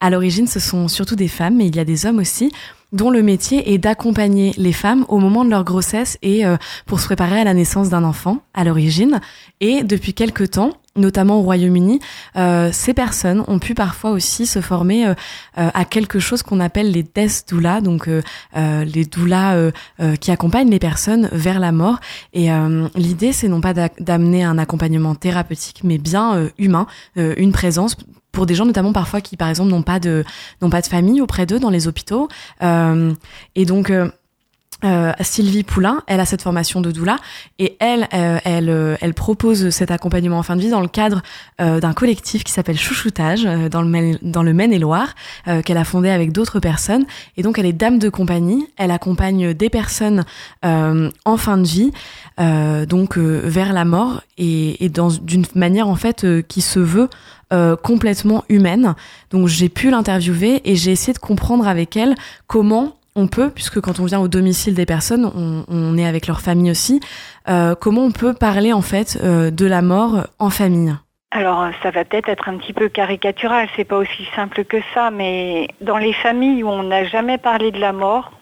À 0.00 0.10
l'origine, 0.10 0.46
ce 0.46 0.58
sont 0.58 0.88
surtout 0.88 1.16
des 1.16 1.28
femmes, 1.28 1.56
mais 1.56 1.66
il 1.66 1.76
y 1.76 1.80
a 1.80 1.84
des 1.84 2.06
hommes 2.06 2.18
aussi 2.18 2.52
dont 2.92 3.10
le 3.10 3.22
métier 3.22 3.72
est 3.72 3.78
d'accompagner 3.78 4.54
les 4.56 4.72
femmes 4.72 5.04
au 5.08 5.18
moment 5.18 5.44
de 5.44 5.50
leur 5.50 5.64
grossesse 5.64 6.16
et 6.22 6.44
pour 6.86 7.00
se 7.00 7.06
préparer 7.06 7.40
à 7.40 7.44
la 7.44 7.52
naissance 7.52 7.88
d'un 7.88 8.04
enfant 8.04 8.38
à 8.54 8.62
l'origine. 8.62 9.20
Et 9.60 9.82
depuis 9.82 10.14
quelques 10.14 10.52
temps, 10.52 10.74
notamment 10.96 11.38
au 11.38 11.42
Royaume-Uni, 11.42 12.00
euh, 12.36 12.70
ces 12.72 12.94
personnes 12.94 13.42
ont 13.48 13.58
pu 13.58 13.74
parfois 13.74 14.10
aussi 14.10 14.46
se 14.46 14.60
former 14.60 15.06
euh, 15.06 15.14
euh, 15.58 15.70
à 15.74 15.84
quelque 15.84 16.20
chose 16.20 16.42
qu'on 16.42 16.60
appelle 16.60 16.92
les 16.92 17.02
death 17.02 17.44
doulas, 17.48 17.80
donc 17.80 18.08
les 18.54 19.04
doulas 19.04 19.70
qui 20.20 20.30
accompagnent 20.30 20.70
les 20.70 20.78
personnes 20.78 21.28
vers 21.32 21.58
la 21.58 21.72
mort. 21.72 21.98
Et 22.32 22.48
l'idée, 22.94 23.32
c'est 23.32 23.48
non 23.48 23.60
pas 23.60 23.74
d'amener 23.74 24.44
un 24.44 24.58
accompagnement 24.58 25.14
thérapeutique, 25.14 25.80
mais 25.84 25.98
bien 25.98 26.50
humain, 26.58 26.86
une 27.16 27.52
présence 27.52 27.96
pour 28.32 28.46
des 28.46 28.54
gens 28.54 28.66
notamment 28.66 28.92
parfois 28.92 29.20
qui 29.20 29.36
par 29.36 29.48
exemple 29.48 29.70
n'ont 29.70 29.82
pas 29.82 30.00
de 30.00 30.24
n'ont 30.60 30.70
pas 30.70 30.80
de 30.80 30.86
famille 30.86 31.20
auprès 31.20 31.46
d'eux 31.46 31.58
dans 31.58 31.70
les 31.70 31.86
hôpitaux 31.88 32.28
et 32.60 33.64
donc 33.64 33.92
euh, 34.82 35.12
Sylvie 35.20 35.62
Poulain, 35.62 36.02
elle 36.06 36.20
a 36.20 36.26
cette 36.26 36.42
formation 36.42 36.80
de 36.80 36.90
doula 36.90 37.16
et 37.58 37.76
elle, 37.80 38.08
euh, 38.12 38.38
elle, 38.44 38.68
euh, 38.68 38.96
elle 39.00 39.14
propose 39.14 39.70
cet 39.70 39.90
accompagnement 39.90 40.38
en 40.38 40.42
fin 40.42 40.56
de 40.56 40.60
vie 40.60 40.70
dans 40.70 40.80
le 40.80 40.88
cadre 40.88 41.22
d'un 41.58 41.92
collectif 41.92 42.44
qui 42.44 42.52
s'appelle 42.52 42.78
Chouchoutage 42.78 43.44
dans 43.70 43.80
le 43.80 43.88
Maine, 43.88 44.18
dans 44.22 44.42
le 44.42 44.52
Maine-et-Loire 44.52 45.14
qu'elle 45.64 45.76
a 45.76 45.84
fondé 45.84 46.10
avec 46.10 46.32
d'autres 46.32 46.58
personnes 46.58 47.04
et 47.36 47.42
donc 47.42 47.58
elle 47.58 47.66
est 47.66 47.72
dame 47.72 47.98
de 47.98 48.08
compagnie. 48.08 48.66
Elle 48.76 48.90
accompagne 48.90 49.54
des 49.54 49.70
personnes 49.70 50.24
en 50.62 51.36
fin 51.36 51.58
de 51.58 51.66
vie, 51.66 51.92
donc 52.88 53.16
vers 53.18 53.72
la 53.72 53.84
mort 53.84 54.22
et, 54.36 54.84
et 54.84 54.88
dans 54.88 55.10
d'une 55.10 55.44
manière 55.54 55.88
en 55.88 55.96
fait 55.96 56.26
qui 56.48 56.60
se 56.60 56.80
veut 56.80 57.08
complètement 57.82 58.44
humaine. 58.48 58.94
Donc 59.30 59.46
j'ai 59.46 59.68
pu 59.68 59.90
l'interviewer 59.90 60.60
et 60.64 60.76
j'ai 60.76 60.90
essayé 60.90 61.12
de 61.12 61.18
comprendre 61.18 61.68
avec 61.68 61.96
elle 61.96 62.14
comment 62.46 62.96
on 63.16 63.28
peut, 63.28 63.50
puisque 63.50 63.80
quand 63.80 64.00
on 64.00 64.04
vient 64.04 64.20
au 64.20 64.28
domicile 64.28 64.74
des 64.74 64.86
personnes, 64.86 65.30
on, 65.68 65.96
est 65.96 66.06
avec 66.06 66.26
leur 66.26 66.40
famille 66.40 66.70
aussi, 66.70 67.00
euh, 67.48 67.74
comment 67.74 68.02
on 68.02 68.10
peut 68.10 68.34
parler 68.34 68.72
en 68.72 68.82
fait 68.82 69.18
euh, 69.22 69.50
de 69.50 69.66
la 69.66 69.82
mort 69.82 70.26
en 70.38 70.50
famille? 70.50 70.94
Alors 71.30 71.68
ça 71.82 71.90
va 71.90 72.04
peut-être 72.04 72.28
être 72.28 72.48
un 72.48 72.58
petit 72.58 72.72
peu 72.72 72.88
caricatural, 72.88 73.68
c'est 73.76 73.84
pas 73.84 73.98
aussi 73.98 74.28
simple 74.34 74.64
que 74.64 74.78
ça, 74.94 75.10
mais 75.10 75.68
dans 75.80 75.98
les 75.98 76.12
familles 76.12 76.62
où 76.62 76.68
on 76.68 76.84
n'a 76.84 77.04
jamais 77.04 77.38
parlé 77.38 77.70
de 77.70 77.80
la 77.80 77.92
mort, 77.92 78.32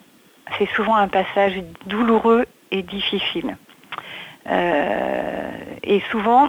c'est 0.59 0.69
souvent 0.75 0.97
un 0.97 1.09
passage 1.09 1.63
douloureux 1.87 2.47
et 2.71 2.83
difficile. 2.83 3.57
Euh, 4.51 5.51
et 5.83 6.01
souvent, 6.11 6.49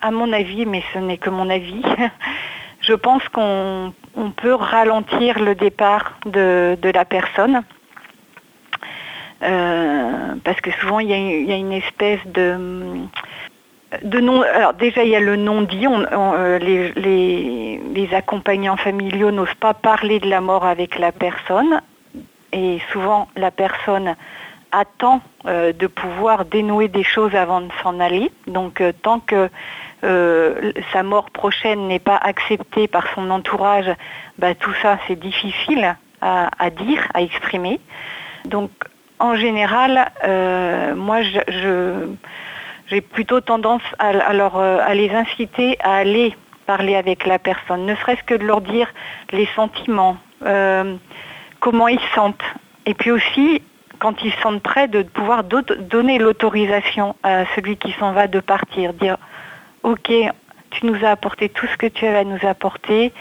à 0.00 0.10
mon 0.10 0.32
avis, 0.32 0.66
mais 0.66 0.82
ce 0.92 0.98
n'est 0.98 1.18
que 1.18 1.30
mon 1.30 1.48
avis, 1.48 1.82
je 2.88 2.94
pense 2.94 3.22
qu'on 3.28 3.92
peut 4.36 4.54
ralentir 4.54 5.38
le 5.38 5.54
départ 5.54 6.18
de, 6.24 6.76
la 6.82 7.04
personne. 7.04 7.62
Euh, 9.42 10.34
parce 10.42 10.60
que 10.60 10.70
souvent 10.72 10.98
il 10.98 11.10
y, 11.10 11.52
a, 11.52 11.56
une 11.56 11.72
espèce 11.72 12.26
de, 12.26 12.56
non. 14.20 14.42
Alors 14.42 14.74
déjà 14.74 15.04
il 15.04 15.10
y 15.10 15.16
a 15.16 15.20
le 15.20 15.36
non-dit. 15.36 15.86
Euh, 15.86 16.58
les, 16.58 17.80
les, 17.94 18.14
accompagnants 18.14 18.78
familiaux 18.78 19.30
n'osent 19.30 19.60
pas 19.60 19.74
parler 19.74 20.18
de 20.18 20.28
la 20.28 20.40
mort 20.40 20.64
avec 20.64 20.98
la 20.98 21.12
personne. 21.12 21.82
Et 22.52 22.78
souvent 22.90 23.28
la 23.36 23.50
personne 23.50 24.16
attend 24.72 25.20
de 25.44 25.86
pouvoir 25.86 26.46
dénouer 26.46 26.88
des 26.88 27.04
choses 27.04 27.34
avant 27.34 27.60
de 27.60 27.70
s'en 27.82 28.00
aller. 28.00 28.30
Donc 28.46 28.82
tant 29.02 29.20
que 29.20 29.50
sa 30.02 31.02
mort 31.02 31.30
prochaine 31.30 31.88
n'est 31.88 31.98
pas 31.98 32.16
acceptée 32.16 32.88
par 32.88 33.06
son 33.14 33.30
entourage, 33.30 33.90
bah, 34.38 34.54
tout 34.54 34.74
ça 34.82 34.98
c'est 35.06 35.18
difficile 35.18 35.96
à, 36.20 36.70
dire, 36.70 37.06
à 37.14 37.22
exprimer. 37.22 37.80
Donc 38.44 38.70
en 39.18 39.34
général, 39.36 40.10
moi 40.96 41.22
je 41.22 42.06
j'ai 42.90 43.00
plutôt 43.00 43.40
tendance 43.40 43.82
à, 43.98 44.10
euh, 44.10 44.78
à 44.84 44.94
les 44.94 45.10
inciter 45.10 45.76
à 45.80 45.96
aller 45.96 46.34
parler 46.66 46.96
avec 46.96 47.26
la 47.26 47.38
personne, 47.38 47.86
ne 47.86 47.94
serait-ce 47.94 48.22
que 48.24 48.34
de 48.34 48.44
leur 48.44 48.60
dire 48.60 48.92
les 49.32 49.48
sentiments, 49.56 50.18
euh, 50.44 50.96
comment 51.60 51.88
ils 51.88 52.00
sentent. 52.14 52.44
Et 52.84 52.94
puis 52.94 53.10
aussi, 53.10 53.62
quand 53.98 54.22
ils 54.22 54.32
sentent 54.42 54.62
prêts, 54.62 54.86
de 54.86 55.02
pouvoir 55.02 55.44
donner 55.44 56.18
l'autorisation 56.18 57.16
à 57.22 57.44
celui 57.54 57.76
qui 57.76 57.92
s'en 57.98 58.12
va 58.12 58.26
de 58.26 58.40
partir, 58.40 58.92
dire 58.92 59.16
ok, 59.88 60.12
tu 60.70 60.86
nous 60.86 61.04
as 61.04 61.10
apporté 61.10 61.48
tout 61.48 61.66
ce 61.66 61.76
que 61.76 61.86
tu 61.86 62.06
avais 62.06 62.18
à 62.18 62.24
nous 62.24 62.46
apporter. 62.46 63.12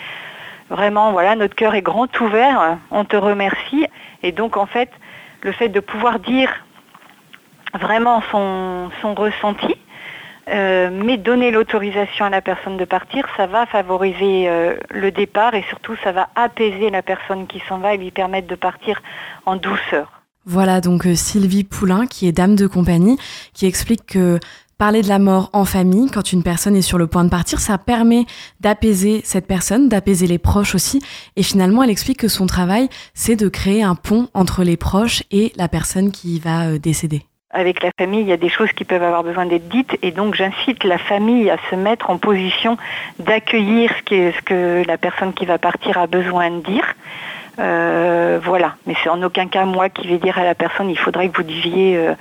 Vraiment, 0.70 1.12
voilà, 1.14 1.36
notre 1.36 1.56
cœur 1.56 1.76
est 1.76 1.82
grand 1.82 2.10
ouvert, 2.20 2.78
on 2.92 3.06
te 3.06 3.16
remercie. 3.16 3.88
Et 4.22 4.34
donc, 4.34 4.58
en 4.58 4.66
fait, 4.66 4.90
le 5.42 5.54
fait 5.54 5.70
de 5.70 5.80
pouvoir 5.80 6.20
dire 6.20 6.50
vraiment 7.74 8.22
son, 8.32 8.90
ressenti, 9.16 9.76
euh, 10.50 10.90
mais 10.92 11.18
donner 11.18 11.52
l'autorisation 11.52 12.26
à 12.26 12.30
la 12.30 12.42
personne 12.42 12.76
de 12.76 12.86
partir, 12.86 13.26
ça 13.38 13.48
va 13.48 13.66
favoriser 13.66 14.50
euh, 14.50 14.76
le 14.90 15.12
départ 15.12 15.54
et 15.54 15.64
surtout 15.70 15.96
ça 16.04 16.12
va 16.12 16.30
apaiser 16.36 16.90
la 16.90 17.02
personne 17.02 17.48
qui 17.48 17.62
s'en 17.68 17.78
va 17.78 17.94
et 17.94 17.98
lui 17.98 18.12
permettre 18.12 18.48
de 18.48 18.56
partir 18.56 19.02
en 19.46 19.56
douceur. 19.56 20.12
Voilà 20.46 20.80
donc 20.80 21.06
euh, 21.06 21.16
Sylvie 21.16 21.66
Poulain 21.66 22.08
qui 22.08 22.28
est 22.28 22.32
dame 22.32 22.56
de 22.56 22.68
compagnie 22.68 23.18
qui 23.54 23.66
explique 23.66 24.06
que 24.06 24.40
Parler 24.78 25.02
de 25.02 25.08
la 25.08 25.18
mort 25.18 25.50
en 25.54 25.66
famille, 25.66 26.12
quand 26.12 26.32
une 26.32 26.44
personne 26.44 26.76
est 26.76 26.84
sur 26.84 27.00
le 27.00 27.08
point 27.08 27.24
de 27.24 27.32
partir, 27.32 27.60
ça 27.60 27.80
permet 27.80 28.26
d'apaiser 28.60 29.22
cette 29.24 29.48
personne, 29.48 29.90
d'apaiser 29.90 30.28
les 30.28 30.38
proches 30.38 30.76
aussi. 30.76 31.02
Et 31.36 31.42
finalement, 31.42 31.82
elle 31.82 31.90
explique 31.90 32.20
que 32.20 32.28
son 32.28 32.46
travail, 32.46 32.88
c'est 33.16 33.36
de 33.36 33.50
créer 33.50 33.82
un 33.82 33.96
pont 33.96 34.28
entre 34.36 34.64
les 34.64 34.78
proches 34.78 35.24
et 35.32 35.52
la 35.56 35.68
personne 35.68 36.12
qui 36.12 36.40
va 36.40 36.78
décéder 36.78 37.24
avec 37.50 37.82
la 37.82 37.90
famille, 37.98 38.22
il 38.22 38.28
y 38.28 38.34
a 38.34 38.38
des 38.38 38.50
choses 38.50 38.72
qui 38.74 38.84
peuvent 38.84 39.02
avoir 39.02 39.24
besoin 39.24 39.48
d'être 39.48 39.68
dites 39.68 39.98
et 40.04 40.12
donc 40.12 40.36
j'incite 40.36 40.84
la 40.84 41.00
famille 41.00 41.50
à 41.50 41.58
se 41.72 41.76
mettre 41.76 42.12
en 42.12 42.18
position 42.18 42.78
d'accueillir 43.18 43.90
ce, 44.08 44.32
ce 44.32 44.42
que 44.44 44.84
la 44.86 44.98
personne 44.98 45.34
qui 45.34 45.46
va 45.46 45.58
partir 45.58 45.98
a 45.98 46.06
besoin 46.06 46.52
de 46.52 46.60
dire. 46.60 46.86
Euh, 47.60 48.40
voilà, 48.44 48.76
mais 48.86 48.94
c'est 49.04 49.10
en 49.10 49.22
aucun 49.24 49.48
cas 49.48 49.66
moi 49.66 49.90
qui 49.90 50.08
vais 50.08 50.20
dire 50.20 50.38
à 50.38 50.44
la 50.44 50.54
personne 50.54 50.92
il 50.92 50.98
faudrait 50.98 51.28
que 51.30 51.38
vous 51.38 51.44
disiez 51.44 51.98
euh, 51.98 52.14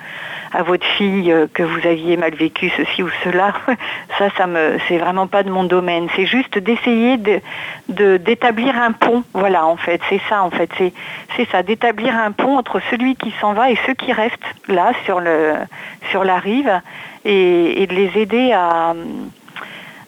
à 0.55 0.63
votre 0.63 0.87
fille 0.87 1.31
euh, 1.31 1.47
que 1.53 1.63
vous 1.63 1.87
aviez 1.87 2.17
mal 2.17 2.35
vécu 2.35 2.71
ceci 2.75 3.03
ou 3.03 3.11
cela. 3.23 3.53
ça, 4.19 4.31
ça 4.39 4.47
me, 4.47 4.79
c'est 4.89 4.97
vraiment 4.97 5.27
pas 5.27 5.43
de 5.43 5.51
mon 5.51 5.65
domaine. 5.65 6.09
C'est 6.17 6.25
juste 6.25 6.59
d'essayer 6.59 7.19
de, 7.19 8.17
d'établir 8.17 8.81
un 8.81 8.93
pont. 8.93 9.25
Voilà, 9.35 9.67
en 9.67 9.77
fait, 9.77 10.01
c'est 10.09 10.21
ça, 10.29 10.43
en 10.43 10.51
fait, 10.51 10.71
c'est, 10.79 11.51
ça, 11.51 11.63
d'établir 11.63 12.17
un 12.17 12.33
pont 12.33 12.57
entre 12.57 12.81
celui 12.91 13.15
qui 13.17 13.35
s'en 13.39 13.53
va 13.53 13.71
et 13.71 13.79
ceux 13.87 13.95
qui 13.95 14.15
restent 14.15 14.41
là 14.69 14.93
sur 15.05 15.21
la 15.21 16.39
rive, 16.39 16.81
et, 17.27 17.87
de 17.87 17.95
les 17.95 18.19
aider 18.19 18.53
à, 18.53 18.95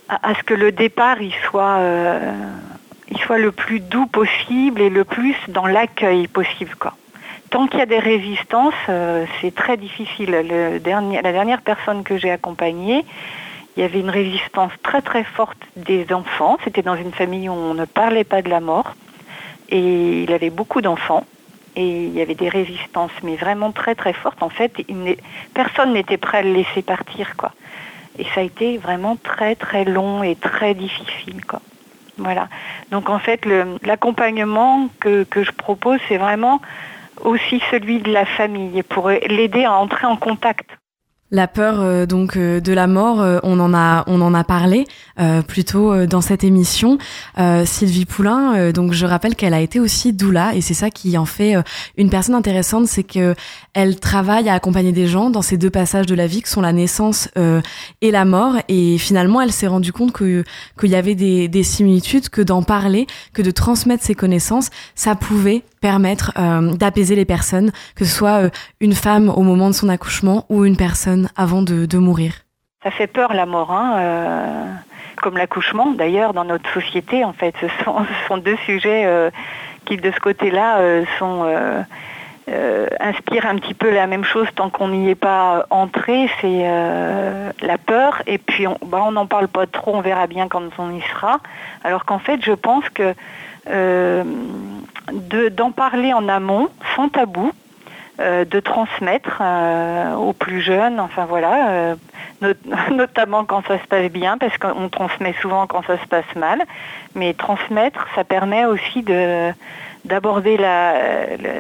à, 0.09 0.35
ce 0.35 0.43
que 0.43 0.55
le 0.55 0.73
départ 0.73 1.21
il 1.21 1.35
soit 1.51 1.79
il 3.11 3.19
soit 3.19 3.39
le 3.39 3.53
plus 3.53 3.81
doux 3.81 4.07
possible 4.07 4.81
et 4.81 4.91
le 4.91 5.05
plus 5.05 5.37
dans 5.49 5.67
l'accueil 5.67 6.29
possible. 6.29 6.75
Quoi. 6.79 6.95
Tant 7.51 7.67
qu'il 7.67 7.79
y 7.79 7.83
a 7.83 7.87
des 7.87 7.99
résistances, 7.99 8.75
euh, 8.89 9.25
c'est 9.41 9.55
très 9.55 9.77
difficile. 9.77 10.31
Le 10.31 10.79
dernier, 10.79 11.23
la 11.23 11.33
dernière 11.33 11.63
personne 11.63 12.03
que 12.03 12.19
j'ai 12.19 12.31
accompagnée, 12.31 13.05
il 13.77 13.81
y 13.81 13.85
avait 13.85 14.01
une 14.01 14.11
résistance 14.11 14.73
très 14.83 15.01
très 15.01 15.25
forte 15.25 15.59
des 15.77 16.13
enfants. 16.13 16.59
C'était 16.65 16.83
dans 16.83 16.97
une 16.97 17.13
famille 17.13 17.49
où 17.49 17.53
on 17.53 17.75
ne 17.75 17.87
parlait 17.87 18.25
pas 18.25 18.43
de 18.43 18.51
la 18.51 18.61
mort. 18.61 18.95
Et 19.71 20.25
il 20.25 20.33
avait 20.33 20.51
beaucoup 20.51 20.83
d'enfants. 20.83 21.25
Et 21.77 22.05
il 22.05 22.13
y 22.13 22.21
avait 22.21 22.35
des 22.35 22.49
résistances, 22.49 23.13
mais 23.23 23.37
vraiment 23.37 23.73
très 23.73 23.95
très 23.95 24.13
fortes. 24.13 24.43
En 24.43 24.49
fait, 24.49 24.73
personne 25.55 25.93
n'était 25.93 26.17
prêt 26.17 26.39
à 26.39 26.43
le 26.43 26.53
laisser 26.53 26.83
partir. 26.83 27.37
Quoi. 27.37 27.53
Et 28.19 28.25
ça 28.35 28.41
a 28.41 28.43
été 28.43 28.79
vraiment 28.79 29.17
très 29.17 29.55
très 29.55 29.85
long 29.85 30.23
et 30.23 30.35
très 30.35 30.75
difficile. 30.75 31.45
Quoi. 31.47 31.63
Voilà. 32.19 32.49
Donc 32.91 33.09
en 33.09 33.19
fait, 33.19 33.47
l'accompagnement 33.83 34.89
que, 35.01 35.25
je 35.35 35.53
propose, 35.53 36.01
c'est 36.09 36.19
vraiment 36.19 36.61
aussi 37.25 37.63
celui 37.71 38.01
de 38.01 38.13
la 38.13 38.25
famille 38.25 38.83
pour 38.83 39.09
l'aider 39.09 39.65
à 39.65 39.73
entrer 39.73 40.07
en 40.07 40.17
contact 40.17 40.69
la 41.31 41.47
peur 41.47 41.81
euh, 41.81 42.07
donc 42.07 42.37
euh, 42.37 42.61
de 42.61 42.73
la 42.73 42.87
mort, 42.87 43.21
euh, 43.21 43.39
on 43.43 43.61
en 43.61 43.75
a 43.75 44.05
on 44.07 44.21
en 44.21 44.35
a 44.35 44.45
parlé 44.45 44.87
plutôt 45.49 46.07
dans 46.07 46.21
cette 46.21 46.45
émission. 46.45 46.97
Sylvie 47.65 48.05
Poulain, 48.05 48.71
donc 48.71 48.93
je 48.93 49.05
rappelle 49.05 49.35
qu'elle 49.35 49.53
a 49.53 49.61
été 49.61 49.81
aussi 49.81 50.13
doula 50.13 50.55
et 50.55 50.61
c'est 50.61 50.75
ça 50.75 50.91
qui 50.91 51.19
en 51.19 51.25
fait 51.25 51.57
une 51.97 52.09
personne 52.09 52.37
intéressante, 52.37 52.87
c'est 52.87 53.03
que 53.03 53.35
elle 53.75 53.99
travaille 53.99 54.49
à 54.49 54.55
accompagner 54.55 54.93
des 54.93 55.09
gens 55.09 55.31
dans 55.31 55.43
ces 55.43 55.57
deux 55.57 55.71
passages 55.71 56.07
de 56.07 56.15
la 56.15 56.29
vie 56.29 56.41
que 56.41 56.49
sont 56.49 56.61
la 56.61 56.73
naissance 56.73 57.29
et 58.01 58.11
la 58.13 58.25
mort 58.25 58.55
et 58.69 58.97
finalement 58.99 59.41
elle 59.41 59.51
s'est 59.51 59.67
rendue 59.67 59.93
compte 59.93 60.13
que 60.13 60.45
qu'il 60.79 60.91
y 60.91 60.95
avait 60.95 61.17
des, 61.17 61.49
des 61.49 61.65
similitudes, 61.65 62.29
que 62.29 62.43
d'en 62.43 62.63
parler, 62.63 63.09
que 63.33 63.43
de 63.43 63.51
transmettre 63.51 64.05
ses 64.05 64.15
connaissances, 64.15 64.71
ça 64.95 65.17
pouvait 65.17 65.65
permettre 65.81 66.33
euh, 66.39 66.73
d'apaiser 66.75 67.15
les 67.15 67.25
personnes, 67.25 67.71
que 67.97 68.05
ce 68.05 68.15
soit 68.15 68.45
euh, 68.45 68.51
une 68.81 68.95
femme 68.95 69.29
au 69.29 69.43
moment 69.43 69.69
de 69.69 69.75
son 69.75 69.89
accouchement 69.89 70.45
ou 70.49 70.65
une 70.65 70.77
personne 70.77 71.29
avant 71.37 71.63
de, 71.63 71.99
mourir. 71.99 72.33
Ça 72.83 72.91
fait 72.91 73.09
peur 73.09 73.35
la 73.35 73.45
mort, 73.45 73.73
hein, 73.73 73.97
euh, 73.99 74.65
comme 75.21 75.37
l'accouchement 75.37 75.93
d'ailleurs 75.93 76.33
dans 76.33 76.45
notre 76.45 76.71
société 76.73 77.25
en 77.25 77.33
fait. 77.33 77.55
Ce 77.61 77.67
sont, 78.29 78.37
deux 78.39 78.57
sujets 78.67 79.31
qui 79.85 79.97
de 79.97 80.11
ce 80.13 80.21
côté-là 80.21 81.03
sont 81.19 81.45
inspirent 83.01 83.47
un 83.47 83.57
petit 83.57 83.75
peu 83.75 83.93
la 83.93 84.07
même 84.07 84.23
chose 84.23 84.47
tant 84.55 84.71
qu'on 84.71 84.89
n'y 84.89 85.11
est 85.11 85.17
pas 85.17 85.67
entré, 85.71 86.31
c'est 86.41 86.63
la 87.61 87.79
peur 87.79 88.23
et 88.29 88.39
puis 88.39 88.69
on 88.69 88.79
bah, 88.87 89.11
n'en 89.11 89.27
parle 89.27 89.49
pas 89.49 89.67
trop, 89.67 89.97
on 89.97 90.01
verra 90.01 90.29
bien 90.29 90.47
quand 90.47 90.63
on 90.79 90.95
y 90.95 91.03
sera. 91.03 91.41
Alors 91.83 92.05
qu'en 92.05 92.21
fait 92.21 92.45
je 92.45 92.53
pense 92.53 92.89
que 92.91 93.13
d'en 95.13 95.71
parler 95.71 96.13
en 96.13 96.29
amont, 96.29 96.69
sans 96.95 97.09
tabou, 97.09 97.53
euh, 98.21 98.45
de 98.45 98.59
transmettre 98.59 99.39
euh, 99.41 100.13
aux 100.17 100.33
plus 100.33 100.61
jeunes, 100.61 100.99
enfin 100.99 101.25
voilà, 101.25 101.71
euh, 101.71 101.95
notamment 102.91 103.45
quand 103.45 103.65
ça 103.69 103.79
se 103.79 103.87
passe 103.87 104.11
bien, 104.11 104.39
parce 104.39 104.59
qu'on 104.59 104.89
transmet 104.89 105.35
souvent 105.41 105.69
quand 105.69 105.85
ça 105.87 105.99
se 105.99 106.07
passe 106.09 106.35
mal, 106.35 106.61
mais 107.15 107.33
transmettre, 107.33 108.09
ça 108.17 108.25
permet 108.25 108.65
aussi 108.65 109.03
de 109.03 109.53
d'aborder 110.05 110.57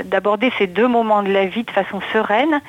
d'aborder 0.06 0.50
ces 0.58 0.66
deux 0.66 0.88
moments 0.88 1.22
de 1.22 1.30
la 1.30 1.46
vie 1.46 1.62
de 1.62 1.70
façon 1.70 2.00
sereine 2.12 2.60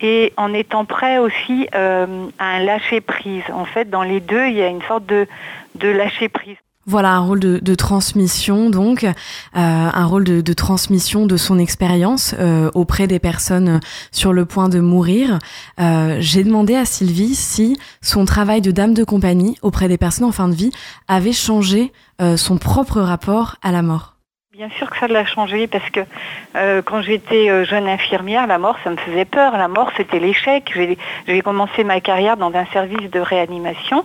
et 0.00 0.32
en 0.38 0.54
étant 0.54 0.86
prêt 0.86 1.18
aussi 1.18 1.68
à 1.72 2.06
un 2.38 2.60
lâcher 2.60 3.02
prise. 3.02 3.44
En 3.52 3.66
fait, 3.66 3.90
dans 3.90 4.04
les 4.04 4.20
deux, 4.20 4.46
il 4.46 4.54
y 4.54 4.62
a 4.62 4.68
une 4.68 4.82
sorte 4.82 5.04
de, 5.04 5.26
de 5.74 5.88
lâcher 5.88 6.30
prise. 6.30 6.56
Voilà 6.86 7.14
un 7.14 7.20
rôle 7.20 7.40
de, 7.40 7.74
transmission 7.74 8.68
donc, 8.68 9.04
euh, 9.04 9.10
un 9.54 10.04
rôle 10.04 10.24
de, 10.24 10.52
transmission 10.52 11.26
de 11.26 11.36
son 11.38 11.58
expérience 11.58 12.34
euh, 12.38 12.70
auprès 12.74 13.06
des 13.06 13.18
personnes 13.18 13.80
sur 14.12 14.34
le 14.34 14.44
point 14.44 14.68
de 14.68 14.80
mourir. 14.80 15.38
Euh, 15.80 16.18
j'ai 16.20 16.44
demandé 16.44 16.74
à 16.74 16.84
Sylvie 16.84 17.34
si 17.34 17.78
son 18.02 18.26
travail 18.26 18.60
de 18.60 18.70
dame 18.70 18.92
de 18.92 19.04
compagnie 19.04 19.56
auprès 19.62 19.88
des 19.88 19.96
personnes 19.96 20.26
en 20.26 20.32
fin 20.32 20.48
de 20.48 20.54
vie 20.54 20.70
avait 21.08 21.32
changé 21.32 21.92
son 22.36 22.58
propre 22.58 23.00
rapport 23.00 23.56
à 23.60 23.72
la 23.72 23.82
mort. 23.82 24.13
Bien 24.56 24.68
sûr 24.78 24.88
que 24.88 24.96
ça 24.98 25.08
l'a 25.08 25.24
changé 25.24 25.66
parce 25.66 25.90
que 25.90 25.98
euh, 26.54 26.80
quand 26.80 27.02
j'étais 27.02 27.50
euh, 27.50 27.64
jeune 27.64 27.88
infirmière, 27.88 28.46
la 28.46 28.58
mort, 28.58 28.76
ça 28.84 28.90
me 28.90 28.96
faisait 28.96 29.24
peur. 29.24 29.58
La 29.58 29.66
mort, 29.66 29.90
c'était 29.96 30.20
l'échec. 30.20 30.72
J'ai 31.26 31.40
commencé 31.40 31.82
ma 31.82 32.00
carrière 32.00 32.36
dans 32.36 32.54
un 32.54 32.64
service 32.66 33.10
de 33.10 33.18
réanimation 33.18 34.04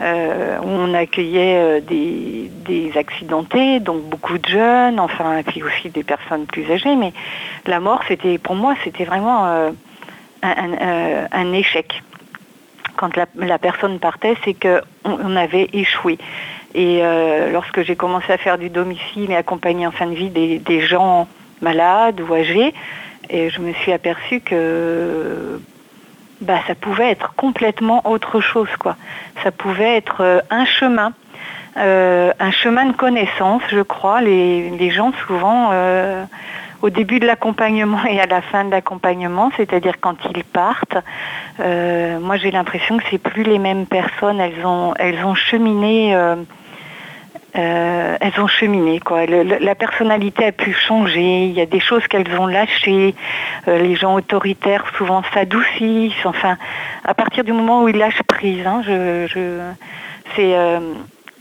euh, 0.00 0.58
où 0.60 0.68
on 0.68 0.94
accueillait 0.94 1.82
des, 1.82 2.92
accidentés, 2.96 3.78
donc 3.78 4.02
beaucoup 4.04 4.38
de 4.38 4.48
jeunes, 4.48 4.98
enfin, 4.98 5.42
puis 5.46 5.62
aussi 5.62 5.90
des 5.90 6.02
personnes 6.02 6.46
plus 6.46 6.70
âgées. 6.72 6.96
Mais 6.96 7.12
la 7.66 7.78
mort, 7.78 8.00
c'était 8.08 8.38
pour 8.38 8.54
moi, 8.54 8.76
c'était 8.84 9.04
vraiment 9.04 9.44
un, 10.42 11.52
échec. 11.52 12.02
Quand 12.96 13.10
la, 13.16 13.58
personne 13.58 13.98
partait, 13.98 14.34
c'est 14.44 14.54
qu'on 14.54 14.80
on 15.04 15.36
avait 15.36 15.68
échoué. 15.74 16.16
Et 16.74 17.00
euh, 17.02 17.50
lorsque 17.50 17.82
j'ai 17.82 17.96
commencé 17.96 18.32
à 18.32 18.38
faire 18.38 18.58
du 18.58 18.70
domicile 18.70 19.30
et 19.30 19.36
accompagner 19.36 19.86
en 19.86 19.90
fin 19.90 20.06
de 20.06 20.14
vie 20.14 20.30
des, 20.30 20.80
gens 20.80 21.26
malades 21.60 22.20
ou 22.20 22.34
âgés, 22.34 22.72
et 23.28 23.50
je 23.50 23.60
me 23.60 23.72
suis 23.72 23.92
aperçue 23.92 24.40
que 24.40 25.60
bah, 26.40 26.58
ça 26.66 26.74
pouvait 26.74 27.10
être 27.10 27.34
complètement 27.34 28.08
autre 28.08 28.40
chose. 28.40 28.68
Quoi. 28.78 28.96
Ça 29.42 29.50
pouvait 29.50 29.96
être 29.96 30.20
euh, 30.20 30.40
un 30.50 30.64
chemin, 30.64 31.12
euh, 31.76 32.32
un 32.38 32.50
chemin 32.52 32.86
de 32.86 32.92
connaissance, 32.92 33.62
je 33.68 33.80
crois. 33.80 34.20
Les, 34.20 34.90
gens 34.90 35.12
souvent 35.26 35.72
au 36.82 36.88
début 36.88 37.20
de 37.20 37.26
l'accompagnement 37.26 38.04
et 38.06 38.20
à 38.20 38.26
la 38.26 38.40
fin 38.40 38.64
de 38.64 38.70
l'accompagnement, 38.70 39.50
c'est-à-dire 39.56 40.00
quand 40.00 40.16
ils 40.34 40.44
partent, 40.44 40.96
moi 41.58 42.36
j'ai 42.38 42.50
l'impression 42.50 42.96
que 42.96 43.04
c'est 43.10 43.18
plus 43.18 43.42
les 43.42 43.58
mêmes 43.58 43.86
personnes. 43.86 44.40
Elles 44.40 44.64
ont, 44.64 44.94
elles 44.98 45.24
ont 45.24 45.34
cheminé. 45.34 46.16
Euh, 47.56 47.58
euh, 47.60 48.16
elles 48.20 48.40
ont 48.40 48.46
cheminé 48.46 49.00
quoi. 49.00 49.26
la 49.26 49.74
personnalité 49.74 50.46
a 50.46 50.52
pu 50.52 50.72
changer. 50.72 51.44
Il 51.46 51.52
y 51.52 51.60
a 51.60 51.66
des 51.66 51.80
choses 51.80 52.06
qu'elles 52.06 52.38
ont 52.38 52.46
lâchées. 52.46 53.14
les 53.66 53.94
gens 53.96 54.14
autoritaires 54.14 54.84
souvent 54.96 55.22
s'adoucissent. 55.32 56.24
Enfin, 56.24 56.56
à 57.04 57.14
partir 57.14 57.44
du 57.44 57.52
moment 57.52 57.82
où 57.82 57.88
ils 57.88 57.96
lâchent 57.96 58.22
prise, 58.24 58.66
hein, 58.66 58.82
je, 58.84 59.60
c'est 60.36 60.54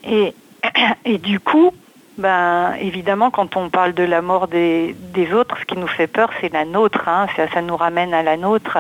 et, 0.04 0.34
et 1.06 1.18
du 1.18 1.40
coup, 1.40 1.72
ben, 2.18 2.74
évidemment, 2.82 3.32
quand 3.32 3.56
on 3.56 3.70
parle 3.70 3.94
de 3.94 4.04
la 4.04 4.22
mort 4.22 4.48
des, 4.48 4.94
autres, 5.34 5.58
ce 5.60 5.66
qui 5.66 5.78
nous 5.78 5.88
fait 5.88 6.08
peur, 6.08 6.30
c'est 6.42 6.52
la 6.52 6.66
nôtre. 6.66 7.08
Hein, 7.08 7.28
ça, 7.36 7.62
nous 7.62 7.78
ramène 7.78 8.14
à 8.14 8.24
la 8.24 8.36
nôtre. 8.36 8.80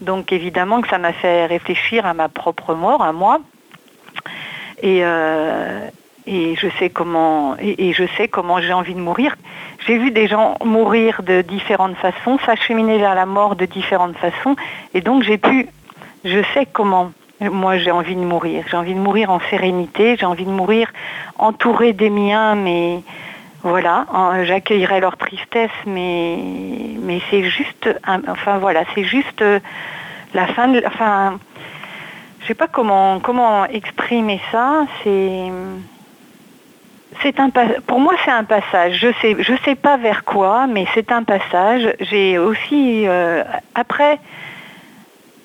Donc, 0.00 0.32
évidemment 0.32 0.80
que 0.80 0.88
ça 0.88 0.98
m'a 0.98 1.12
fait 1.12 1.46
réfléchir 1.46 2.06
à 2.06 2.14
ma 2.14 2.28
propre 2.28 2.74
mort, 2.74 3.02
à 3.02 3.12
moi. 3.12 3.40
Et, 4.82 5.00
euh, 5.02 5.88
et 6.26 6.56
je 6.56 6.68
sais 6.78 6.90
comment, 6.90 7.56
et, 7.60 7.92
je 7.92 8.04
sais 8.16 8.28
comment 8.28 8.60
j'ai 8.60 8.72
envie 8.72 8.94
de 8.94 9.00
mourir. 9.00 9.36
J'ai 9.86 9.98
vu 9.98 10.10
des 10.10 10.26
gens 10.26 10.56
mourir 10.64 11.22
de 11.22 11.42
différentes 11.42 11.96
façons, 11.96 12.38
s'acheminer 12.44 12.98
vers 12.98 13.14
la 13.14 13.26
mort 13.26 13.56
de 13.56 13.66
différentes 13.66 14.16
façons, 14.16 14.56
et 14.94 15.00
donc 15.00 15.22
j'ai 15.22 15.38
pu, 15.38 15.68
je 16.24 16.42
sais 16.54 16.66
comment 16.66 17.12
moi, 17.40 17.76
j'ai 17.76 17.90
envie 17.90 18.14
de 18.14 18.20
mourir. 18.20 18.64
J'ai 18.70 18.76
envie 18.78 18.94
de 18.94 18.98
mourir 18.98 19.30
en 19.30 19.40
sérénité. 19.50 20.16
J'ai 20.18 20.24
envie 20.24 20.46
de 20.46 20.50
mourir 20.50 20.90
entourée 21.38 21.92
des 21.92 22.08
miens, 22.08 22.54
mais 22.54 23.02
voilà, 23.62 24.06
j'accueillerai 24.44 25.00
leur 25.00 25.16
tristesse, 25.16 25.70
mais 25.86 26.38
mais 27.00 27.20
c'est 27.30 27.44
juste, 27.44 27.90
enfin 28.06 28.58
voilà, 28.58 28.84
c'est 28.94 29.04
juste 29.04 29.42
euh, 29.42 29.58
la 30.34 30.46
fin 30.46 30.68
de, 30.68 30.82
enfin, 30.86 31.38
je 32.40 32.46
sais 32.46 32.54
pas 32.54 32.68
comment 32.68 33.18
comment 33.20 33.66
exprimer 33.66 34.40
ça. 34.52 34.86
C'est 35.02 35.50
c'est 37.22 37.40
un 37.40 37.50
pour 37.86 38.00
moi 38.00 38.14
c'est 38.24 38.30
un 38.30 38.44
passage. 38.44 38.98
Je 38.98 39.08
sais 39.20 39.36
je 39.38 39.54
sais 39.64 39.74
pas 39.74 39.96
vers 39.96 40.24
quoi, 40.24 40.66
mais 40.66 40.86
c'est 40.94 41.12
un 41.12 41.22
passage. 41.22 41.94
J'ai 42.00 42.38
aussi 42.38 43.06
euh, 43.06 43.42
après 43.74 44.18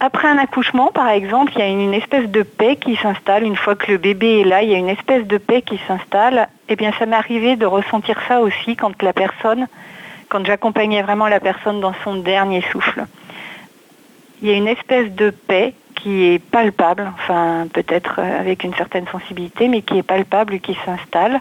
après 0.03 0.27
un 0.27 0.39
accouchement, 0.39 0.87
par 0.87 1.09
exemple, 1.09 1.51
il 1.55 1.59
y 1.59 1.61
a 1.61 1.67
une 1.67 1.93
espèce 1.93 2.27
de 2.27 2.41
paix 2.41 2.75
qui 2.75 2.95
s'installe. 2.95 3.43
Une 3.43 3.55
fois 3.55 3.75
que 3.75 3.91
le 3.91 3.99
bébé 3.99 4.39
est 4.39 4.45
là, 4.45 4.63
il 4.63 4.71
y 4.71 4.73
a 4.73 4.77
une 4.79 4.89
espèce 4.89 5.27
de 5.27 5.37
paix 5.37 5.61
qui 5.61 5.79
s'installe. 5.87 6.49
Eh 6.69 6.75
bien, 6.75 6.91
ça 6.97 7.05
m'est 7.05 7.15
arrivé 7.15 7.55
de 7.55 7.67
ressentir 7.67 8.19
ça 8.27 8.41
aussi 8.41 8.75
quand 8.75 8.99
la 9.03 9.13
personne, 9.13 9.67
quand 10.27 10.43
j'accompagnais 10.43 11.03
vraiment 11.03 11.27
la 11.27 11.39
personne 11.39 11.81
dans 11.81 11.93
son 12.03 12.15
dernier 12.15 12.63
souffle. 12.71 13.05
Il 14.41 14.49
y 14.49 14.51
a 14.51 14.55
une 14.55 14.67
espèce 14.67 15.11
de 15.11 15.29
paix 15.29 15.75
qui 16.01 16.25
est 16.25 16.39
palpable, 16.39 17.11
enfin 17.15 17.67
peut-être 17.73 18.19
avec 18.19 18.63
une 18.63 18.73
certaine 18.73 19.07
sensibilité, 19.07 19.67
mais 19.67 19.81
qui 19.81 19.97
est 19.97 20.03
palpable, 20.03 20.59
qui 20.59 20.77
s'installe. 20.85 21.39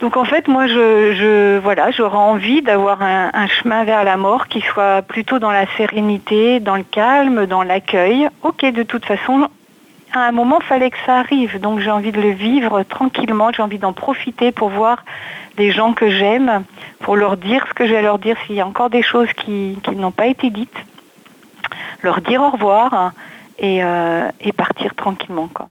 Donc 0.00 0.16
en 0.16 0.24
fait, 0.24 0.46
moi, 0.46 0.66
je, 0.68 1.58
voilà, 1.58 1.90
j'aurais 1.90 2.18
envie 2.18 2.62
d'avoir 2.62 3.02
un, 3.02 3.46
chemin 3.48 3.82
vers 3.84 4.04
la 4.04 4.16
mort 4.16 4.46
qui 4.46 4.60
soit 4.60 5.02
plutôt 5.02 5.40
dans 5.40 5.50
la 5.50 5.66
sérénité, 5.76 6.60
dans 6.60 6.76
le 6.76 6.84
calme, 6.84 7.46
dans 7.46 7.64
l'accueil. 7.64 8.28
Ok, 8.42 8.64
de 8.64 8.84
toute 8.84 9.04
façon, 9.04 9.48
à 10.12 10.20
un 10.20 10.32
moment, 10.32 10.60
fallait 10.60 10.90
que 10.90 10.98
ça 11.04 11.16
arrive. 11.16 11.60
Donc 11.60 11.80
j'ai 11.80 11.90
envie 11.90 12.12
de 12.12 12.20
le 12.20 12.30
vivre 12.30 12.84
tranquillement. 12.84 13.50
J'ai 13.52 13.62
envie 13.62 13.78
d'en 13.78 13.92
profiter 13.92 14.52
pour 14.52 14.68
voir 14.68 15.04
des 15.56 15.72
gens 15.72 15.92
que 15.92 16.08
j'aime, 16.08 16.62
pour 17.00 17.16
leur 17.16 17.36
dire 17.36 17.66
ce 17.68 17.74
que 17.74 17.84
j'ai 17.86 17.96
à 17.96 18.02
leur 18.02 18.20
dire 18.20 18.36
s'il 18.46 18.54
y 18.54 18.60
a 18.60 18.66
encore 18.66 18.90
des 18.90 19.02
choses 19.02 19.32
qui, 19.32 19.76
n'ont 19.96 20.12
pas 20.12 20.26
été 20.26 20.50
dites, 20.50 20.78
leur 22.02 22.20
dire 22.20 22.42
au 22.42 22.50
revoir 22.50 23.12
et, 23.58 23.82
euh, 23.82 24.30
et 24.40 24.52
partir 24.52 24.94
tranquillement. 24.94 25.48
Quoi. 25.48 25.68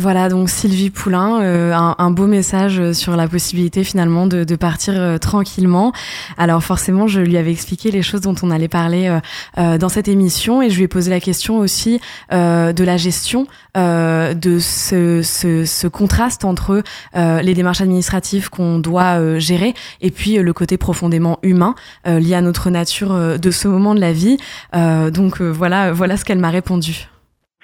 Voilà, 0.00 0.28
donc 0.28 0.48
Sylvie 0.48 0.90
Poulain, 0.90 1.42
euh, 1.42 1.74
un, 1.74 2.10
beau 2.12 2.28
message 2.28 2.92
sur 2.92 3.16
la 3.16 3.26
possibilité 3.26 3.82
finalement 3.82 4.28
de, 4.28 4.44
partir 4.54 4.94
euh, 4.96 5.18
tranquillement. 5.18 5.92
Alors 6.36 6.62
forcément, 6.62 7.08
je 7.08 7.20
lui 7.20 7.36
avais 7.36 7.50
expliqué 7.50 7.90
les 7.90 8.02
choses 8.02 8.20
dont 8.20 8.36
on 8.44 8.52
allait 8.52 8.68
parler 8.68 9.18
euh, 9.58 9.76
dans 9.76 9.88
cette 9.88 10.06
émission 10.06 10.62
et 10.62 10.70
je 10.70 10.76
lui 10.76 10.84
ai 10.84 10.88
posé 10.88 11.10
la 11.10 11.18
question 11.18 11.58
aussi 11.58 12.00
de 12.30 12.84
la 12.84 12.96
gestion 12.96 13.48
de 13.74 14.58
ce, 14.60 15.22
ce, 15.24 15.88
contraste 15.88 16.44
entre 16.44 16.84
les 17.16 17.54
démarches 17.54 17.80
administratives 17.80 18.50
qu'on 18.50 18.78
doit 18.78 19.40
gérer 19.40 19.74
et 20.00 20.12
puis 20.12 20.36
le 20.36 20.52
côté 20.52 20.76
profondément 20.76 21.40
humain 21.42 21.74
lié 22.06 22.34
à 22.34 22.40
notre 22.40 22.70
nature 22.70 23.38
de 23.38 23.50
ce 23.50 23.66
moment 23.66 23.96
de 23.96 24.00
la 24.00 24.12
vie. 24.12 24.36
donc 24.72 25.40
voilà, 25.40 25.92
voilà 25.92 26.16
ce 26.16 26.24
qu'elle 26.24 26.38
m'a 26.38 26.50
répondu. 26.50 27.08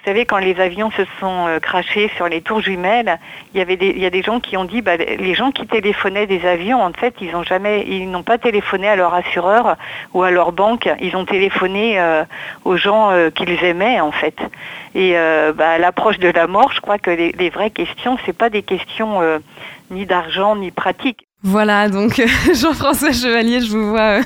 Vous 0.05 0.11
savez, 0.11 0.27
quand 0.27 0.37
les 0.37 0.61
avions 0.61 0.91
se 0.91 1.03
sont 1.19 1.47
euh, 1.49 1.61
crachés 1.61 2.11
sur 2.17 2.29
les 2.29 2.43
tours 2.43 2.61
jumelles, 2.61 3.19
il 3.55 3.59
y 3.59 3.63
avait 3.63 3.79
des, 3.79 3.89
il 3.89 4.01
y 4.01 4.05
a 4.05 4.11
des 4.11 4.21
gens 4.21 4.39
qui 4.39 4.59
ont 4.59 4.67
dit, 4.67 4.83
bah, 4.83 4.99
les 4.99 5.35
gens 5.35 5.51
qui 5.51 5.67
téléphonaient 5.67 6.27
des 6.27 6.45
avions, 6.45 6.83
en 6.83 6.93
fait, 6.93 7.15
ils 7.23 7.31
n'ont 7.31 7.43
jamais, 7.43 7.87
pas 8.27 8.37
téléphoné 8.37 8.87
à 8.87 8.97
leur 8.97 9.15
assureur 9.15 9.79
ou 10.13 10.23
à 10.23 10.31
leur 10.31 10.53
banque, 10.53 10.91
ils 11.01 11.17
ont 11.17 11.25
téléphoné 11.25 11.99
euh, 11.99 12.23
aux 12.67 12.77
gens 12.77 13.13
euh, 13.13 13.31
qu'ils 13.31 13.65
aimaient, 13.65 13.99
en 14.01 14.13
fait. 14.13 14.37
Et 14.95 15.15
bah, 15.57 15.71
à 15.71 15.79
l'approche 15.79 16.19
de 16.19 16.29
la 16.29 16.47
mort, 16.47 16.71
je 16.73 16.81
crois 16.81 16.99
que 16.99 17.11
les, 17.11 17.51
vraies 17.51 17.71
questions, 17.71 18.19
c'est 18.27 18.37
pas 18.37 18.51
des 18.51 18.63
questions 18.63 19.21
ni 19.91 20.07
d'argent 20.07 20.55
ni 20.55 20.71
pratiques. 20.71 21.27
Voilà, 21.47 21.91
donc 21.91 22.23
Jean-François 22.55 23.13
Chevalier, 23.13 23.61
je 23.61 23.71
vous 23.71 23.91
vois. 23.91 24.21
Euh, 24.21 24.23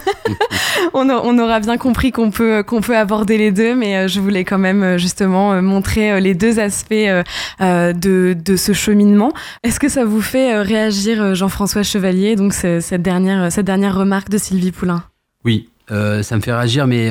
on, 0.95 1.39
aura 1.39 1.59
bien 1.59 1.77
compris 1.77 2.13
qu'on 2.13 2.31
peut 2.31 2.63
qu'on 2.63 2.81
peut 2.81 2.97
aborder 2.97 3.37
les 3.37 3.51
deux, 3.51 3.75
mais 3.75 3.97
euh, 3.97 4.09
je 4.09 4.21
voulais 4.21 4.45
quand 4.45 4.59
même 4.59 4.85
euh, 4.85 4.99
justement 4.99 5.61
montrer 5.61 6.21
les 6.21 6.35
deux 6.35 6.61
aspects 6.61 6.95
de, 6.95 8.37
de 8.45 8.57
ce 8.57 8.73
cheminement. 8.73 9.33
Est-ce 9.65 9.81
que 9.81 9.89
ça 9.89 10.05
vous 10.05 10.21
fait 10.21 10.61
réagir, 10.61 11.35
Jean-François 11.35 11.83
Chevalier, 11.83 12.37
donc 12.37 12.53
cette 12.53 13.03
dernière 13.03 13.97
remarque 13.97 14.29
de 14.29 14.39
Sylvie 14.39 14.71
Poulain? 14.71 15.03
Oui, 15.45 15.69
ça 15.89 16.37
me 16.37 16.41
fait 16.41 16.53
réagir, 16.53 16.87
mais 16.87 17.11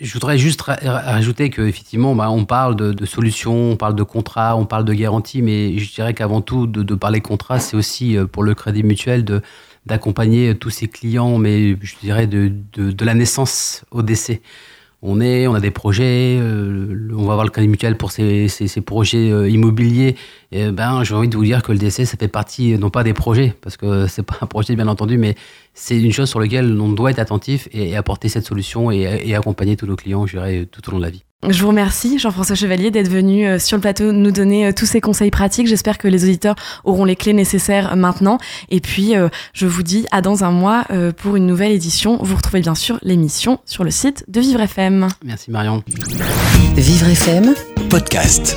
je 0.00 0.12
voudrais 0.14 0.38
juste 0.38 0.62
rajouter 0.62 1.50
qu'effectivement, 1.50 2.14
bah, 2.14 2.30
on 2.30 2.44
parle 2.44 2.74
de, 2.74 3.06
solutions, 3.06 3.72
on 3.72 3.76
parle 3.76 3.94
de 3.94 4.02
contrats, 4.02 4.56
on 4.56 4.64
parle 4.64 4.84
de 4.84 4.94
garanties, 4.94 5.42
mais 5.42 5.78
je 5.78 5.92
dirais 5.92 6.14
qu'avant 6.14 6.40
tout, 6.40 6.66
de, 6.66 6.94
parler 6.94 7.20
contrat, 7.20 7.60
c'est 7.60 7.76
aussi 7.76 8.16
euh, 8.16 8.26
pour 8.26 8.42
le 8.42 8.54
crédit 8.54 8.82
mutuel 8.82 9.24
de 9.24 9.42
d'accompagner 9.86 10.54
tous 10.54 10.68
ses 10.68 10.88
clients, 10.88 11.38
mais 11.38 11.74
je 11.80 11.94
dirais 12.02 12.26
de, 12.26 12.52
de, 12.74 13.04
la 13.04 13.14
naissance 13.14 13.82
au 13.90 14.02
décès 14.02 14.42
on 15.02 15.20
est, 15.20 15.46
on 15.46 15.54
a 15.54 15.60
des 15.60 15.70
projets, 15.70 16.36
euh, 16.38 17.08
on 17.16 17.24
va 17.24 17.32
avoir 17.32 17.44
le 17.44 17.50
crédit 17.50 17.68
mutuel 17.68 17.96
pour 17.96 18.12
ces, 18.12 18.48
ces, 18.48 18.80
projets 18.82 19.30
euh, 19.30 19.48
immobiliers. 19.48 20.16
Et 20.52 20.70
ben, 20.70 21.02
j'ai 21.04 21.14
envie 21.14 21.28
de 21.28 21.36
vous 21.36 21.44
dire 21.44 21.62
que 21.62 21.72
le 21.72 21.78
décès, 21.78 22.04
ça 22.04 22.18
fait 22.18 22.28
partie, 22.28 22.76
non 22.76 22.90
pas 22.90 23.02
des 23.02 23.14
projets, 23.14 23.54
parce 23.62 23.78
que 23.78 24.06
c'est 24.06 24.22
pas 24.22 24.36
un 24.42 24.46
projet 24.46 24.76
bien 24.76 24.88
entendu, 24.88 25.16
mais 25.16 25.36
c'est 25.74 25.98
une 25.98 26.12
chose 26.12 26.28
sur 26.28 26.40
laquelle 26.40 26.78
on 26.80 26.90
doit 26.90 27.10
être 27.10 27.18
attentif 27.18 27.68
et, 27.72 27.96
apporter 27.96 28.28
cette 28.28 28.46
solution 28.46 28.90
et, 28.90 29.34
accompagner 29.34 29.76
tous 29.76 29.86
nos 29.86 29.96
clients, 29.96 30.26
je 30.26 30.36
dirais, 30.36 30.66
tout 30.70 30.86
au 30.88 30.92
long 30.92 30.98
de 30.98 31.04
la 31.04 31.10
vie. 31.10 31.24
Je 31.48 31.62
vous 31.62 31.68
remercie, 31.68 32.18
Jean-François 32.18 32.54
Chevalier, 32.54 32.90
d'être 32.90 33.08
venu 33.08 33.46
euh, 33.46 33.58
sur 33.58 33.78
le 33.78 33.80
plateau 33.80 34.12
nous 34.12 34.30
donner 34.30 34.66
euh, 34.66 34.72
tous 34.76 34.84
ces 34.84 35.00
conseils 35.00 35.30
pratiques. 35.30 35.66
J'espère 35.66 35.96
que 35.96 36.06
les 36.06 36.24
auditeurs 36.24 36.54
auront 36.84 37.06
les 37.06 37.16
clés 37.16 37.32
nécessaires 37.32 37.96
maintenant. 37.96 38.36
Et 38.68 38.80
puis, 38.80 39.16
euh, 39.16 39.30
je 39.54 39.66
vous 39.66 39.82
dis 39.82 40.06
à 40.10 40.20
dans 40.20 40.44
un 40.44 40.50
mois 40.50 40.84
pour 41.16 41.36
une 41.36 41.46
nouvelle 41.46 41.72
édition. 41.72 42.18
Vous 42.20 42.36
retrouvez 42.36 42.60
bien 42.60 42.74
sûr 42.74 42.98
l'émission 43.02 43.58
sur 43.64 43.84
le 43.84 43.90
site 43.90 44.24
de 44.28 44.40
Vivre 44.40 44.60
FM. 44.60 45.08
Merci 45.24 45.50
Marion. 45.50 45.82
Vivre 46.76 47.08
FM, 47.08 47.54
podcast. 47.88 48.56